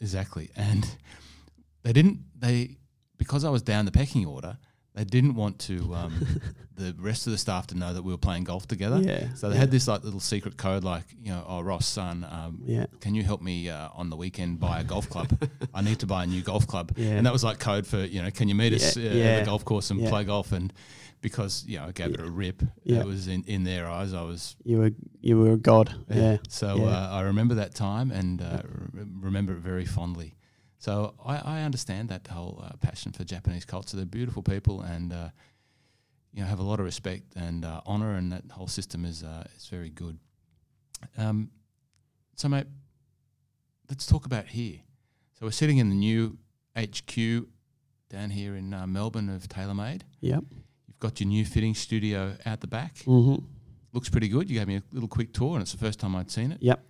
exactly, 0.00 0.50
and 0.56 0.86
they 1.82 1.92
didn't 1.92 2.20
they 2.38 2.76
because 3.16 3.44
I 3.44 3.50
was 3.50 3.62
down 3.62 3.84
the 3.84 3.92
pecking 3.92 4.26
order. 4.26 4.58
They 4.94 5.04
didn't 5.04 5.36
want 5.36 5.60
to 5.60 5.94
um, 5.94 6.26
the 6.74 6.92
rest 6.98 7.26
of 7.28 7.32
the 7.32 7.38
staff 7.38 7.68
to 7.68 7.76
know 7.76 7.92
that 7.94 8.02
we 8.02 8.10
were 8.10 8.18
playing 8.18 8.42
golf 8.44 8.66
together. 8.66 9.00
Yeah, 9.00 9.32
So 9.34 9.48
they 9.48 9.54
yeah. 9.54 9.60
had 9.60 9.70
this 9.70 9.86
like 9.86 10.02
little 10.02 10.18
secret 10.18 10.56
code, 10.56 10.82
like 10.82 11.04
you 11.22 11.30
know, 11.30 11.44
oh 11.46 11.60
Ross, 11.60 11.86
son, 11.86 12.26
um, 12.28 12.62
Yeah. 12.64 12.86
can 13.00 13.14
you 13.14 13.22
help 13.22 13.40
me 13.40 13.68
uh, 13.70 13.90
on 13.94 14.10
the 14.10 14.16
weekend 14.16 14.58
buy 14.58 14.80
a 14.80 14.84
golf 14.84 15.08
club? 15.08 15.28
I 15.74 15.82
need 15.82 16.00
to 16.00 16.06
buy 16.06 16.24
a 16.24 16.26
new 16.26 16.42
golf 16.42 16.66
club, 16.66 16.92
Yeah. 16.96 17.10
and 17.10 17.26
that 17.26 17.32
was 17.32 17.44
like 17.44 17.60
code 17.60 17.86
for 17.86 17.98
you 17.98 18.22
know, 18.22 18.30
can 18.32 18.48
you 18.48 18.56
meet 18.56 18.72
us 18.72 18.96
uh, 18.96 19.00
at 19.00 19.38
the 19.40 19.44
golf 19.46 19.64
course 19.64 19.90
and 19.90 20.04
play 20.08 20.24
golf? 20.24 20.50
And 20.50 20.72
because 21.20 21.64
you 21.66 21.78
know, 21.78 21.86
I 21.86 21.92
gave 21.92 22.14
it 22.14 22.20
a 22.20 22.30
rip, 22.30 22.62
Yeah. 22.84 23.00
it 23.00 23.06
was 23.06 23.26
in, 23.28 23.42
in 23.44 23.64
their 23.64 23.86
eyes, 23.88 24.12
I 24.12 24.22
was 24.22 24.56
You 24.64 24.78
were 24.78 24.90
you 25.20 25.38
were 25.38 25.52
a 25.52 25.56
god. 25.58 25.94
Yeah. 26.08 26.38
so 26.48 26.76
Yeah. 26.76 26.84
Uh, 26.84 27.08
I 27.12 27.20
remember 27.22 27.54
that 27.56 27.74
time 27.74 28.10
and 28.10 28.40
uh, 28.40 28.62
re- 28.92 29.04
remember 29.20 29.52
it 29.54 29.60
very 29.60 29.84
fondly. 29.86 30.34
So 30.78 31.14
I, 31.24 31.36
I 31.58 31.62
understand 31.62 32.08
that 32.10 32.26
whole 32.28 32.62
uh, 32.64 32.76
passion 32.80 33.12
for 33.12 33.24
Japanese 33.24 33.64
culture. 33.64 33.96
They're 33.96 34.06
beautiful 34.06 34.42
people 34.42 34.80
and 34.82 35.12
uh, 35.12 35.28
you 36.32 36.40
know 36.42 36.46
have 36.48 36.60
a 36.60 36.62
lot 36.62 36.78
of 36.78 36.84
respect 36.86 37.34
and 37.36 37.64
uh, 37.64 37.80
honor, 37.84 38.14
and 38.14 38.30
that 38.32 38.44
whole 38.52 38.68
system 38.68 39.04
is 39.04 39.22
uh, 39.24 39.44
is 39.56 39.66
very 39.66 39.90
good. 39.90 40.18
Um, 41.16 41.50
so 42.36 42.48
mate, 42.48 42.66
let's 43.90 44.06
talk 44.06 44.24
about 44.26 44.46
here. 44.46 44.78
So 45.38 45.46
we're 45.46 45.52
sitting 45.52 45.78
in 45.78 45.88
the 45.88 45.94
new 45.96 46.38
HQ 46.76 47.46
down 48.08 48.30
here 48.30 48.54
in 48.56 48.72
uh, 48.72 48.86
Melbourne 48.86 49.28
of 49.28 49.48
TaylorMade. 49.48 50.02
Yep. 50.20 50.44
You've 50.98 51.12
got 51.12 51.20
your 51.20 51.28
new 51.28 51.44
fitting 51.44 51.76
studio 51.76 52.36
out 52.44 52.60
the 52.60 52.66
back. 52.66 52.96
Mm-hmm. 53.06 53.44
Looks 53.92 54.08
pretty 54.08 54.26
good. 54.26 54.50
You 54.50 54.58
gave 54.58 54.66
me 54.66 54.78
a 54.78 54.82
little 54.90 55.08
quick 55.08 55.32
tour, 55.32 55.52
and 55.52 55.62
it's 55.62 55.70
the 55.70 55.78
first 55.78 56.00
time 56.00 56.16
I'd 56.16 56.28
seen 56.28 56.50
it. 56.50 56.58
Yep. 56.60 56.84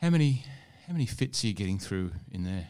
How 0.00 0.10
many 0.10 0.44
how 0.88 0.92
many 0.92 1.06
fits 1.06 1.44
are 1.44 1.46
you 1.46 1.54
getting 1.54 1.78
through 1.78 2.10
in 2.32 2.42
there? 2.42 2.66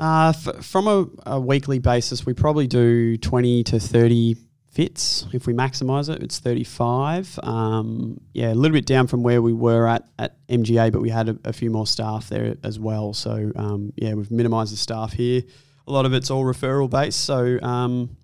Uh, 0.00 0.32
f- 0.34 0.64
from 0.64 0.88
a, 0.88 1.06
a 1.34 1.38
weekly 1.40 1.78
basis, 1.78 2.26
we 2.26 2.34
probably 2.34 2.66
do 2.66 3.16
20 3.16 3.62
to 3.62 3.78
30 3.78 4.34
fits 4.72 5.28
if 5.32 5.46
we 5.46 5.52
maximise 5.52 6.12
it. 6.12 6.20
It's 6.20 6.40
35. 6.40 7.38
Um, 7.44 8.20
yeah, 8.34 8.52
a 8.52 8.54
little 8.54 8.76
bit 8.76 8.86
down 8.86 9.06
from 9.06 9.22
where 9.22 9.40
we 9.40 9.52
were 9.52 9.86
at 9.86 10.08
at 10.18 10.44
MGA, 10.48 10.90
but 10.90 11.00
we 11.00 11.10
had 11.10 11.28
a, 11.28 11.38
a 11.44 11.52
few 11.52 11.70
more 11.70 11.86
staff 11.86 12.28
there 12.28 12.56
as 12.64 12.80
well. 12.80 13.14
So 13.14 13.52
um, 13.54 13.92
yeah, 13.94 14.14
we've 14.14 14.32
minimised 14.32 14.72
the 14.72 14.78
staff 14.78 15.12
here. 15.12 15.42
A 15.86 15.92
lot 15.92 16.06
of 16.06 16.12
it's 16.12 16.28
all 16.28 16.42
referral 16.42 16.90
based. 16.90 17.20
So 17.20 17.60
um, 17.62 18.16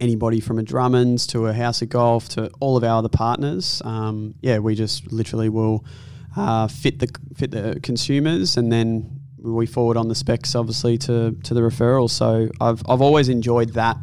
anybody 0.00 0.40
from 0.40 0.58
a 0.58 0.62
Drummonds 0.62 1.26
to 1.28 1.46
a 1.46 1.52
House 1.52 1.82
of 1.82 1.88
Golf 1.88 2.28
to 2.30 2.50
all 2.60 2.76
of 2.76 2.84
our 2.84 2.98
other 2.98 3.08
partners, 3.08 3.82
um, 3.84 4.34
yeah, 4.40 4.58
we 4.58 4.74
just 4.74 5.10
literally 5.12 5.48
will 5.48 5.84
uh, 6.36 6.68
fit 6.68 6.98
the 6.98 7.08
fit 7.36 7.50
the 7.50 7.80
consumers 7.82 8.56
and 8.56 8.70
then 8.70 9.20
we 9.40 9.66
forward 9.66 9.96
on 9.96 10.08
the 10.08 10.14
specs 10.14 10.54
obviously 10.54 10.98
to 10.98 11.32
to 11.44 11.54
the 11.54 11.60
referral. 11.60 12.10
So 12.10 12.48
I've 12.60 12.82
I've 12.88 13.02
always 13.02 13.28
enjoyed 13.28 13.70
that 13.70 13.96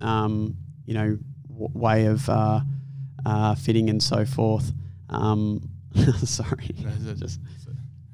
um, 0.00 0.56
you 0.86 0.94
know 0.94 1.18
w- 1.48 1.70
way 1.78 2.06
of 2.06 2.28
uh, 2.28 2.60
uh, 3.24 3.54
fitting 3.54 3.90
and 3.90 4.02
so 4.02 4.24
forth. 4.24 4.72
Um, 5.08 5.70
sorry, 6.24 6.74
just 7.16 7.40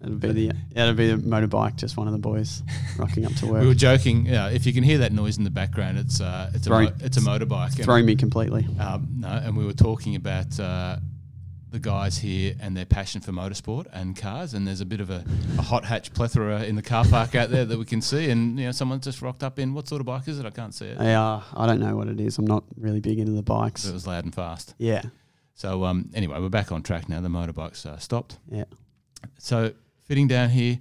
it'll 0.05 0.17
be 0.17 0.33
the 0.33 0.53
it'll 0.75 0.95
be 0.95 1.11
the 1.11 1.17
motorbike. 1.17 1.77
Just 1.77 1.97
one 1.97 2.07
of 2.07 2.12
the 2.12 2.19
boys 2.19 2.62
rocking 2.99 3.27
up 3.27 3.35
to 3.37 3.47
work. 3.47 3.62
we 3.62 3.67
were 3.67 3.75
joking. 3.75 4.27
Yeah, 4.27 4.49
if 4.49 4.67
you 4.67 4.73
can 4.73 4.85
hear 4.85 4.99
that 4.99 5.12
noise 5.12 5.38
in 5.38 5.45
the 5.45 5.51
background, 5.51 5.99
it's 5.99 6.21
uh, 6.21 6.51
it's 6.55 6.67
a 6.67 6.71
mo- 6.71 6.93
it's 7.01 7.17
a 7.17 7.21
motorbike. 7.21 7.83
Throwing 7.83 8.07
me 8.07 8.17
completely. 8.17 8.67
Um, 8.79 9.09
no, 9.19 9.29
and 9.29 9.57
we 9.57 9.64
were 9.64 9.73
talking 9.73 10.17
about. 10.17 10.59
Uh, 10.59 10.99
the 11.75 11.81
guys 11.81 12.17
here 12.17 12.55
and 12.61 12.77
their 12.77 12.85
passion 12.85 13.21
for 13.21 13.33
motorsport 13.33 13.87
and 13.93 14.17
cars. 14.17 14.55
And 14.55 14.64
there's 14.64 14.81
a 14.81 14.87
bit 14.87 15.01
of 15.01 15.11
a, 15.11 15.25
a, 15.59 15.62
hot 15.62 15.85
hatch 15.85 16.14
plethora 16.14 16.62
in 16.62 16.77
the 16.77 16.83
car 16.83 17.05
park 17.05 17.35
out 17.35 17.51
there 17.51 17.64
that 17.64 17.77
we 17.77 17.85
can 17.85 18.01
see. 18.01 18.31
And 18.31 18.57
you 18.61 18.67
know, 18.67 18.71
someone 18.71 19.01
just 19.01 19.21
rocked 19.21 19.43
up 19.43 19.59
in 19.59 19.75
what 19.75 19.88
sort 19.88 20.01
of 20.01 20.07
bike 20.07 20.29
is 20.29 20.38
it? 20.38 20.47
I 20.47 20.51
can't 20.51 20.73
see 20.73 20.87
it. 20.87 20.99
Yeah, 21.01 21.43
I 21.53 21.67
don't 21.67 21.81
know 21.81 21.97
what 21.97 22.07
it 22.07 22.21
is. 22.21 22.38
I'm 22.38 22.47
not 22.47 22.62
really 22.77 23.01
big 23.01 23.19
into 23.19 23.33
the 23.33 23.43
bikes. 23.43 23.85
It 23.85 23.93
was 23.93 24.07
loud 24.07 24.23
and 24.23 24.33
fast. 24.33 24.77
Yeah. 24.79 25.03
So 25.55 25.85
um, 25.85 26.11
anyway, 26.14 26.40
we're 26.40 26.49
back 26.49 26.71
on 26.71 26.83
track 26.85 27.09
now. 27.09 27.21
The 27.21 27.29
motorbikes 27.29 27.85
uh, 27.85 27.99
stopped. 27.99 28.38
Yeah. 28.49 28.64
So 29.38 29.73
fitting 30.05 30.29
down 30.29 30.51
here, 30.51 30.79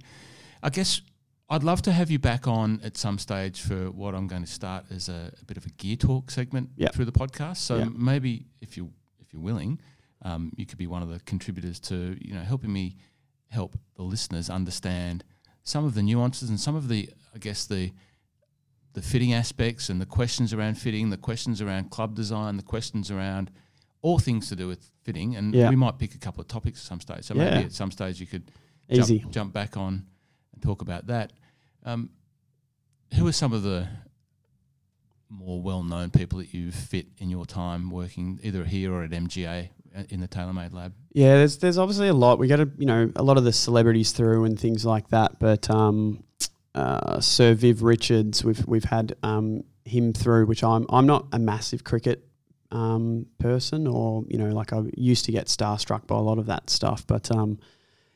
I 0.62 0.70
guess 0.70 1.00
I'd 1.48 1.62
love 1.62 1.82
to 1.82 1.92
have 1.92 2.10
you 2.10 2.18
back 2.18 2.48
on 2.48 2.80
at 2.82 2.96
some 2.96 3.18
stage 3.18 3.60
for 3.60 3.90
what 3.90 4.14
I'm 4.14 4.26
going 4.26 4.42
to 4.42 4.50
start 4.50 4.86
as 4.90 5.08
a, 5.08 5.32
a 5.40 5.44
bit 5.44 5.56
of 5.56 5.66
a 5.66 5.70
gear 5.70 5.96
talk 5.96 6.30
segment 6.30 6.70
yep. 6.76 6.94
through 6.94 7.04
the 7.04 7.12
podcast. 7.12 7.58
So 7.58 7.78
yep. 7.78 7.88
maybe 7.94 8.46
if 8.60 8.76
you 8.76 8.90
if 9.20 9.32
you're 9.32 9.42
willing, 9.42 9.80
um, 10.22 10.52
you 10.56 10.66
could 10.66 10.78
be 10.78 10.86
one 10.86 11.02
of 11.02 11.10
the 11.10 11.20
contributors 11.20 11.78
to 11.80 12.16
you 12.20 12.34
know 12.34 12.40
helping 12.40 12.72
me 12.72 12.96
help 13.50 13.76
the 13.96 14.02
listeners 14.02 14.50
understand 14.50 15.22
some 15.62 15.84
of 15.84 15.94
the 15.94 16.02
nuances 16.02 16.48
and 16.48 16.58
some 16.58 16.74
of 16.74 16.88
the 16.88 17.10
I 17.34 17.38
guess 17.38 17.66
the 17.66 17.92
the 18.94 19.02
fitting 19.02 19.32
aspects 19.32 19.88
and 19.88 20.00
the 20.00 20.06
questions 20.06 20.52
around 20.52 20.76
fitting, 20.76 21.10
the 21.10 21.16
questions 21.16 21.60
around 21.60 21.90
club 21.90 22.14
design, 22.14 22.56
the 22.56 22.62
questions 22.62 23.10
around 23.10 23.50
all 24.02 24.18
things 24.18 24.48
to 24.48 24.56
do 24.56 24.68
with 24.68 24.90
fitting, 25.02 25.36
and 25.36 25.54
yeah. 25.54 25.68
we 25.68 25.76
might 25.76 25.98
pick 25.98 26.14
a 26.14 26.18
couple 26.18 26.40
of 26.40 26.48
topics 26.48 26.80
at 26.80 26.86
some 26.86 27.00
stage. 27.00 27.24
So 27.24 27.34
yeah. 27.34 27.50
maybe 27.50 27.64
at 27.66 27.72
some 27.72 27.90
stage 27.90 28.20
you 28.20 28.26
could 28.26 28.50
Easy. 28.88 29.20
Jump, 29.20 29.32
jump 29.32 29.52
back 29.52 29.76
on 29.76 30.06
and 30.52 30.62
talk 30.62 30.82
about 30.82 31.06
that. 31.06 31.32
Um, 31.84 32.10
who 33.16 33.26
are 33.26 33.32
some 33.32 33.52
of 33.52 33.62
the 33.62 33.88
more 35.28 35.60
well-known 35.60 36.10
people 36.10 36.38
that 36.38 36.54
you've 36.54 36.74
fit 36.74 37.06
in 37.18 37.30
your 37.30 37.46
time 37.46 37.90
working 37.90 38.38
either 38.42 38.64
here 38.64 38.92
or 38.92 39.02
at 39.02 39.10
MGA 39.10 39.68
uh, 39.96 40.02
in 40.08 40.20
the 40.20 40.28
TaylorMade 40.28 40.72
lab? 40.72 40.92
Yeah, 41.12 41.36
there's 41.36 41.58
there's 41.58 41.78
obviously 41.78 42.08
a 42.08 42.14
lot. 42.14 42.38
We 42.38 42.48
get 42.48 42.60
a 42.60 42.70
you 42.76 42.86
know 42.86 43.10
a 43.16 43.22
lot 43.22 43.36
of 43.36 43.44
the 43.44 43.52
celebrities 43.52 44.12
through 44.12 44.44
and 44.44 44.58
things 44.58 44.84
like 44.84 45.08
that. 45.08 45.38
But 45.38 45.70
um, 45.70 46.24
uh, 46.74 47.20
Sir 47.20 47.54
Viv 47.54 47.82
Richards, 47.82 48.44
we've 48.44 48.66
we've 48.66 48.84
had 48.84 49.16
um, 49.22 49.64
him 49.84 50.12
through, 50.12 50.46
which 50.46 50.64
I'm 50.64 50.86
I'm 50.88 51.06
not 51.06 51.26
a 51.32 51.38
massive 51.38 51.84
cricket 51.84 52.26
um, 52.70 53.26
person, 53.38 53.86
or 53.86 54.24
you 54.28 54.38
know 54.38 54.48
like 54.48 54.72
I 54.72 54.82
used 54.96 55.24
to 55.26 55.32
get 55.32 55.46
starstruck 55.46 56.06
by 56.06 56.16
a 56.16 56.20
lot 56.20 56.38
of 56.38 56.46
that 56.46 56.70
stuff, 56.70 57.06
but 57.06 57.30
um, 57.30 57.58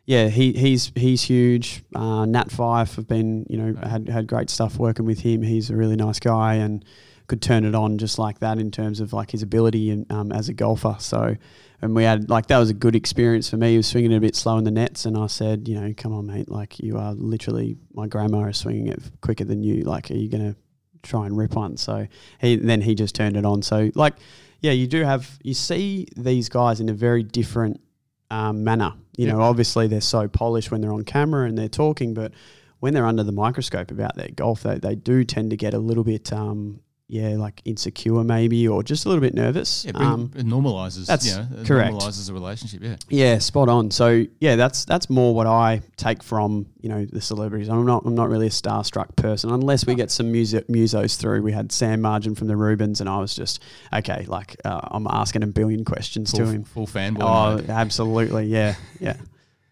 yeah, 0.08 0.28
he 0.28 0.54
he's 0.54 0.90
he's 0.96 1.20
huge. 1.20 1.84
Uh, 1.94 2.24
Nat 2.24 2.50
Fyfe 2.50 2.96
have 2.96 3.06
been 3.06 3.44
you 3.50 3.58
know 3.58 3.78
had 3.86 4.08
had 4.08 4.26
great 4.26 4.48
stuff 4.48 4.78
working 4.78 5.04
with 5.04 5.20
him. 5.20 5.42
He's 5.42 5.68
a 5.68 5.76
really 5.76 5.96
nice 5.96 6.18
guy 6.18 6.54
and 6.54 6.82
could 7.26 7.42
turn 7.42 7.66
it 7.66 7.74
on 7.74 7.98
just 7.98 8.18
like 8.18 8.38
that 8.38 8.58
in 8.58 8.70
terms 8.70 9.00
of 9.00 9.12
like 9.12 9.30
his 9.30 9.42
ability 9.42 9.90
and 9.90 10.10
um, 10.10 10.32
as 10.32 10.48
a 10.48 10.54
golfer. 10.54 10.96
So, 10.98 11.36
and 11.82 11.94
we 11.94 12.04
had 12.04 12.30
like 12.30 12.46
that 12.46 12.56
was 12.56 12.70
a 12.70 12.74
good 12.74 12.96
experience 12.96 13.50
for 13.50 13.58
me. 13.58 13.72
He 13.72 13.76
was 13.76 13.86
swinging 13.86 14.12
it 14.12 14.16
a 14.16 14.20
bit 14.20 14.34
slow 14.34 14.56
in 14.56 14.64
the 14.64 14.70
nets, 14.70 15.04
and 15.04 15.14
I 15.14 15.26
said, 15.26 15.68
you 15.68 15.78
know, 15.78 15.92
come 15.94 16.14
on, 16.14 16.26
mate, 16.26 16.50
like 16.50 16.80
you 16.80 16.96
are 16.96 17.12
literally 17.12 17.76
my 17.92 18.06
grandma 18.06 18.44
is 18.44 18.56
swinging 18.56 18.86
it 18.86 19.02
quicker 19.20 19.44
than 19.44 19.62
you. 19.62 19.82
Like, 19.82 20.10
are 20.10 20.14
you 20.14 20.30
gonna 20.30 20.56
try 21.02 21.26
and 21.26 21.36
rip 21.36 21.54
one? 21.54 21.76
So 21.76 22.08
he 22.40 22.56
then 22.56 22.80
he 22.80 22.94
just 22.94 23.14
turned 23.14 23.36
it 23.36 23.44
on. 23.44 23.60
So 23.60 23.90
like, 23.94 24.14
yeah, 24.62 24.72
you 24.72 24.86
do 24.86 25.04
have 25.04 25.38
you 25.42 25.52
see 25.52 26.06
these 26.16 26.48
guys 26.48 26.80
in 26.80 26.88
a 26.88 26.94
very 26.94 27.22
different 27.22 27.82
um, 28.30 28.64
manner. 28.64 28.94
You 29.16 29.26
yep. 29.26 29.36
know, 29.36 29.42
obviously 29.42 29.86
they're 29.86 30.00
so 30.00 30.28
polished 30.28 30.70
when 30.70 30.80
they're 30.80 30.92
on 30.92 31.04
camera 31.04 31.46
and 31.46 31.56
they're 31.56 31.68
talking, 31.68 32.14
but 32.14 32.32
when 32.80 32.94
they're 32.94 33.06
under 33.06 33.24
the 33.24 33.32
microscope 33.32 33.90
about 33.90 34.16
their 34.16 34.28
golf, 34.28 34.62
they, 34.62 34.78
they 34.78 34.94
do 34.94 35.24
tend 35.24 35.50
to 35.50 35.56
get 35.56 35.74
a 35.74 35.78
little 35.78 36.04
bit 36.04 36.32
um, 36.32 36.80
yeah, 37.10 37.36
like 37.36 37.62
insecure 37.64 38.22
maybe, 38.22 38.68
or 38.68 38.82
just 38.82 39.06
a 39.06 39.08
little 39.08 39.22
bit 39.22 39.32
nervous. 39.32 39.86
Yeah, 39.86 39.92
um, 39.94 40.30
it 40.36 40.44
normalizes. 40.44 41.06
That's 41.06 41.26
you 41.26 41.36
know, 41.36 41.48
it 41.62 41.66
correct. 41.66 41.94
Normalizes 41.94 42.28
a 42.28 42.34
relationship. 42.34 42.82
Yeah. 42.82 42.96
Yeah, 43.08 43.38
spot 43.38 43.70
on. 43.70 43.90
So 43.90 44.26
yeah, 44.40 44.56
that's 44.56 44.84
that's 44.84 45.08
more 45.08 45.34
what 45.34 45.46
I 45.46 45.80
take 45.96 46.22
from 46.22 46.66
you 46.82 46.90
know 46.90 47.06
the 47.06 47.22
celebrities. 47.22 47.70
I'm 47.70 47.86
not 47.86 48.04
I'm 48.04 48.14
not 48.14 48.28
really 48.28 48.48
a 48.48 48.50
starstruck 48.50 49.16
person 49.16 49.50
unless 49.50 49.86
we 49.86 49.94
get 49.94 50.10
some 50.10 50.30
muso- 50.30 50.60
musos 50.62 51.16
through. 51.16 51.40
We 51.42 51.52
had 51.52 51.72
Sam 51.72 52.02
Margin 52.02 52.34
from 52.34 52.46
the 52.46 52.56
Rubens, 52.56 53.00
and 53.00 53.08
I 53.08 53.18
was 53.18 53.34
just 53.34 53.62
okay. 53.90 54.26
Like 54.28 54.56
uh, 54.66 54.80
I'm 54.82 55.06
asking 55.06 55.42
a 55.44 55.46
billion 55.46 55.86
questions 55.86 56.30
full, 56.30 56.40
to 56.40 56.52
him. 56.52 56.64
Full 56.64 56.86
fanboy. 56.86 57.22
Oh, 57.22 57.54
mode. 57.56 57.70
absolutely. 57.70 58.46
Yeah, 58.46 58.74
yeah. 59.00 59.16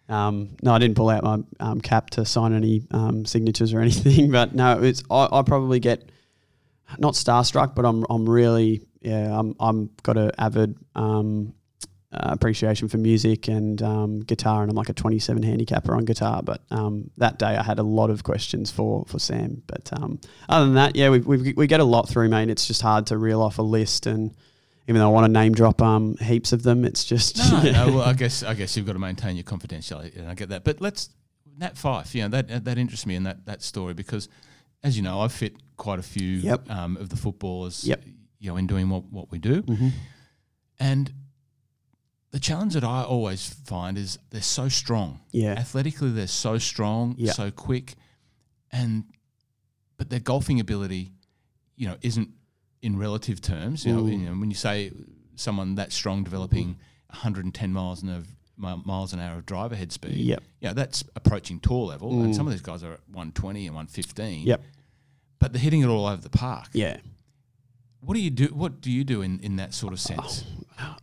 Um, 0.09 0.57
no, 0.63 0.73
I 0.73 0.79
didn't 0.79 0.97
pull 0.97 1.11
out 1.11 1.23
my 1.23 1.41
um, 1.61 1.81
cap 1.83 2.11
to 2.11 2.25
sign 2.25 2.55
any 2.55 2.87
um, 2.93 3.27
signatures 3.27 3.75
or 3.75 3.81
anything, 3.83 4.31
but 4.31 4.55
no, 4.55 4.83
it's 4.83 5.03
I, 5.11 5.29
I 5.31 5.43
probably 5.43 5.81
get 5.81 6.11
not 6.99 7.15
starstruck, 7.15 7.75
but 7.75 7.85
I'm 7.85 8.05
I'm 8.09 8.29
really 8.29 8.83
yeah 9.01 9.39
I'm 9.39 9.55
I'm 9.61 9.91
got 10.03 10.17
an 10.17 10.31
avid 10.39 10.77
um, 10.95 11.55
uh, 12.13 12.31
appreciation 12.33 12.89
for 12.89 12.99
music 12.99 13.49
and 13.49 13.83
um, 13.83 14.21
guitar, 14.21 14.63
and 14.63 14.71
I'm 14.71 14.77
like 14.77 14.89
a 14.89 14.95
27 14.95 15.43
handicapper 15.43 15.95
on 15.95 16.05
guitar. 16.05 16.43
But 16.43 16.63
um, 16.71 17.11
that 17.19 17.39
day 17.39 17.57
I 17.57 17.63
had 17.63 17.79
a 17.79 17.83
lot 17.83 18.11
of 18.11 18.25
questions 18.25 18.71
for 18.71 19.05
for 19.07 19.19
Sam. 19.19 19.63
But 19.67 19.91
um, 19.93 20.21
other 20.49 20.67
than 20.67 20.75
that, 20.75 20.97
yeah, 20.97 21.11
we 21.11 21.21
we 21.21 21.53
we 21.53 21.67
get 21.67 21.81
a 21.81 21.85
lot 21.85 22.09
through, 22.09 22.29
mate. 22.29 22.51
It's 22.51 22.67
just 22.67 22.83
hard 22.83 23.07
to 23.09 23.19
reel 23.19 23.43
off 23.43 23.59
a 23.59 23.63
list 23.63 24.07
and. 24.07 24.35
Even 24.89 25.01
though 25.01 25.09
I 25.09 25.13
want 25.13 25.27
to 25.27 25.33
name 25.33 25.53
drop 25.53 25.83
um, 25.83 26.17
heaps 26.19 26.53
of 26.53 26.63
them, 26.63 26.85
it's 26.85 27.05
just 27.05 27.39
no, 27.39 27.61
no. 27.61 27.87
Well, 27.97 28.03
I 28.03 28.13
guess 28.13 28.45
I 28.45 28.55
guess 28.55 28.77
you've 28.77 28.87
got 28.87 28.93
to 28.93 29.01
maintain 29.01 29.35
your 29.35 29.43
confidentiality, 29.43 30.17
and 30.17 30.29
I 30.29 30.35
get 30.35 30.51
that. 30.51 30.63
But 30.63 30.81
let's 30.81 31.09
Nat 31.59 31.75
Fyfe, 31.75 32.15
you 32.15 32.23
know 32.23 32.29
that 32.29 32.65
that 32.65 32.79
interests 32.79 33.05
me 33.05 33.17
in 33.17 33.25
that 33.25 33.47
that 33.47 33.63
story 33.63 33.95
because 33.95 34.29
as 34.83 34.97
you 34.97 35.03
know, 35.03 35.21
I've 35.21 35.33
fit 35.33 35.57
quite 35.77 35.99
a 35.99 36.03
few 36.03 36.27
yep. 36.39 36.71
um, 36.71 36.97
of 36.97 37.09
the 37.09 37.17
footballers, 37.17 37.85
yep. 37.85 38.03
you 38.39 38.51
know, 38.51 38.57
in 38.57 38.67
doing 38.67 38.89
what, 38.89 39.05
what 39.11 39.31
we 39.31 39.39
do. 39.39 39.63
Mm-hmm. 39.63 39.89
And 40.79 41.13
the 42.31 42.41
challenge 42.41 42.75
that 42.75 42.85
I 42.85 43.03
always 43.03 43.49
find 43.65 43.97
is 43.97 44.19
they're 44.31 44.43
so 44.43 44.69
strong. 44.69 45.21
Yeah. 45.33 45.53
Athletically, 45.53 46.11
they're 46.11 46.27
so 46.27 46.59
strong, 46.59 47.15
yep. 47.19 47.35
so 47.35 47.51
quick, 47.51 47.95
and 48.71 49.05
but 49.97 50.11
their 50.11 50.21
golfing 50.21 50.61
ability, 50.61 51.13
you 51.77 51.89
know, 51.89 51.97
isn't 52.03 52.29
in 52.83 52.99
relative 52.99 53.41
terms. 53.41 53.87
You 53.87 53.95
know, 53.95 54.07
you 54.07 54.19
know, 54.19 54.33
when 54.33 54.51
you 54.51 54.57
say 54.57 54.93
someone 55.35 55.77
that 55.77 55.93
strong 55.93 56.25
developing 56.25 56.69
mm. 56.69 56.77
110 57.11 57.73
miles 57.73 58.03
an 58.03 58.11
hour 58.11 58.23
miles 58.57 59.13
an 59.13 59.21
hour 59.21 59.39
of 59.39 59.47
driver 59.47 59.77
head 59.77 59.93
speed. 59.93 60.17
Yep. 60.17 60.43
Yeah, 60.61 60.73
that's 60.73 61.05
approaching 61.15 61.61
tour 61.61 61.87
level, 61.87 62.13
mm. 62.13 62.25
and 62.25 62.37
some 62.37 62.47
of 62.47 62.53
these 62.53 62.63
guys 62.63 62.83
are 62.83 62.93
at 62.93 63.01
120 63.09 63.67
and 63.67 63.75
115. 63.75 64.47
Yep. 64.47 64.63
But 65.39 65.53
they're 65.53 65.61
hitting 65.61 65.83
it 65.83 65.87
all 65.87 66.07
over 66.07 66.23
the 66.23 66.31
park. 66.31 66.69
Yeah. 66.73 66.97
What 68.01 68.15
do 68.15 68.21
you 68.21 68.31
do? 68.31 68.47
What 68.47 68.81
do 68.81 68.91
you 68.91 69.05
do 69.05 69.23
in, 69.23 69.41
in 69.41 69.57
that 69.57 69.75
sort 69.75 69.93
of 69.93 70.01
sense? 70.01 70.45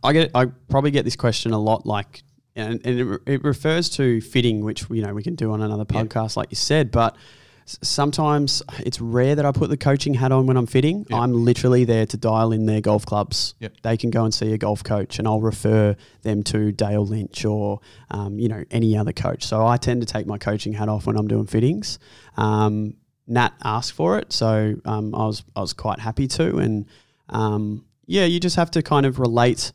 I 0.02 0.12
get. 0.12 0.30
I 0.34 0.46
probably 0.68 0.90
get 0.90 1.04
this 1.04 1.16
question 1.16 1.52
a 1.52 1.58
lot. 1.58 1.86
Like, 1.86 2.22
and, 2.56 2.80
and 2.84 3.00
it, 3.00 3.20
it 3.26 3.44
refers 3.44 3.90
to 3.90 4.20
fitting, 4.20 4.64
which 4.64 4.88
you 4.90 5.02
know 5.02 5.12
we 5.12 5.22
can 5.22 5.34
do 5.34 5.52
on 5.52 5.60
another 5.60 5.84
podcast, 5.84 6.30
yep. 6.30 6.36
like 6.36 6.50
you 6.50 6.56
said. 6.56 6.90
But 6.90 7.16
sometimes 7.64 8.62
it's 8.80 9.00
rare 9.00 9.34
that 9.34 9.44
I 9.44 9.52
put 9.52 9.70
the 9.70 9.76
coaching 9.76 10.14
hat 10.14 10.32
on 10.32 10.46
when 10.46 10.56
I'm 10.56 10.66
fitting. 10.66 11.06
Yep. 11.08 11.18
I'm 11.18 11.44
literally 11.44 11.84
there 11.84 12.06
to 12.06 12.16
dial 12.16 12.52
in 12.52 12.66
their 12.66 12.80
golf 12.80 13.06
clubs. 13.06 13.54
Yep. 13.60 13.74
They 13.82 13.96
can 13.96 14.10
go 14.10 14.24
and 14.24 14.34
see 14.34 14.52
a 14.52 14.58
golf 14.58 14.84
coach, 14.84 15.18
and 15.18 15.26
I'll 15.26 15.40
refer 15.40 15.96
them 16.22 16.42
to 16.44 16.72
Dale 16.72 17.04
Lynch 17.04 17.44
or 17.44 17.80
um, 18.10 18.38
you 18.38 18.48
know 18.48 18.64
any 18.70 18.96
other 18.96 19.12
coach. 19.12 19.44
So 19.44 19.66
I 19.66 19.76
tend 19.76 20.02
to 20.02 20.06
take 20.06 20.26
my 20.26 20.38
coaching 20.38 20.72
hat 20.72 20.88
off 20.88 21.06
when 21.06 21.16
I'm 21.16 21.28
doing 21.28 21.46
fittings. 21.46 21.98
Um, 22.36 22.96
Nat 23.26 23.52
asked 23.62 23.92
for 23.92 24.18
it, 24.18 24.32
so 24.32 24.74
um, 24.84 25.14
I 25.14 25.26
was 25.26 25.44
I 25.56 25.60
was 25.60 25.72
quite 25.72 25.98
happy 25.98 26.26
to, 26.28 26.58
and 26.58 26.86
um, 27.30 27.84
yeah, 28.06 28.24
you 28.24 28.40
just 28.40 28.56
have 28.56 28.70
to 28.72 28.82
kind 28.82 29.06
of 29.06 29.18
relate. 29.18 29.72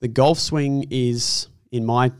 The 0.00 0.08
golf 0.08 0.40
swing 0.40 0.86
is, 0.90 1.46
in 1.70 1.86
my 1.86 2.10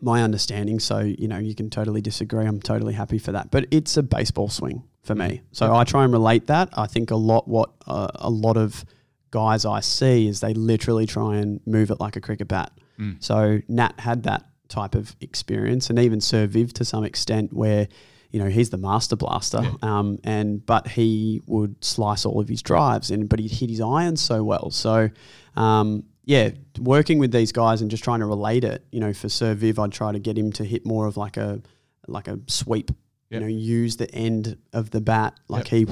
my 0.00 0.22
understanding. 0.22 0.80
So, 0.80 0.98
you 1.00 1.28
know, 1.28 1.38
you 1.38 1.54
can 1.54 1.70
totally 1.70 2.00
disagree. 2.00 2.46
I'm 2.46 2.60
totally 2.60 2.94
happy 2.94 3.18
for 3.18 3.32
that. 3.32 3.50
But 3.50 3.66
it's 3.70 3.96
a 3.96 4.02
baseball 4.02 4.48
swing 4.48 4.82
for 5.02 5.14
me. 5.14 5.40
So 5.52 5.74
I 5.74 5.84
try 5.84 6.04
and 6.04 6.12
relate 6.12 6.46
that. 6.48 6.68
I 6.74 6.86
think 6.86 7.10
a 7.10 7.16
lot 7.16 7.48
what 7.48 7.70
uh, 7.86 8.08
a 8.16 8.30
lot 8.30 8.56
of 8.56 8.84
guys 9.30 9.64
I 9.64 9.80
see 9.80 10.26
is 10.26 10.40
they 10.40 10.54
literally 10.54 11.06
try 11.06 11.36
and 11.36 11.60
move 11.66 11.90
it 11.90 12.00
like 12.00 12.16
a 12.16 12.20
cricket 12.20 12.48
bat. 12.48 12.72
Mm. 12.98 13.22
So 13.22 13.60
Nat 13.68 13.94
had 13.98 14.24
that 14.24 14.44
type 14.68 14.94
of 14.94 15.16
experience, 15.20 15.90
and 15.90 15.98
even 15.98 16.20
Sir 16.20 16.46
Viv 16.46 16.72
to 16.74 16.84
some 16.84 17.04
extent, 17.04 17.52
where 17.52 17.88
you 18.30 18.38
know 18.38 18.48
he's 18.48 18.70
the 18.70 18.76
master 18.76 19.16
blaster, 19.16 19.60
Yeah. 19.62 19.72
um, 19.82 20.18
and 20.24 20.64
but 20.64 20.86
he 20.88 21.42
would 21.46 21.82
slice 21.84 22.24
all 22.26 22.40
of 22.40 22.48
his 22.48 22.62
drives, 22.62 23.10
and 23.10 23.28
but 23.28 23.38
he'd 23.40 23.50
hit 23.50 23.70
his 23.70 23.80
irons 23.80 24.20
so 24.20 24.44
well. 24.44 24.70
So 24.70 25.10
um, 25.56 26.04
yeah, 26.24 26.50
working 26.78 27.18
with 27.18 27.32
these 27.32 27.52
guys 27.52 27.80
and 27.80 27.90
just 27.90 28.04
trying 28.04 28.20
to 28.20 28.26
relate 28.26 28.64
it. 28.64 28.84
You 28.92 29.00
know, 29.00 29.12
for 29.12 29.28
Sir 29.28 29.54
Viv, 29.54 29.78
I'd 29.78 29.92
try 29.92 30.12
to 30.12 30.18
get 30.18 30.36
him 30.36 30.52
to 30.52 30.64
hit 30.64 30.86
more 30.86 31.06
of 31.06 31.16
like 31.16 31.36
a 31.36 31.62
like 32.06 32.28
a 32.28 32.38
sweep. 32.46 32.90
Yep. 33.30 33.40
You 33.40 33.40
know, 33.40 33.46
use 33.46 33.96
the 33.96 34.12
end 34.14 34.58
of 34.72 34.90
the 34.90 35.00
bat 35.00 35.38
like 35.48 35.68
he 35.68 35.86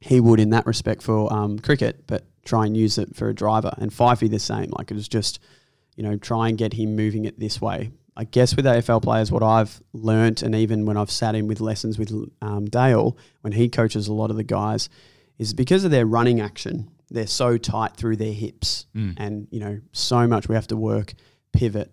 he 0.00 0.20
would 0.20 0.40
in 0.40 0.50
that 0.50 0.66
respect 0.66 1.02
for 1.02 1.32
um, 1.32 1.58
cricket, 1.58 2.06
but 2.06 2.24
try 2.44 2.64
and 2.64 2.76
use 2.76 2.96
it 2.98 3.14
for 3.16 3.28
a 3.28 3.34
driver. 3.34 3.74
And 3.78 3.90
Fifey 3.90 4.30
the 4.30 4.38
same. 4.38 4.70
Like 4.70 4.90
it 4.90 4.94
was 4.94 5.08
just, 5.08 5.40
you 5.96 6.02
know, 6.02 6.16
try 6.16 6.48
and 6.48 6.56
get 6.56 6.72
him 6.72 6.96
moving 6.96 7.24
it 7.24 7.38
this 7.38 7.60
way. 7.60 7.90
I 8.16 8.24
guess 8.24 8.56
with 8.56 8.64
AFL 8.64 9.02
players, 9.02 9.30
what 9.30 9.42
I've 9.42 9.82
learnt, 9.92 10.42
and 10.42 10.54
even 10.54 10.86
when 10.86 10.96
I've 10.96 11.10
sat 11.10 11.34
in 11.34 11.48
with 11.48 11.60
lessons 11.60 11.98
with 11.98 12.12
um, 12.40 12.64
Dale, 12.64 13.16
when 13.42 13.52
he 13.52 13.68
coaches 13.68 14.08
a 14.08 14.12
lot 14.14 14.30
of 14.30 14.36
the 14.36 14.44
guys, 14.44 14.88
is 15.38 15.52
because 15.52 15.84
of 15.84 15.90
their 15.90 16.06
running 16.06 16.40
action, 16.40 16.90
they're 17.10 17.26
so 17.26 17.56
tight 17.56 17.96
through 17.96 18.16
their 18.16 18.32
hips, 18.32 18.86
Mm. 18.94 19.14
and 19.16 19.48
you 19.50 19.60
know, 19.60 19.80
so 19.92 20.26
much 20.26 20.48
we 20.48 20.54
have 20.54 20.66
to 20.68 20.76
work, 20.76 21.14
pivot, 21.52 21.90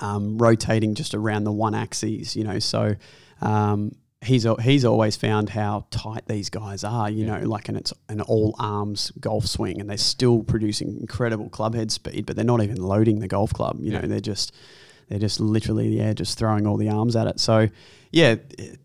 um, 0.00 0.38
rotating 0.38 0.94
just 0.94 1.14
around 1.14 1.44
the 1.44 1.52
one 1.52 1.74
axis. 1.74 2.36
You 2.36 2.44
know, 2.44 2.58
so 2.58 2.94
um, 3.40 3.92
he's 4.22 4.46
he's 4.62 4.84
always 4.84 5.16
found 5.16 5.50
how 5.50 5.86
tight 5.90 6.26
these 6.26 6.50
guys 6.50 6.84
are. 6.84 7.10
You 7.10 7.26
Yeah. 7.26 7.40
know, 7.40 7.48
like 7.48 7.68
and 7.68 7.76
it's 7.76 7.92
an 8.08 8.20
all 8.22 8.54
arms 8.58 9.12
golf 9.20 9.46
swing, 9.46 9.80
and 9.80 9.88
they're 9.90 9.96
still 9.96 10.42
producing 10.42 10.96
incredible 11.00 11.48
club 11.48 11.74
head 11.74 11.90
speed, 11.90 12.26
but 12.26 12.36
they're 12.36 12.44
not 12.44 12.62
even 12.62 12.76
loading 12.76 13.20
the 13.20 13.28
golf 13.28 13.52
club. 13.52 13.78
You 13.80 13.92
Yeah. 13.92 14.00
know, 14.00 14.08
they're 14.08 14.20
just 14.20 14.52
they're 15.08 15.18
just 15.18 15.40
literally 15.40 15.96
yeah, 15.98 16.12
just 16.12 16.38
throwing 16.38 16.66
all 16.66 16.76
the 16.76 16.88
arms 16.90 17.16
at 17.16 17.26
it. 17.26 17.40
So 17.40 17.68
yeah, 18.10 18.36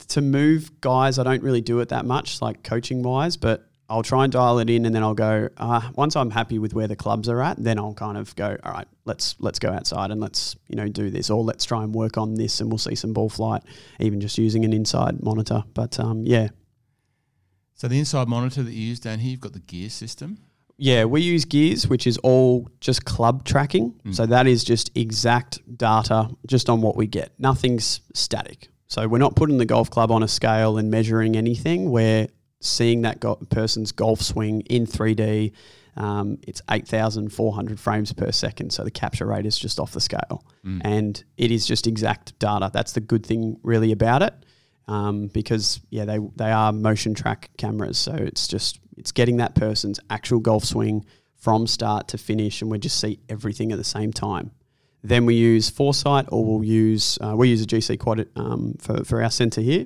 to 0.10 0.22
move 0.22 0.82
guys, 0.82 1.18
I 1.18 1.24
don't 1.24 1.44
really 1.44 1.62
do 1.62 1.80
it 1.80 1.90
that 1.90 2.06
much, 2.06 2.42
like 2.42 2.64
coaching 2.64 3.04
wise, 3.04 3.38
but. 3.38 3.70
I'll 3.90 4.04
try 4.04 4.24
and 4.24 4.34
dial 4.34 4.60
it 4.60 4.70
in, 4.70 4.86
and 4.86 4.96
then 4.96 5.04
I'll 5.04 5.14
go. 5.14 5.50
Uh, 5.58 5.92
once 5.96 6.16
I'm 6.16 6.32
happy 6.32 6.58
with 6.58 6.74
where 6.74 6.88
the 6.88 6.96
clubs 6.96 7.28
are 7.30 7.42
at, 7.42 7.62
then 7.62 7.78
I'll 7.78 7.94
kind 7.94 8.18
of 8.18 8.36
go. 8.36 8.58
All 8.64 8.72
right, 8.72 8.88
let's 9.06 9.36
let's 9.40 9.60
go 9.60 9.70
outside 9.72 10.10
and 10.12 10.22
let's 10.22 10.56
you 10.70 10.76
know 10.76 10.88
do 10.88 11.10
this, 11.10 11.30
or 11.30 11.44
let's 11.44 11.66
try 11.66 11.84
and 11.84 11.94
work 11.94 12.18
on 12.18 12.36
this, 12.36 12.60
and 12.62 12.72
we'll 12.72 12.78
see 12.78 12.96
some 12.96 13.14
ball 13.14 13.30
flight, 13.30 13.64
even 14.00 14.20
just 14.22 14.38
using 14.38 14.66
an 14.66 14.74
inside 14.74 15.22
monitor. 15.22 15.64
But 15.74 16.00
um, 16.00 16.24
yeah, 16.26 16.48
So 17.76 17.88
the 17.88 18.00
inside 18.00 18.28
monitor 18.28 18.64
that 18.64 18.72
you 18.72 18.82
use 18.82 19.00
down 19.00 19.20
here, 19.20 19.32
you've 19.32 19.42
got 19.42 19.54
the 19.54 19.60
gear 19.60 19.90
system. 19.90 20.38
Yeah, 20.78 21.06
we 21.06 21.22
use 21.22 21.46
Gears, 21.46 21.88
which 21.88 22.08
is 22.08 22.18
all 22.20 22.68
just 22.80 23.06
club 23.06 23.46
tracking. 23.46 23.94
Mm. 24.06 24.16
So 24.16 24.26
that 24.26 24.48
is 24.48 24.64
just 24.64 24.90
exact 24.98 25.60
data 25.78 26.30
just 26.48 26.70
on 26.70 26.82
what 26.82 26.96
we 26.96 27.06
get. 27.06 27.32
Nothing's 27.38 28.02
static. 28.14 28.70
So 28.88 29.08
we're 29.08 29.20
not 29.20 29.36
putting 29.36 29.58
the 29.58 29.66
golf 29.66 29.90
club 29.92 30.12
on 30.12 30.24
a 30.24 30.28
scale 30.28 30.78
and 30.78 30.90
measuring 30.90 31.36
anything. 31.36 31.92
We're 31.92 32.28
seeing 32.64 33.02
that 33.02 33.20
go- 33.20 33.36
person's 33.36 33.92
golf 33.92 34.22
swing 34.22 34.62
in 34.62 34.86
3D. 34.86 35.52
Um, 35.96 36.40
it's 36.48 36.62
8,400 36.72 37.80
frames 37.80 38.12
per 38.14 38.32
second. 38.32 38.72
So 38.72 38.84
the 38.84 38.92
capture 38.92 39.26
rate 39.26 39.46
is 39.46 39.58
just 39.58 39.80
off 39.80 39.92
the 39.92 40.02
scale. 40.02 40.44
Mm. 40.66 40.82
And 40.84 41.24
it 41.38 41.52
is 41.52 41.68
just 41.68 41.86
exact 41.86 42.38
data. 42.40 42.72
That's 42.74 42.94
the 42.94 43.02
good 43.02 43.26
thing, 43.26 43.58
really, 43.64 43.92
about 43.92 44.24
it. 44.24 44.34
Um, 44.88 45.28
because 45.28 45.80
yeah, 45.92 46.04
they 46.04 46.20
they 46.36 46.52
are 46.52 46.74
motion 46.74 47.14
track 47.14 47.50
cameras, 47.58 47.98
so 47.98 48.14
it's 48.14 48.50
just 48.50 48.82
it's 48.98 49.14
getting 49.14 49.38
that 49.38 49.56
person's 49.56 49.98
actual 50.10 50.40
golf 50.40 50.66
swing 50.66 51.06
from 51.38 51.68
start 51.68 52.10
to 52.10 52.18
finish, 52.18 52.62
and 52.62 52.70
we 52.70 52.80
just 52.80 53.00
see 53.00 53.20
everything 53.30 53.72
at 53.72 53.78
the 53.78 53.86
same 53.86 54.12
time. 54.12 54.52
Then 55.02 55.26
we 55.26 55.36
use 55.36 55.70
Foresight, 55.70 56.26
or 56.34 56.44
we'll 56.44 56.66
use 56.66 57.18
uh, 57.22 57.34
we 57.34 57.48
use 57.48 57.62
a 57.62 57.66
GC 57.66 57.98
Quad 57.98 58.28
um, 58.36 58.76
for 58.78 59.06
for 59.06 59.24
our 59.24 59.32
centre 59.32 59.62
here. 59.62 59.86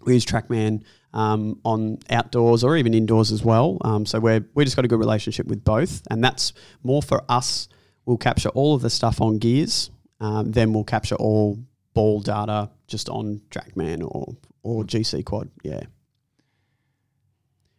We 0.00 0.14
use 0.14 0.24
TrackMan 0.24 0.82
um, 1.12 1.60
on 1.64 1.98
outdoors 2.10 2.64
or 2.64 2.76
even 2.76 2.92
indoors 2.92 3.32
as 3.32 3.44
well. 3.44 3.78
Um, 3.82 4.04
so 4.04 4.20
we're 4.20 4.44
we 4.54 4.64
just 4.64 4.76
got 4.76 4.84
a 4.84 4.88
good 4.88 4.98
relationship 4.98 5.46
with 5.46 5.64
both, 5.64 6.02
and 6.10 6.22
that's 6.22 6.52
more 6.82 7.02
for 7.02 7.22
us. 7.28 7.68
We'll 8.04 8.18
capture 8.18 8.50
all 8.50 8.74
of 8.74 8.82
the 8.82 8.90
stuff 8.90 9.20
on 9.20 9.38
gears, 9.38 9.90
um, 10.20 10.52
then 10.52 10.72
we'll 10.72 10.84
capture 10.84 11.14
all 11.14 11.58
ball 11.94 12.20
data 12.20 12.70
just 12.86 13.08
on 13.08 13.40
TrackMan 13.50 14.02
or 14.06 14.36
or 14.62 14.84
GC 14.84 15.24
Quad. 15.24 15.50
Yeah, 15.62 15.84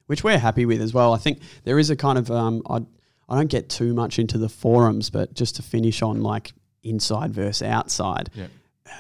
which 0.08 0.24
we're 0.24 0.38
happy 0.40 0.66
with 0.66 0.82
as 0.82 0.94
well. 0.94 1.14
I 1.14 1.18
think 1.18 1.40
there 1.64 1.78
is 1.78 1.90
a 1.90 1.96
kind 1.96 2.18
of 2.18 2.32
um, 2.32 2.62
I 2.70 2.80
I 3.28 3.36
don't 3.38 3.50
get 3.50 3.70
too 3.70 3.94
much 3.94 4.20
into 4.20 4.38
the 4.38 4.50
forums, 4.50 5.10
but 5.10 5.34
just 5.34 5.58
to 5.58 5.62
finish 5.62 6.02
on 6.02 6.22
like 6.22 6.54
inside 6.84 7.34
versus 7.34 7.64
outside. 7.64 8.30
Yeah. 8.34 8.48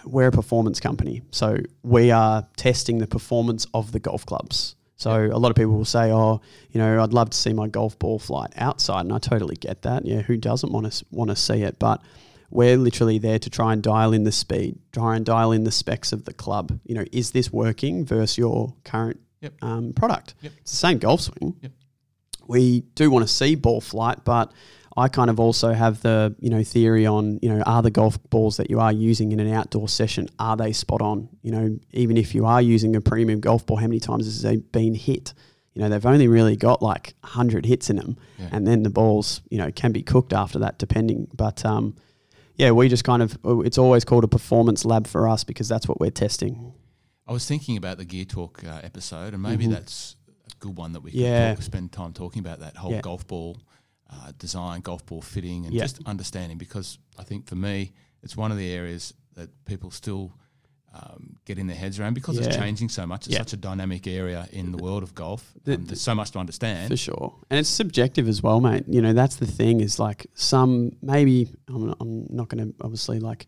We're 0.05 0.27
a 0.27 0.31
performance 0.31 0.79
company, 0.79 1.21
so 1.31 1.57
we 1.83 2.11
are 2.11 2.47
testing 2.57 2.97
the 2.99 3.07
performance 3.07 3.67
of 3.73 3.91
the 3.91 3.99
golf 3.99 4.25
clubs. 4.25 4.75
So 4.97 5.11
a 5.25 5.37
lot 5.37 5.49
of 5.49 5.55
people 5.55 5.73
will 5.73 5.85
say, 5.85 6.11
"Oh, 6.11 6.41
you 6.71 6.79
know, 6.79 7.01
I'd 7.03 7.13
love 7.13 7.29
to 7.31 7.37
see 7.37 7.53
my 7.53 7.67
golf 7.67 7.97
ball 7.99 8.17
flight 8.17 8.51
outside," 8.55 9.01
and 9.01 9.13
I 9.13 9.19
totally 9.19 9.55
get 9.55 9.81
that. 9.83 10.05
Yeah, 10.05 10.21
who 10.21 10.37
doesn't 10.37 10.71
want 10.71 10.91
to 10.91 11.05
want 11.11 11.29
to 11.29 11.35
see 11.35 11.61
it? 11.63 11.77
But 11.79 12.01
we're 12.49 12.77
literally 12.77 13.17
there 13.19 13.37
to 13.39 13.49
try 13.49 13.73
and 13.73 13.83
dial 13.83 14.13
in 14.13 14.23
the 14.23 14.31
speed, 14.31 14.77
try 14.91 15.15
and 15.15 15.25
dial 15.25 15.51
in 15.51 15.65
the 15.65 15.71
specs 15.71 16.13
of 16.13 16.25
the 16.25 16.33
club. 16.33 16.79
You 16.85 16.95
know, 16.95 17.05
is 17.11 17.31
this 17.31 17.51
working 17.51 18.05
versus 18.05 18.37
your 18.37 18.73
current 18.85 19.19
Yep. 19.41 19.53
um, 19.61 19.93
product? 19.93 20.33
Yep. 20.41 20.53
It's 20.61 20.71
the 20.71 20.77
same 20.77 20.97
golf 20.97 21.21
swing. 21.21 21.55
We 22.47 22.81
do 22.95 23.09
want 23.11 23.27
to 23.27 23.33
see 23.33 23.55
ball 23.55 23.81
flight, 23.81 24.23
but 24.23 24.51
I 24.97 25.09
kind 25.09 25.29
of 25.29 25.39
also 25.39 25.73
have 25.73 26.01
the 26.01 26.35
you 26.39 26.49
know 26.49 26.63
theory 26.63 27.05
on 27.05 27.39
you 27.41 27.49
know 27.49 27.61
are 27.63 27.81
the 27.81 27.91
golf 27.91 28.17
balls 28.29 28.57
that 28.57 28.69
you 28.69 28.79
are 28.79 28.91
using 28.93 29.31
in 29.33 29.39
an 29.39 29.51
outdoor 29.53 29.89
session 29.89 30.29
are 30.39 30.55
they 30.55 30.71
spot 30.73 31.01
on? 31.01 31.29
You 31.41 31.51
know, 31.51 31.79
even 31.91 32.15
if 32.17 32.33
you 32.33 32.45
are 32.45 32.61
using 32.61 32.95
a 32.95 33.01
premium 33.01 33.39
golf 33.41 33.65
ball, 33.65 33.77
how 33.77 33.87
many 33.87 33.99
times 33.99 34.25
has 34.25 34.41
they 34.41 34.57
been 34.57 34.95
hit? 34.95 35.33
You 35.73 35.81
know, 35.81 35.89
they've 35.89 36.05
only 36.05 36.29
really 36.29 36.55
got 36.55 36.81
like 36.81 37.13
hundred 37.23 37.65
hits 37.65 37.89
in 37.89 37.97
them, 37.97 38.17
Yeah. 38.39 38.49
and 38.53 38.65
then 38.65 38.83
the 38.83 38.89
balls 38.89 39.41
you 39.49 39.57
know 39.57 39.69
can 39.71 39.91
be 39.91 40.01
cooked 40.01 40.31
after 40.31 40.59
that, 40.59 40.77
depending. 40.79 41.27
But 41.35 41.65
um, 41.65 41.95
yeah, 42.55 42.71
we 42.71 42.87
just 42.87 43.03
kind 43.03 43.21
of 43.21 43.37
it's 43.65 43.77
always 43.77 44.05
called 44.05 44.23
a 44.23 44.29
performance 44.29 44.85
lab 44.85 45.07
for 45.07 45.27
us 45.27 45.43
because 45.43 45.67
that's 45.67 45.87
what 45.89 45.99
we're 45.99 46.11
testing. 46.11 46.71
I 47.27 47.33
was 47.33 47.45
thinking 47.45 47.75
about 47.75 47.97
the 47.97 48.05
Gear 48.05 48.23
Talk 48.23 48.63
uh, 48.63 48.79
episode, 48.83 49.33
and 49.33 49.43
maybe 49.43 49.65
Mhm. 49.65 49.71
that's 49.71 50.15
a 50.49 50.55
good 50.59 50.77
one 50.77 50.93
that 50.93 51.01
we 51.01 51.11
can 51.11 51.19
Yeah. 51.19 51.53
talk, 51.55 51.63
spend 51.63 51.91
time 51.91 52.13
talking 52.13 52.39
about 52.39 52.59
that 52.61 52.77
whole 52.77 52.91
Yeah. 52.91 53.01
golf 53.01 53.27
ball 53.27 53.57
uh, 54.09 54.31
design, 54.37 54.81
golf 54.81 55.05
ball 55.05 55.21
fitting, 55.21 55.65
and 55.65 55.73
Yeah. 55.73 55.83
just 55.83 55.99
understanding. 56.05 56.57
Because 56.57 56.97
I 57.17 57.23
think 57.23 57.47
for 57.47 57.55
me, 57.55 57.91
it's 58.23 58.35
one 58.37 58.51
of 58.51 58.57
the 58.57 58.69
areas 58.71 59.13
that 59.35 59.49
people 59.65 59.91
still 59.91 60.31
um, 60.93 61.35
get 61.43 61.57
in 61.59 61.67
their 61.67 61.75
heads 61.75 61.99
around 61.99 62.13
because 62.13 62.37
it's 62.39 62.55
changing 62.55 62.87
so 62.87 63.05
much. 63.05 63.25
It's 63.27 63.33
Yeah. 63.33 63.39
such 63.39 63.51
a 63.51 63.57
dynamic 63.57 64.07
area 64.07 64.47
in 64.53 64.71
the 64.71 64.77
world 64.77 65.03
of 65.03 65.13
golf. 65.13 65.53
The- 65.65 65.75
there's 65.75 65.99
so 65.99 66.15
much 66.15 66.31
to 66.31 66.39
understand. 66.39 66.87
For 66.89 66.95
sure. 66.95 67.35
And 67.49 67.59
it's 67.59 67.67
subjective 67.67 68.29
as 68.29 68.41
well, 68.41 68.61
mate. 68.61 68.85
You 68.87 69.01
know, 69.01 69.11
that's 69.11 69.35
the 69.35 69.45
thing 69.45 69.81
is 69.81 69.99
like 69.99 70.27
some, 70.35 70.95
maybe, 71.01 71.49
I'm 71.67 71.93
I'm 71.99 72.27
not 72.29 72.47
going 72.47 72.65
to 72.69 72.73
obviously 72.79 73.19
like 73.19 73.45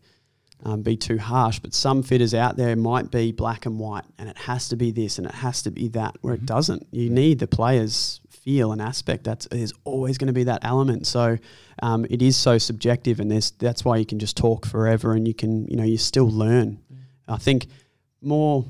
um, 0.64 0.82
be 0.82 0.96
too 0.96 1.18
harsh, 1.18 1.58
but 1.60 1.72
some 1.74 2.02
fitters 2.02 2.34
out 2.34 2.56
there 2.56 2.74
might 2.76 3.10
be 3.10 3.32
black 3.32 3.64
and 3.66 3.78
white 3.78 4.04
and 4.18 4.28
it 4.28 4.36
has 4.38 4.68
to 4.68 4.76
be 4.76 4.90
this 4.90 5.18
and 5.18 5.26
it 5.26 5.34
has 5.34 5.62
to 5.62 5.70
be 5.70 5.88
that, 5.88 6.16
where 6.20 6.34
Mhm. 6.34 6.38
it 6.42 6.46
doesn't. 6.46 6.86
You 6.90 7.10
need 7.10 7.38
the 7.38 7.46
player's 7.46 8.20
feel 8.28 8.72
and 8.72 8.80
aspect. 8.82 9.24
That's 9.24 9.46
there's 9.50 9.72
always 9.84 10.18
going 10.18 10.26
to 10.28 10.32
be 10.32 10.44
that 10.44 10.60
element. 10.62 11.06
So 11.06 11.38
um, 11.82 12.06
it 12.10 12.22
is 12.22 12.36
so 12.36 12.58
subjective, 12.58 13.20
and 13.20 13.30
there's 13.30 13.50
that's 13.52 13.84
why 13.84 13.98
you 13.98 14.06
can 14.06 14.18
just 14.18 14.36
talk 14.36 14.66
forever, 14.66 15.12
and 15.14 15.28
you 15.28 15.34
can 15.34 15.66
you 15.68 15.76
know 15.76 15.84
you 15.84 15.98
still 15.98 16.28
learn. 16.30 16.78
I 17.28 17.36
think 17.36 17.66
more 18.22 18.64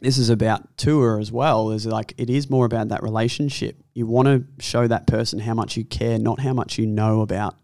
this 0.00 0.18
is 0.18 0.28
about 0.30 0.76
tour 0.76 1.18
as 1.18 1.32
well 1.32 1.70
is 1.70 1.86
like 1.86 2.12
it 2.18 2.28
is 2.30 2.50
more 2.50 2.66
about 2.66 2.88
that 2.88 3.02
relationship 3.02 3.76
you 3.94 4.06
want 4.06 4.26
to 4.28 4.44
show 4.62 4.86
that 4.86 5.06
person 5.08 5.38
how 5.40 5.54
much 5.54 5.76
you 5.76 5.84
care 5.84 6.18
not 6.18 6.38
how 6.38 6.52
much 6.52 6.78
you 6.78 6.86
know 6.86 7.20
about 7.20 7.56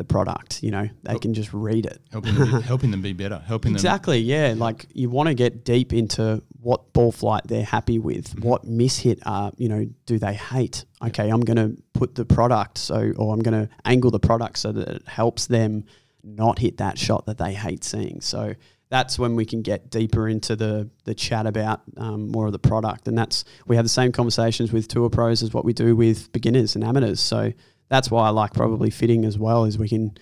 the 0.00 0.04
product 0.04 0.62
you 0.62 0.70
know 0.70 0.88
they 1.02 1.12
Well- 1.12 1.18
can 1.20 1.34
just 1.34 1.52
read 1.52 1.84
it 1.84 2.00
helping 2.10 2.34
them 2.34 2.50
be, 2.50 2.60
helping 2.72 2.90
them 2.90 3.02
be 3.02 3.12
better, 3.12 3.38
helping 3.46 3.72
them. 3.72 3.76
exactly 3.76 4.18
yeah 4.18 4.54
like 4.56 4.86
you 4.94 5.10
want 5.10 5.26
to 5.28 5.34
get 5.34 5.62
deep 5.62 5.92
into 5.92 6.42
what 6.58 6.92
ball 6.94 7.12
flight 7.12 7.42
they're 7.46 7.62
happy 7.64 7.98
with 7.98 8.34
Mhm. 8.36 8.44
what 8.44 8.64
mishit 8.64 9.18
are 9.26 9.52
you 9.58 9.68
know 9.68 9.86
do 10.06 10.18
they 10.18 10.32
hate 10.32 10.86
okay 11.04 11.28
i'm 11.28 11.42
going 11.42 11.58
to 11.58 11.76
put 11.92 12.14
the 12.14 12.24
product 12.24 12.78
so 12.78 13.12
or 13.16 13.34
i'm 13.34 13.40
going 13.40 13.66
to 13.66 13.68
angle 13.84 14.10
the 14.10 14.18
product 14.20 14.56
so 14.58 14.72
that 14.72 14.88
it 14.88 15.02
helps 15.06 15.46
them 15.48 15.84
not 16.24 16.58
hit 16.58 16.78
that 16.78 16.98
shot 16.98 17.26
that 17.26 17.36
they 17.36 17.52
hate 17.52 17.84
seeing 17.84 18.22
so 18.22 18.54
that's 18.88 19.18
when 19.18 19.36
we 19.36 19.44
can 19.44 19.60
get 19.62 19.90
deeper 19.90 20.26
into 20.28 20.56
the 20.56 20.88
the 21.04 21.14
chat 21.14 21.46
about 21.46 21.82
um, 21.98 22.28
more 22.32 22.46
of 22.46 22.52
the 22.52 22.58
product 22.58 23.06
and 23.06 23.18
that's 23.18 23.44
we 23.66 23.76
have 23.76 23.84
the 23.84 23.88
same 24.00 24.12
conversations 24.12 24.72
with 24.72 24.88
tour 24.88 25.10
pros 25.10 25.42
as 25.42 25.52
what 25.52 25.64
we 25.64 25.72
do 25.74 25.94
with 25.94 26.32
beginners 26.32 26.74
and 26.74 26.82
amateurs 26.84 27.20
so 27.20 27.52
that's 27.90 28.10
why 28.10 28.26
i 28.26 28.30
like 28.30 28.54
probably 28.54 28.88
fitting 28.88 29.26
as 29.26 29.38
well 29.38 29.66
is 29.66 29.76
we 29.76 29.88
can 29.88 30.16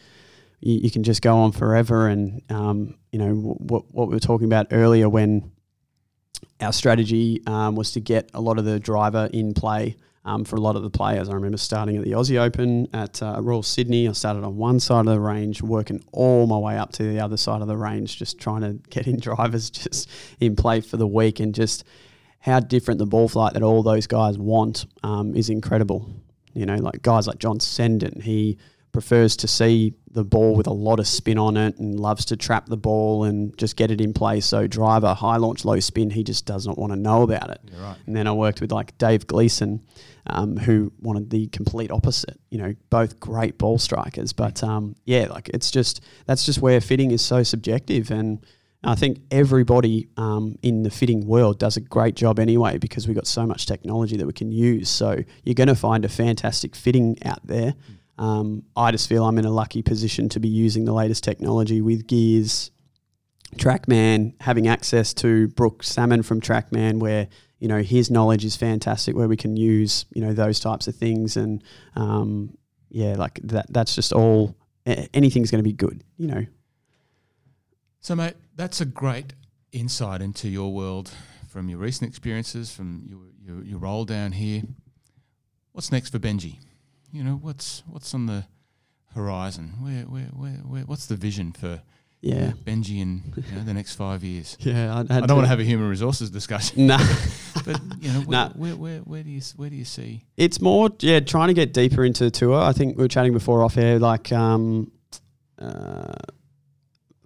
you, 0.60 0.80
you 0.82 0.90
can 0.90 1.02
just 1.02 1.22
go 1.22 1.36
on 1.36 1.52
forever. 1.52 2.08
And 2.08 2.42
um, 2.50 2.94
you 3.12 3.18
know 3.18 3.34
what 3.34 3.84
what 3.92 4.08
we 4.08 4.14
were 4.14 4.20
talking 4.20 4.46
about 4.46 4.68
earlier 4.70 5.08
when 5.08 5.50
our 6.60 6.72
strategy 6.72 7.42
um, 7.46 7.74
was 7.74 7.92
to 7.92 8.00
get 8.00 8.30
a 8.34 8.40
lot 8.40 8.58
of 8.58 8.64
the 8.64 8.78
driver 8.80 9.28
in 9.32 9.54
play 9.54 9.96
um, 10.24 10.44
for 10.44 10.56
a 10.56 10.60
lot 10.60 10.76
of 10.76 10.82
the 10.82 10.90
players. 10.90 11.28
I 11.28 11.34
remember 11.34 11.56
starting 11.56 11.96
at 11.96 12.04
the 12.04 12.12
Aussie 12.12 12.38
Open 12.38 12.88
at 12.92 13.22
uh, 13.22 13.38
Royal 13.40 13.62
Sydney. 13.62 14.08
I 14.08 14.12
started 14.12 14.44
on 14.44 14.56
one 14.56 14.80
side 14.80 15.00
of 15.00 15.12
the 15.12 15.20
range, 15.20 15.62
working 15.62 16.02
all 16.12 16.46
my 16.46 16.58
way 16.58 16.76
up 16.76 16.92
to 16.92 17.04
the 17.04 17.20
other 17.20 17.36
side 17.36 17.62
of 17.62 17.68
the 17.68 17.76
range, 17.76 18.18
just 18.18 18.38
trying 18.38 18.62
to 18.62 18.74
get 18.90 19.06
in 19.06 19.20
drivers 19.20 19.70
just 19.70 20.10
in 20.40 20.56
play 20.56 20.80
for 20.80 20.96
the 20.96 21.06
week, 21.06 21.40
and 21.40 21.54
just 21.54 21.84
how 22.40 22.60
different 22.60 22.98
the 22.98 23.06
ball 23.06 23.28
flight 23.28 23.54
that 23.54 23.62
all 23.62 23.82
those 23.82 24.06
guys 24.06 24.38
want 24.38 24.86
um, 25.02 25.34
is 25.34 25.48
incredible. 25.48 26.08
You 26.54 26.66
know, 26.66 26.76
like 26.76 27.02
guys 27.02 27.26
like 27.26 27.38
John 27.38 27.58
Senden, 27.58 28.22
he 28.22 28.58
prefers 28.92 29.36
to 29.36 29.46
see 29.46 29.94
the 30.10 30.24
ball 30.24 30.54
with 30.54 30.66
a 30.66 30.72
lot 30.72 30.98
of 30.98 31.06
spin 31.06 31.38
on 31.38 31.56
it 31.56 31.78
and 31.78 32.00
loves 32.00 32.24
to 32.24 32.36
trap 32.36 32.66
the 32.66 32.76
ball 32.76 33.24
and 33.24 33.56
just 33.58 33.76
get 33.76 33.90
it 33.90 34.00
in 34.00 34.12
place. 34.12 34.46
So 34.46 34.66
driver, 34.66 35.14
high 35.14 35.36
launch, 35.36 35.64
low 35.64 35.78
spin, 35.78 36.10
he 36.10 36.24
just 36.24 36.46
does 36.46 36.66
not 36.66 36.78
want 36.78 36.92
to 36.92 36.98
know 36.98 37.22
about 37.22 37.50
it. 37.50 37.60
Right. 37.78 37.96
And 38.06 38.16
then 38.16 38.26
I 38.26 38.32
worked 38.32 38.60
with 38.60 38.72
like 38.72 38.96
Dave 38.98 39.26
Gleeson, 39.26 39.82
um, 40.26 40.56
who 40.56 40.92
wanted 41.00 41.30
the 41.30 41.46
complete 41.48 41.90
opposite. 41.90 42.40
You 42.50 42.58
know, 42.58 42.74
both 42.90 43.20
great 43.20 43.58
ball 43.58 43.78
strikers, 43.78 44.32
but 44.32 44.64
um, 44.64 44.96
yeah, 45.04 45.26
like 45.26 45.48
it's 45.50 45.70
just 45.70 46.02
that's 46.26 46.44
just 46.44 46.60
where 46.60 46.80
fitting 46.80 47.10
is 47.10 47.22
so 47.22 47.42
subjective 47.42 48.10
and. 48.10 48.44
I 48.84 48.94
think 48.94 49.20
everybody 49.30 50.08
um, 50.16 50.56
in 50.62 50.84
the 50.84 50.90
fitting 50.90 51.26
world 51.26 51.58
does 51.58 51.76
a 51.76 51.80
great 51.80 52.14
job 52.14 52.38
anyway 52.38 52.78
because 52.78 53.08
we've 53.08 53.16
got 53.16 53.26
so 53.26 53.44
much 53.44 53.66
technology 53.66 54.16
that 54.16 54.26
we 54.26 54.32
can 54.32 54.52
use. 54.52 54.88
So 54.88 55.16
you're 55.44 55.54
going 55.54 55.68
to 55.68 55.74
find 55.74 56.04
a 56.04 56.08
fantastic 56.08 56.76
fitting 56.76 57.16
out 57.24 57.44
there. 57.44 57.74
Um, 58.18 58.64
I 58.76 58.90
just 58.92 59.08
feel 59.08 59.24
I'm 59.24 59.38
in 59.38 59.44
a 59.44 59.50
lucky 59.50 59.82
position 59.82 60.28
to 60.30 60.40
be 60.40 60.48
using 60.48 60.84
the 60.84 60.92
latest 60.92 61.24
technology 61.24 61.80
with 61.80 62.06
gears, 62.06 62.70
TrackMan, 63.56 64.34
having 64.40 64.68
access 64.68 65.12
to 65.14 65.48
Brooke 65.48 65.82
Salmon 65.82 66.22
from 66.22 66.40
TrackMan, 66.40 66.98
where 66.98 67.28
you 67.58 67.68
know 67.68 67.82
his 67.82 68.10
knowledge 68.10 68.44
is 68.44 68.56
fantastic, 68.56 69.16
where 69.16 69.28
we 69.28 69.36
can 69.36 69.56
use 69.56 70.04
you 70.12 70.20
know 70.20 70.32
those 70.32 70.58
types 70.60 70.88
of 70.88 70.96
things, 70.96 71.36
and 71.36 71.62
um, 71.94 72.56
yeah, 72.90 73.14
like 73.16 73.40
that. 73.44 73.66
That's 73.70 73.94
just 73.94 74.12
all. 74.12 74.56
Anything's 74.84 75.50
going 75.50 75.62
to 75.62 75.68
be 75.68 75.72
good, 75.72 76.02
you 76.16 76.26
know. 76.26 76.46
So, 78.00 78.14
mate, 78.16 78.34
that's 78.58 78.82
a 78.82 78.84
great 78.84 79.32
insight 79.72 80.20
into 80.20 80.48
your 80.48 80.74
world 80.74 81.10
from 81.48 81.70
your 81.70 81.78
recent 81.78 82.10
experiences, 82.10 82.70
from 82.70 83.04
your, 83.08 83.20
your, 83.40 83.64
your 83.64 83.78
role 83.78 84.04
down 84.04 84.32
here. 84.32 84.62
What's 85.72 85.90
next 85.90 86.10
for 86.10 86.18
Benji? 86.18 86.58
you 87.12 87.24
know, 87.24 87.34
what's 87.34 87.82
what's 87.86 88.12
on 88.14 88.26
the 88.26 88.44
horizon? 89.14 89.74
Where 89.80 90.02
where 90.02 90.28
where, 90.32 90.50
where 90.50 90.82
what's 90.82 91.06
the 91.06 91.16
vision 91.16 91.52
for 91.52 91.82
yeah 92.20 92.52
Benji 92.64 93.00
in 93.00 93.32
you 93.36 93.56
know, 93.56 93.64
the 93.64 93.74
next 93.74 93.94
five 93.94 94.22
years? 94.22 94.56
Yeah, 94.60 94.94
I, 94.94 95.00
I 95.00 95.20
don't 95.20 95.36
want 95.36 95.44
to 95.44 95.48
have 95.48 95.60
a 95.60 95.64
human 95.64 95.88
resources 95.88 96.30
discussion. 96.30 96.86
No, 96.88 96.98
but 97.64 97.80
you 98.00 98.12
know, 98.12 98.20
where, 98.20 98.38
nah. 98.38 98.48
where, 98.50 98.76
where, 98.76 98.98
where 99.00 99.22
do 99.22 99.30
you 99.30 99.40
where 99.56 99.70
do 99.70 99.76
you 99.76 99.84
see? 99.84 100.24
It's 100.36 100.60
more 100.60 100.90
yeah, 101.00 101.20
trying 101.20 101.48
to 101.48 101.54
get 101.54 101.72
deeper 101.72 102.04
into 102.04 102.24
the 102.24 102.30
tour. 102.30 102.60
I 102.60 102.72
think 102.72 102.96
we 102.96 103.04
were 103.04 103.08
chatting 103.08 103.32
before 103.32 103.62
off 103.62 103.76
air, 103.76 103.98
like. 103.98 104.32
Um, 104.32 104.92
uh, 105.58 106.12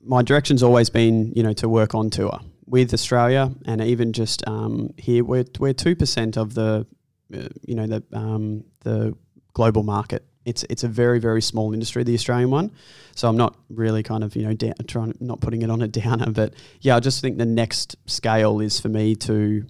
my 0.02 0.22
direction's 0.22 0.62
always 0.62 0.90
been, 0.90 1.32
you 1.34 1.42
know, 1.42 1.52
to 1.54 1.68
work 1.68 1.94
on 1.94 2.10
tour 2.10 2.40
with 2.66 2.92
Australia, 2.94 3.50
and 3.66 3.80
even 3.80 4.12
just 4.12 4.46
um, 4.48 4.92
here, 4.96 5.24
we're 5.24 5.44
we're 5.58 5.74
two 5.74 5.96
percent 5.96 6.36
of 6.36 6.54
the, 6.54 6.86
uh, 7.34 7.48
you 7.62 7.74
know, 7.74 7.86
the 7.86 8.02
um, 8.12 8.64
the 8.80 9.16
global 9.52 9.82
market. 9.82 10.24
It's 10.44 10.64
it's 10.68 10.82
a 10.82 10.88
very 10.88 11.18
very 11.18 11.42
small 11.42 11.72
industry, 11.72 12.02
the 12.02 12.14
Australian 12.14 12.50
one. 12.50 12.72
So 13.14 13.28
I'm 13.28 13.36
not 13.36 13.56
really 13.68 14.02
kind 14.02 14.24
of 14.24 14.34
you 14.34 14.44
know 14.44 14.54
da- 14.54 14.72
trying 14.86 15.14
not 15.20 15.40
putting 15.40 15.62
it 15.62 15.70
on 15.70 15.82
a 15.82 15.88
downer, 15.88 16.30
but 16.30 16.54
yeah, 16.80 16.96
I 16.96 17.00
just 17.00 17.20
think 17.20 17.38
the 17.38 17.46
next 17.46 17.96
scale 18.06 18.60
is 18.60 18.80
for 18.80 18.88
me 18.88 19.14
to 19.16 19.64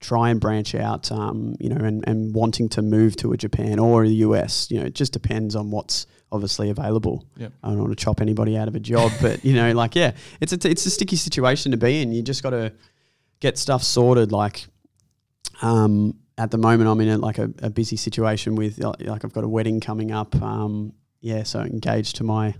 try 0.00 0.30
and 0.30 0.40
branch 0.40 0.74
out, 0.74 1.10
um, 1.10 1.56
you 1.58 1.68
know, 1.68 1.84
and, 1.84 2.04
and 2.06 2.32
wanting 2.34 2.68
to 2.68 2.82
move 2.82 3.16
to 3.16 3.32
a 3.32 3.36
Japan 3.36 3.78
or 3.78 4.06
the 4.06 4.14
US. 4.14 4.70
You 4.70 4.80
know, 4.80 4.86
it 4.86 4.94
just 4.94 5.12
depends 5.12 5.56
on 5.56 5.70
what's 5.70 6.06
obviously 6.30 6.70
available. 6.70 7.24
Yep. 7.36 7.52
I 7.62 7.68
don't 7.68 7.80
want 7.80 7.98
to 7.98 8.04
chop 8.04 8.20
anybody 8.20 8.56
out 8.56 8.68
of 8.68 8.74
a 8.74 8.80
job, 8.80 9.12
but 9.20 9.44
you 9.44 9.54
know, 9.54 9.72
like 9.72 9.94
yeah, 9.94 10.12
it's 10.40 10.52
a 10.52 10.56
t- 10.56 10.70
it's 10.70 10.84
a 10.86 10.90
sticky 10.90 11.16
situation 11.16 11.72
to 11.72 11.78
be 11.78 12.02
in. 12.02 12.12
You 12.12 12.22
just 12.22 12.42
got 12.42 12.50
to 12.50 12.72
get 13.40 13.58
stuff 13.58 13.82
sorted. 13.82 14.32
Like, 14.32 14.66
um, 15.62 16.18
at 16.36 16.50
the 16.50 16.58
moment 16.58 16.88
I'm 16.88 17.00
in 17.00 17.08
a, 17.08 17.18
like 17.18 17.38
a, 17.38 17.50
a, 17.62 17.70
busy 17.70 17.96
situation 17.96 18.54
with 18.54 18.78
like 18.78 19.24
I've 19.24 19.32
got 19.32 19.44
a 19.44 19.48
wedding 19.48 19.80
coming 19.80 20.12
up. 20.12 20.34
Um, 20.40 20.92
yeah, 21.20 21.42
so 21.42 21.60
engaged 21.60 22.16
to 22.16 22.24
my 22.24 22.54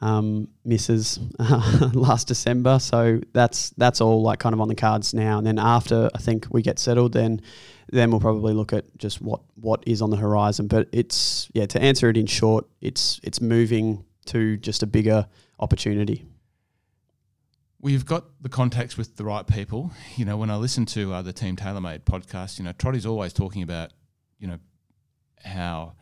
um, 0.00 0.48
missus 0.64 1.18
uh, 1.38 1.90
last 1.94 2.28
December. 2.28 2.78
So 2.78 3.20
that's 3.32 3.70
that's 3.70 4.00
all 4.00 4.22
like 4.22 4.38
kind 4.38 4.54
of 4.54 4.60
on 4.60 4.68
the 4.68 4.74
cards 4.74 5.14
now. 5.14 5.38
And 5.38 5.46
then 5.46 5.58
after 5.58 6.10
I 6.14 6.18
think 6.18 6.46
we 6.50 6.62
get 6.62 6.78
settled, 6.78 7.12
then 7.12 7.40
then 7.92 8.10
we'll 8.10 8.20
probably 8.20 8.54
look 8.54 8.72
at 8.72 8.84
just 8.98 9.20
what 9.20 9.40
what 9.54 9.82
is 9.86 10.02
on 10.02 10.10
the 10.10 10.16
horizon. 10.16 10.66
But 10.66 10.88
it's 10.92 11.48
yeah 11.52 11.66
to 11.66 11.80
answer 11.80 12.08
it 12.08 12.16
in 12.16 12.26
short, 12.26 12.66
it's 12.80 13.20
it's 13.22 13.40
moving 13.40 14.04
to 14.26 14.56
just 14.56 14.82
a 14.82 14.86
bigger 14.86 15.26
opportunity 15.58 16.26
we've 17.80 18.04
got 18.04 18.24
the 18.42 18.48
contacts 18.48 18.96
with 18.96 19.16
the 19.16 19.24
right 19.24 19.46
people. 19.46 19.90
You 20.16 20.24
know, 20.24 20.36
when 20.36 20.50
I 20.50 20.56
listen 20.56 20.86
to 20.86 21.14
uh, 21.14 21.22
the 21.22 21.32
Team 21.32 21.56
TaylorMade 21.56 22.00
podcast, 22.00 22.58
you 22.58 22.64
know, 22.64 22.72
Trotty's 22.72 23.06
always 23.06 23.32
talking 23.32 23.62
about, 23.62 23.92
you 24.38 24.46
know, 24.46 24.58
how 25.44 25.94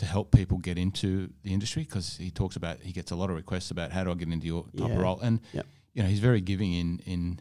to 0.00 0.06
help 0.06 0.32
people 0.32 0.56
get 0.56 0.78
into 0.78 1.28
the 1.42 1.52
industry 1.52 1.82
because 1.82 2.16
he 2.16 2.30
talks 2.30 2.56
about 2.56 2.80
he 2.80 2.90
gets 2.90 3.10
a 3.10 3.14
lot 3.14 3.28
of 3.28 3.36
requests 3.36 3.70
about 3.70 3.92
how 3.92 4.02
do 4.02 4.10
I 4.10 4.14
get 4.14 4.28
into 4.28 4.46
your 4.46 4.64
type 4.76 4.88
yeah. 4.88 4.94
of 4.94 4.98
role, 4.98 5.20
and 5.20 5.40
yep. 5.52 5.66
you 5.92 6.02
know, 6.02 6.08
he's 6.08 6.20
very 6.20 6.40
giving 6.40 6.72
in 6.72 7.00
in 7.04 7.40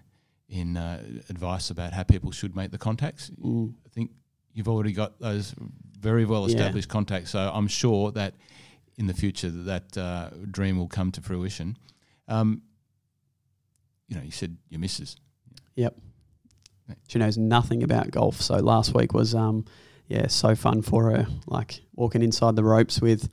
in 0.49 0.75
uh, 0.75 1.01
advice 1.29 1.69
about 1.69 1.93
how 1.93 2.03
people 2.03 2.31
should 2.31 2.57
make 2.57 2.71
the 2.71 2.77
contacts. 2.77 3.31
Mm. 3.41 3.73
I 3.85 3.89
think 3.89 4.11
you've 4.51 4.67
already 4.67 4.91
got 4.91 5.19
those 5.19 5.55
very 5.97 6.25
well 6.25 6.45
established 6.45 6.89
yeah. 6.89 6.93
contacts, 6.93 7.29
so 7.29 7.49
I'm 7.53 7.69
sure 7.69 8.11
that 8.11 8.33
in 8.97 9.07
the 9.07 9.13
future 9.13 9.49
that 9.49 9.97
uh, 9.97 10.31
dream 10.51 10.77
will 10.77 10.89
come 10.89 11.13
to 11.13 11.21
fruition. 11.21 11.77
Um, 12.27 12.63
you 14.09 14.17
know, 14.17 14.21
you 14.23 14.31
said 14.31 14.57
your 14.69 14.81
missus. 14.81 15.15
Yep. 15.75 15.95
She 17.07 17.19
knows 17.19 17.37
nothing 17.37 17.83
about 17.83 18.11
golf. 18.11 18.41
So 18.41 18.57
last 18.57 18.93
week 18.93 19.13
was, 19.13 19.33
um, 19.33 19.63
yeah, 20.09 20.27
so 20.27 20.55
fun 20.55 20.81
for 20.81 21.11
her. 21.11 21.27
Like 21.45 21.81
walking 21.93 22.23
inside 22.23 22.55
the 22.55 22.63
ropes 22.63 22.99
with 22.99 23.29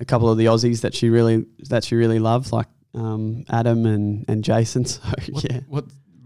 a 0.00 0.04
couple 0.04 0.28
of 0.28 0.38
the 0.38 0.46
Aussies 0.46 0.80
that 0.80 0.94
she 0.94 1.10
really 1.10 1.44
that 1.68 1.84
she 1.84 1.94
really 1.94 2.18
loves, 2.18 2.52
like 2.52 2.66
um, 2.94 3.44
Adam 3.50 3.86
and 3.86 4.24
and 4.28 4.42
Jason. 4.42 4.84
So 4.94 5.00
what, 5.30 5.44
yeah. 5.44 5.60
What 5.68 5.84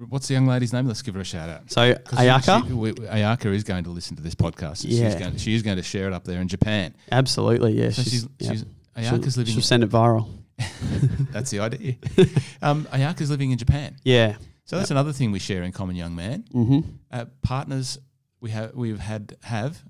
what's 0.08 0.28
the 0.28 0.34
young 0.34 0.46
lady's 0.46 0.72
name? 0.72 0.86
Let's 0.86 1.02
give 1.02 1.14
her 1.14 1.20
a 1.20 1.24
shout 1.24 1.48
out. 1.48 1.70
So 1.70 1.94
Ayaka, 1.94 2.66
she, 2.66 2.72
we, 2.72 2.92
Ayaka 2.92 3.46
is 3.46 3.64
going 3.64 3.84
to 3.84 3.90
listen 3.90 4.16
to 4.16 4.22
this 4.22 4.34
podcast. 4.34 4.84
Yeah. 4.86 5.10
She's 5.10 5.20
going, 5.20 5.32
to, 5.32 5.38
she's 5.38 5.62
going 5.62 5.76
to 5.76 5.82
share 5.82 6.06
it 6.06 6.12
up 6.12 6.24
there 6.24 6.40
in 6.40 6.48
Japan. 6.48 6.94
Absolutely, 7.10 7.72
yeah. 7.72 7.90
So 7.90 8.02
she's, 8.02 8.12
she's, 8.12 8.28
yeah. 8.38 8.50
she's 8.52 8.64
Ayaka's 8.96 9.34
she'll, 9.34 9.40
living. 9.40 9.54
She'll 9.54 9.62
send 9.62 9.82
it 9.82 9.90
viral. 9.90 10.28
that's 11.32 11.50
the 11.50 11.60
idea. 11.60 11.96
Um, 12.60 12.86
Ayaka's 12.86 13.30
living 13.30 13.52
in 13.52 13.58
Japan. 13.58 13.96
Yeah. 14.02 14.36
So 14.64 14.76
that's 14.76 14.90
yep. 14.90 14.96
another 14.96 15.12
thing 15.12 15.30
we 15.30 15.38
share 15.38 15.62
in 15.62 15.70
common, 15.70 15.94
young 15.94 16.16
man. 16.16 16.44
Mm-hmm. 16.52 16.90
Uh, 17.10 17.26
partners 17.40 17.98
we 18.40 18.50
have 18.50 18.74
we've 18.74 18.98
had 18.98 19.36
have 19.42 19.84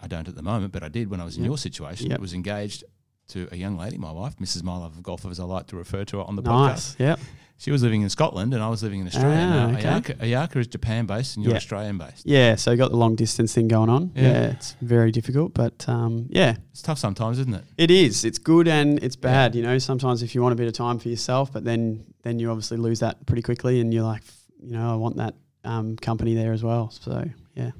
I, 0.00 0.06
don't 0.06 0.28
at 0.28 0.34
the 0.34 0.42
moment, 0.42 0.72
but 0.72 0.82
I 0.82 0.88
did 0.88 1.10
when 1.10 1.20
I 1.20 1.24
was 1.24 1.36
in 1.36 1.42
yep. 1.42 1.48
your 1.48 1.58
situation. 1.58 2.10
Yep. 2.10 2.20
was 2.20 2.32
engaged 2.32 2.84
to 3.28 3.48
a 3.52 3.56
young 3.56 3.76
lady, 3.76 3.98
my 3.98 4.12
wife, 4.12 4.36
Mrs. 4.36 4.62
My 4.62 4.76
Love 4.76 4.96
of 4.96 5.02
Golf, 5.02 5.24
as 5.26 5.40
I 5.40 5.44
like 5.44 5.66
to 5.68 5.76
refer 5.76 6.04
to 6.04 6.18
her 6.18 6.24
on 6.24 6.36
the 6.36 6.42
nice. 6.42 6.94
podcast. 6.94 6.98
Yep. 6.98 7.20
She 7.56 7.70
was 7.70 7.82
living 7.82 8.02
in 8.02 8.10
Scotland 8.10 8.52
and 8.52 8.62
I 8.62 8.68
was 8.68 8.82
living 8.82 9.00
in 9.00 9.06
Australia. 9.06 9.36
Ah, 9.38 9.70
okay. 9.70 9.82
Ayaka, 9.82 10.16
Ayaka, 10.16 10.56
is 10.56 10.66
Japan 10.66 11.06
based 11.06 11.36
and 11.36 11.44
you're 11.44 11.54
Australian 11.54 11.98
based. 11.98 12.26
Yeah, 12.26 12.56
so 12.56 12.72
you 12.72 12.76
got 12.76 12.90
the 12.90 12.96
long 12.96 13.14
distance 13.14 13.54
thing 13.54 13.68
going 13.68 13.88
on. 13.88 14.10
Yeah, 14.14 14.22
yeah 14.22 14.50
it's 14.50 14.76
very 14.82 15.12
difficult, 15.12 15.54
but 15.54 15.88
um, 15.88 16.26
yeah. 16.30 16.56
It's 16.72 16.82
tough 16.82 16.98
sometimes, 16.98 17.38
isn't 17.38 17.54
it? 17.54 17.64
It 17.78 17.90
is. 17.90 18.24
It's 18.24 18.38
good 18.38 18.66
and 18.66 19.02
it's 19.02 19.16
bad. 19.16 19.54
You 19.54 19.62
know, 19.62 19.78
sometimes 19.78 20.22
if 20.22 20.34
you 20.34 20.42
want 20.42 20.52
a 20.52 20.56
bit 20.56 20.66
of 20.66 20.74
time 20.74 20.98
for 20.98 21.08
yourself, 21.08 21.52
but 21.52 21.64
then 21.64 22.04
then 22.22 22.38
you 22.38 22.50
obviously 22.50 22.76
lose 22.76 23.00
that 23.00 23.24
pretty 23.24 23.42
quickly 23.42 23.80
and 23.80 23.94
you're 23.94 24.04
like, 24.04 24.24
you 24.60 24.72
know, 24.72 24.92
I 24.92 24.96
want 24.96 25.16
that 25.18 25.34
um, 25.64 25.96
company 25.96 26.34
there 26.34 26.52
as 26.52 26.62
well. 26.62 26.90
So, 26.90 27.24
yeah. 27.54 27.70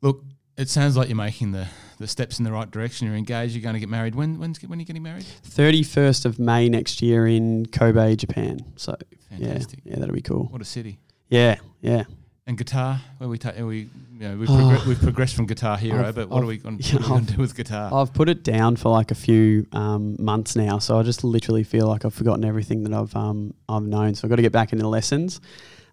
Look, 0.00 0.24
it 0.56 0.68
sounds 0.68 0.96
like 0.96 1.08
you're 1.08 1.16
making 1.16 1.52
the, 1.52 1.66
the 1.98 2.06
steps 2.06 2.38
in 2.38 2.44
the 2.44 2.52
right 2.52 2.70
direction. 2.70 3.06
You're 3.06 3.16
engaged. 3.16 3.54
You're 3.54 3.62
going 3.62 3.74
to 3.74 3.80
get 3.80 3.88
married. 3.88 4.14
When 4.14 4.38
when's 4.38 4.62
when 4.62 4.78
are 4.78 4.80
you 4.80 4.86
getting 4.86 5.02
married? 5.02 5.24
Thirty 5.24 5.82
first 5.82 6.24
of 6.24 6.38
May 6.38 6.68
next 6.68 7.02
year 7.02 7.26
in 7.26 7.66
Kobe, 7.66 8.16
Japan. 8.16 8.60
So 8.76 8.96
Fantastic. 9.30 9.80
yeah, 9.84 9.92
yeah, 9.92 10.00
that'll 10.00 10.14
be 10.14 10.22
cool. 10.22 10.44
What 10.44 10.60
a 10.60 10.64
city. 10.64 10.98
Yeah, 11.28 11.56
yeah. 11.80 12.04
And 12.44 12.58
guitar, 12.58 13.00
where 13.18 13.28
we 13.28 13.38
ta- 13.38 13.52
we 13.58 13.78
you 13.78 13.88
know 14.18 14.36
we've, 14.36 14.48
oh, 14.50 14.84
we've 14.86 15.00
progressed 15.00 15.36
from 15.36 15.46
Guitar 15.46 15.76
Hero, 15.76 16.08
I've, 16.08 16.16
but 16.16 16.28
what 16.28 16.38
I've, 16.38 16.42
are 16.42 16.46
we 16.46 16.58
going 16.58 16.78
to 16.78 17.20
do 17.20 17.36
with 17.40 17.54
guitar? 17.54 17.90
I've 17.94 18.12
put 18.12 18.28
it 18.28 18.42
down 18.42 18.74
for 18.74 18.90
like 18.90 19.12
a 19.12 19.14
few 19.14 19.66
um, 19.72 20.16
months 20.18 20.56
now, 20.56 20.78
so 20.80 20.98
I 20.98 21.04
just 21.04 21.22
literally 21.22 21.62
feel 21.62 21.86
like 21.86 22.04
I've 22.04 22.14
forgotten 22.14 22.44
everything 22.44 22.82
that 22.82 22.92
I've 22.92 23.14
um, 23.14 23.54
I've 23.68 23.84
known. 23.84 24.16
So 24.16 24.26
I've 24.26 24.30
got 24.30 24.36
to 24.36 24.42
get 24.42 24.52
back 24.52 24.72
into 24.72 24.88
lessons. 24.88 25.40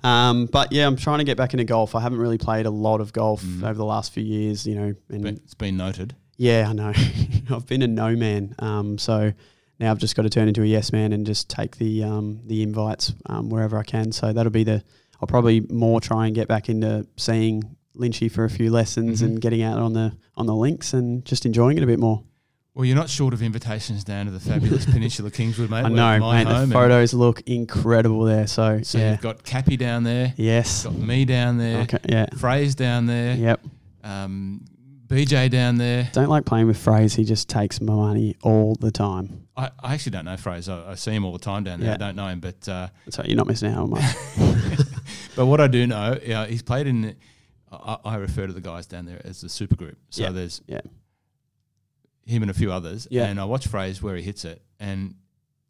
Um, 0.03 0.45
but 0.45 0.71
yeah, 0.71 0.87
I'm 0.87 0.95
trying 0.95 1.19
to 1.19 1.25
get 1.25 1.37
back 1.37 1.53
into 1.53 1.65
golf. 1.65 1.95
I 1.95 2.01
haven't 2.01 2.19
really 2.19 2.37
played 2.37 2.65
a 2.65 2.69
lot 2.71 3.01
of 3.01 3.11
golf 3.13 3.43
mm. 3.43 3.63
over 3.63 3.73
the 3.73 3.85
last 3.85 4.13
few 4.13 4.23
years, 4.23 4.65
you 4.65 4.75
know. 4.75 4.95
And 5.09 5.25
it's 5.25 5.53
been 5.53 5.77
noted. 5.77 6.15
Yeah, 6.37 6.67
I 6.69 6.73
know. 6.73 6.93
I've 7.51 7.65
been 7.67 7.81
a 7.81 7.87
no 7.87 8.15
man. 8.15 8.55
Um, 8.59 8.97
so 8.97 9.33
now 9.79 9.91
I've 9.91 9.97
just 9.97 10.15
got 10.15 10.23
to 10.23 10.29
turn 10.29 10.47
into 10.47 10.61
a 10.61 10.65
yes 10.65 10.91
man 10.93 11.11
and 11.11 11.25
just 11.25 11.49
take 11.49 11.77
the 11.77 12.03
um, 12.03 12.41
the 12.45 12.63
invites 12.63 13.13
um, 13.25 13.49
wherever 13.49 13.77
I 13.77 13.83
can. 13.83 14.11
So 14.11 14.31
that'll 14.31 14.51
be 14.51 14.63
the. 14.63 14.83
I'll 15.21 15.27
probably 15.27 15.61
more 15.69 15.99
try 15.99 16.27
and 16.27 16.35
get 16.35 16.47
back 16.47 16.69
into 16.69 17.05
seeing 17.17 17.75
Lynchy 17.93 18.31
for 18.31 18.45
a 18.45 18.49
few 18.49 18.71
lessons 18.71 19.21
Mhm. 19.21 19.25
and 19.25 19.41
getting 19.41 19.61
out 19.61 19.77
on 19.79 19.91
the 19.91 20.13
on 20.37 20.45
the 20.45 20.55
links 20.55 20.93
and 20.93 21.25
just 21.25 21.45
enjoying 21.45 21.77
it 21.77 21.83
a 21.83 21.87
bit 21.87 21.99
more. 21.99 22.23
Well, 22.79 22.85
you're 22.85 22.95
not 22.95 23.09
short 23.09 23.33
of 23.33 23.43
invitations 23.43 24.05
down 24.05 24.27
to 24.27 24.31
the 24.31 24.39
fabulous 24.39 24.85
Peninsula 24.89 25.29
Kingswood, 25.29 25.69
mate. 25.69 25.83
I 25.83 25.89
know, 25.89 26.17
my 26.19 26.45
mate. 26.45 26.65
The 26.65 26.71
photos 26.71 27.13
look 27.13 27.41
incredible 27.41 28.23
there. 28.23 28.47
So, 28.47 28.83
So 28.83 28.99
yeah, 28.99 29.11
you've 29.11 29.19
got 29.19 29.43
Cappy 29.43 29.75
down 29.75 30.05
there, 30.05 30.33
yes, 30.37 30.85
got 30.85 30.95
me 30.95 31.25
down 31.25 31.57
there, 31.57 31.81
okay, 31.81 31.97
yeah, 32.07 32.27
Fraze 32.35 32.77
down 32.77 33.05
there, 33.05 33.35
yep. 33.35 33.59
um, 34.01 34.63
BJ 35.07 35.49
down 35.49 35.77
there. 35.77 36.09
Don't 36.13 36.29
like 36.29 36.45
playing 36.45 36.67
with 36.67 36.77
Fraze. 36.77 37.17
He 37.17 37.25
just 37.25 37.49
takes 37.49 37.81
my 37.81 37.93
money 37.93 38.37
all 38.43 38.75
the 38.75 38.91
time. 38.91 39.45
I, 39.57 39.71
I 39.81 39.93
actually 39.93 40.13
don't 40.13 40.23
know 40.23 40.35
Fraze. 40.35 40.69
I, 40.69 40.91
I 40.91 40.95
see 40.95 41.11
him 41.11 41.25
all 41.25 41.33
the 41.33 41.39
time 41.39 41.65
down 41.65 41.81
there. 41.81 41.89
Yeah. 41.89 41.95
I 41.95 41.97
don't 41.97 42.15
know 42.15 42.27
him, 42.27 42.39
but 42.39 42.65
uh, 42.69 42.87
So 43.09 43.23
you're 43.25 43.35
not 43.35 43.47
missing 43.47 43.73
out 43.73 43.79
on 43.79 43.89
much. 43.89 44.15
but 45.35 45.47
what 45.47 45.59
I 45.59 45.67
do 45.67 45.85
know, 45.85 46.17
yeah, 46.25 46.45
he's 46.45 46.61
played 46.61 46.87
in. 46.87 47.01
The, 47.01 47.15
I, 47.73 47.97
I 48.05 48.15
refer 48.15 48.47
to 48.47 48.53
the 48.53 48.61
guys 48.61 48.85
down 48.85 49.05
there 49.05 49.21
as 49.25 49.41
the 49.41 49.49
super 49.49 49.75
group. 49.75 49.97
So 50.11 50.23
Yeah, 50.23 50.29
there's 50.29 50.61
yeah. 50.65 50.79
Him 52.29 52.41
and 52.43 52.49
a 52.51 52.53
few 52.53 52.71
others. 52.71 53.07
Yeah. 53.11 53.25
And 53.25 53.39
I 53.39 53.45
watch 53.45 53.67
Fraze 53.69 54.01
where 54.01 54.15
he 54.15 54.21
hits 54.21 54.45
it, 54.45 54.61
and 54.79 55.15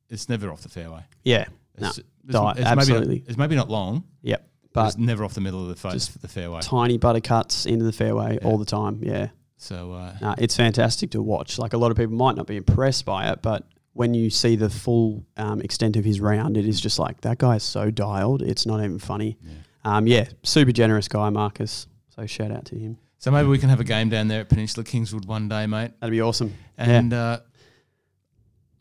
it's 0.09 0.29
never 0.29 0.51
off 0.51 0.61
the 0.61 0.69
fairway. 0.69 1.01
yeah, 1.23 1.45
It's, 1.77 1.99
No, 2.25 2.49
it's, 2.49 2.59
it's 2.59 2.69
Maybe 2.69 2.79
absolutely. 2.79 3.19
not, 3.19 3.27
it's 3.29 3.37
maybe 3.37 3.55
not 3.55 3.69
long, 3.69 4.03
yep. 4.21 4.47
but 4.73 4.87
it's 4.87 4.97
never 4.97 5.23
off 5.23 5.33
the 5.33 5.41
middle 5.41 5.61
of 5.61 5.69
the, 5.69 5.75
fa- 5.75 5.91
just 5.91 6.21
the 6.21 6.27
fairway. 6.27 6.61
tiny 6.61 6.97
butter 6.97 7.19
cuts 7.21 7.65
into 7.65 7.85
the 7.85 7.91
fairway 7.91 8.37
Yeah. 8.41 8.47
all 8.47 8.57
the 8.57 8.65
time. 8.65 8.99
Yeah, 9.03 9.29
So 9.57 9.93
uh, 9.93 10.13
no, 10.21 10.35
it's 10.37 10.55
fantastic 10.55 11.11
to 11.11 11.21
watch. 11.21 11.57
Like 11.59 11.73
a 11.73 11.77
lot 11.77 11.91
of 11.91 11.97
people 11.97 12.15
might 12.15 12.35
not 12.35 12.47
be 12.47 12.57
impressed 12.57 13.05
by 13.05 13.29
it, 13.29 13.41
but 13.41 13.65
when 13.93 14.13
you 14.13 14.29
see 14.29 14.55
the 14.55 14.69
full 14.69 15.25
um, 15.37 15.61
extent 15.61 15.95
of 15.95 16.05
his 16.05 16.19
round, 16.21 16.57
it 16.57 16.65
is 16.65 16.79
just 16.81 16.97
like 16.99 17.21
that 17.21 17.37
guy 17.37 17.55
is 17.57 17.63
so 17.63 17.91
dialed. 17.91 18.41
It's 18.41 18.65
not 18.65 18.79
even 18.79 18.99
funny. 18.99 19.37
yeah. 19.43 19.53
Um, 19.85 20.07
yeah, 20.07 20.25
super 20.43 20.71
generous 20.71 21.07
guy, 21.07 21.29
Marcus. 21.29 21.87
So 22.15 22.25
shout 22.25 22.51
out 22.51 22.65
to 22.65 22.75
him. 22.75 22.97
So 23.19 23.31
maybe 23.31 23.49
we 23.49 23.57
can 23.57 23.69
have 23.69 23.81
a 23.81 23.85
game 23.85 24.07
down 24.09 24.29
there 24.29 24.39
at 24.41 24.49
Peninsula 24.49 24.85
Kingswood 24.85 25.25
one 25.25 25.49
day, 25.49 25.67
mate. 25.67 25.91
That'd 25.99 26.11
be 26.11 26.21
awesome. 26.21 26.53
And 26.77 27.13
uh, 27.13 27.41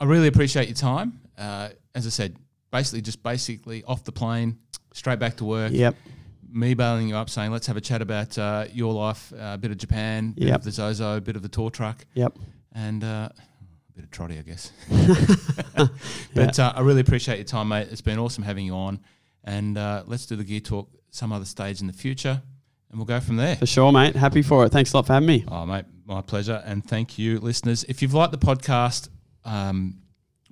I 0.00 0.04
really 0.04 0.28
appreciate 0.28 0.68
your 0.68 0.76
time. 0.76 1.20
Uh, 1.36 1.70
as 1.94 2.06
I 2.06 2.10
said, 2.10 2.36
basically 2.70 3.00
just 3.02 3.20
basically 3.22 3.82
off 3.84 4.04
the 4.04 4.12
plane, 4.12 4.58
straight 4.92 5.18
back 5.18 5.36
to 5.38 5.44
work. 5.44 5.72
Yep. 5.72 5.96
Me 6.50 6.74
bailing 6.74 7.08
you 7.08 7.16
up, 7.16 7.28
saying 7.28 7.50
let's 7.50 7.66
have 7.66 7.76
a 7.76 7.80
chat 7.80 8.00
about 8.00 8.38
uh, 8.38 8.66
your 8.72 8.92
life, 8.94 9.32
uh, 9.32 9.54
a 9.54 9.58
bit 9.58 9.70
of 9.72 9.76
Japan, 9.76 10.32
bit 10.32 10.46
Yep. 10.48 10.54
of 10.60 10.64
the 10.64 10.70
Zozo, 10.70 11.16
a 11.16 11.20
bit 11.20 11.34
of 11.36 11.42
the 11.42 11.48
tour 11.48 11.68
truck, 11.70 12.06
Yep. 12.14 12.38
and 12.72 13.02
uh, 13.04 13.28
a 13.32 13.92
bit 13.94 14.04
of 14.04 14.10
trotty, 14.10 14.38
I 14.38 14.42
guess. 14.42 14.70
but 16.34 16.58
uh, 16.58 16.72
I 16.74 16.80
really 16.80 17.00
appreciate 17.00 17.36
your 17.36 17.44
time, 17.44 17.68
mate. 17.68 17.88
It's 17.90 18.00
been 18.00 18.18
awesome 18.18 18.44
having 18.44 18.64
you 18.66 18.74
on, 18.74 19.00
and 19.44 19.76
uh, 19.76 20.04
let's 20.06 20.26
do 20.26 20.36
the 20.36 20.44
gear 20.44 20.60
talk 20.60 20.88
some 21.10 21.32
other 21.32 21.44
stage 21.44 21.80
in 21.80 21.86
the 21.86 21.92
future, 21.92 22.40
and 22.90 22.98
we'll 22.98 23.06
go 23.06 23.20
from 23.20 23.36
there. 23.36 23.56
For 23.56 23.66
sure, 23.66 23.92
mate. 23.92 24.16
Happy 24.16 24.42
for 24.42 24.64
it. 24.64 24.70
Thanks 24.70 24.92
a 24.92 24.96
lot 24.96 25.06
for 25.06 25.12
having 25.12 25.26
me. 25.26 25.44
Oh, 25.48 25.66
mate, 25.66 25.84
my 26.06 26.22
pleasure. 26.22 26.62
And 26.64 26.84
thank 26.84 27.18
you, 27.18 27.38
listeners. 27.38 27.84
If 27.84 28.02
you've 28.02 28.14
liked 28.14 28.32
the 28.32 28.38
podcast, 28.38 29.08
um, 29.44 29.98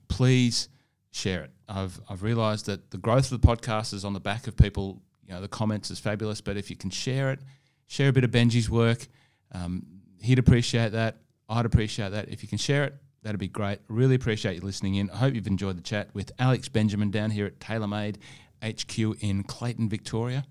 please 0.09 0.69
share 1.11 1.45
it. 1.45 1.51
I've, 1.69 1.99
I've 2.09 2.23
realized 2.23 2.67
that 2.67 2.91
the 2.91 2.99
growth 2.99 3.33
of 3.33 3.41
the 3.41 3.47
podcast 3.47 3.93
is 3.95 4.05
on 4.05 4.13
the 4.13 4.21
back 4.21 4.47
of 4.47 4.57
people, 4.57 5.03
you 5.27 5.35
know, 5.35 5.41
the 5.41 5.49
comments 5.49 5.91
is 5.91 5.99
fabulous. 5.99 6.41
But 6.41 6.57
if 6.57 6.71
you 6.71 6.77
can 6.77 6.91
share 6.91 7.33
it, 7.33 7.41
share 7.87 8.09
a 8.09 8.13
bit 8.13 8.25
of 8.25 8.31
Benji's 8.31 8.71
work, 8.71 9.07
um, 9.53 9.85
he'd 10.21 10.39
appreciate 10.39 10.93
that. 10.93 11.17
I'd 11.49 11.65
appreciate 11.65 12.11
that. 12.11 12.29
If 12.29 12.43
you 12.43 12.49
can 12.49 12.59
share 12.59 12.85
it, 12.85 12.95
that'd 13.23 13.41
be 13.41 13.49
great. 13.49 13.79
Really 13.89 14.15
appreciate 14.15 14.57
you 14.57 14.61
listening 14.61 14.97
in. 14.97 15.11
I 15.11 15.17
hope 15.17 15.35
you've 15.35 15.47
enjoyed 15.47 15.77
the 15.77 15.83
chat 15.83 16.11
with 16.13 16.33
Alex 16.39 16.69
Benjamin 16.69 17.11
down 17.11 17.31
here 17.31 17.47
at 17.47 17.59
TaylorMade 17.61 18.17
HQ 18.63 19.23
in 19.23 19.43
Clayton, 19.45 19.89
Victoria. 19.89 20.45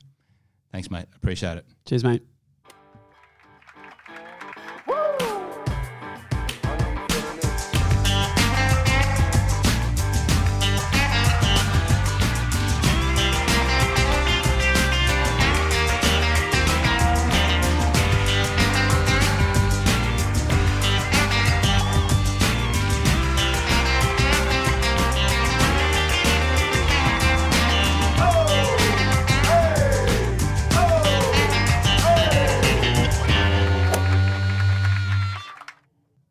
Thanks, 0.75 0.91
mate. 0.91 1.05
Appreciate 1.15 1.59
it. 1.59 1.65
Cheers, 1.85 2.03
mate. 2.03 2.21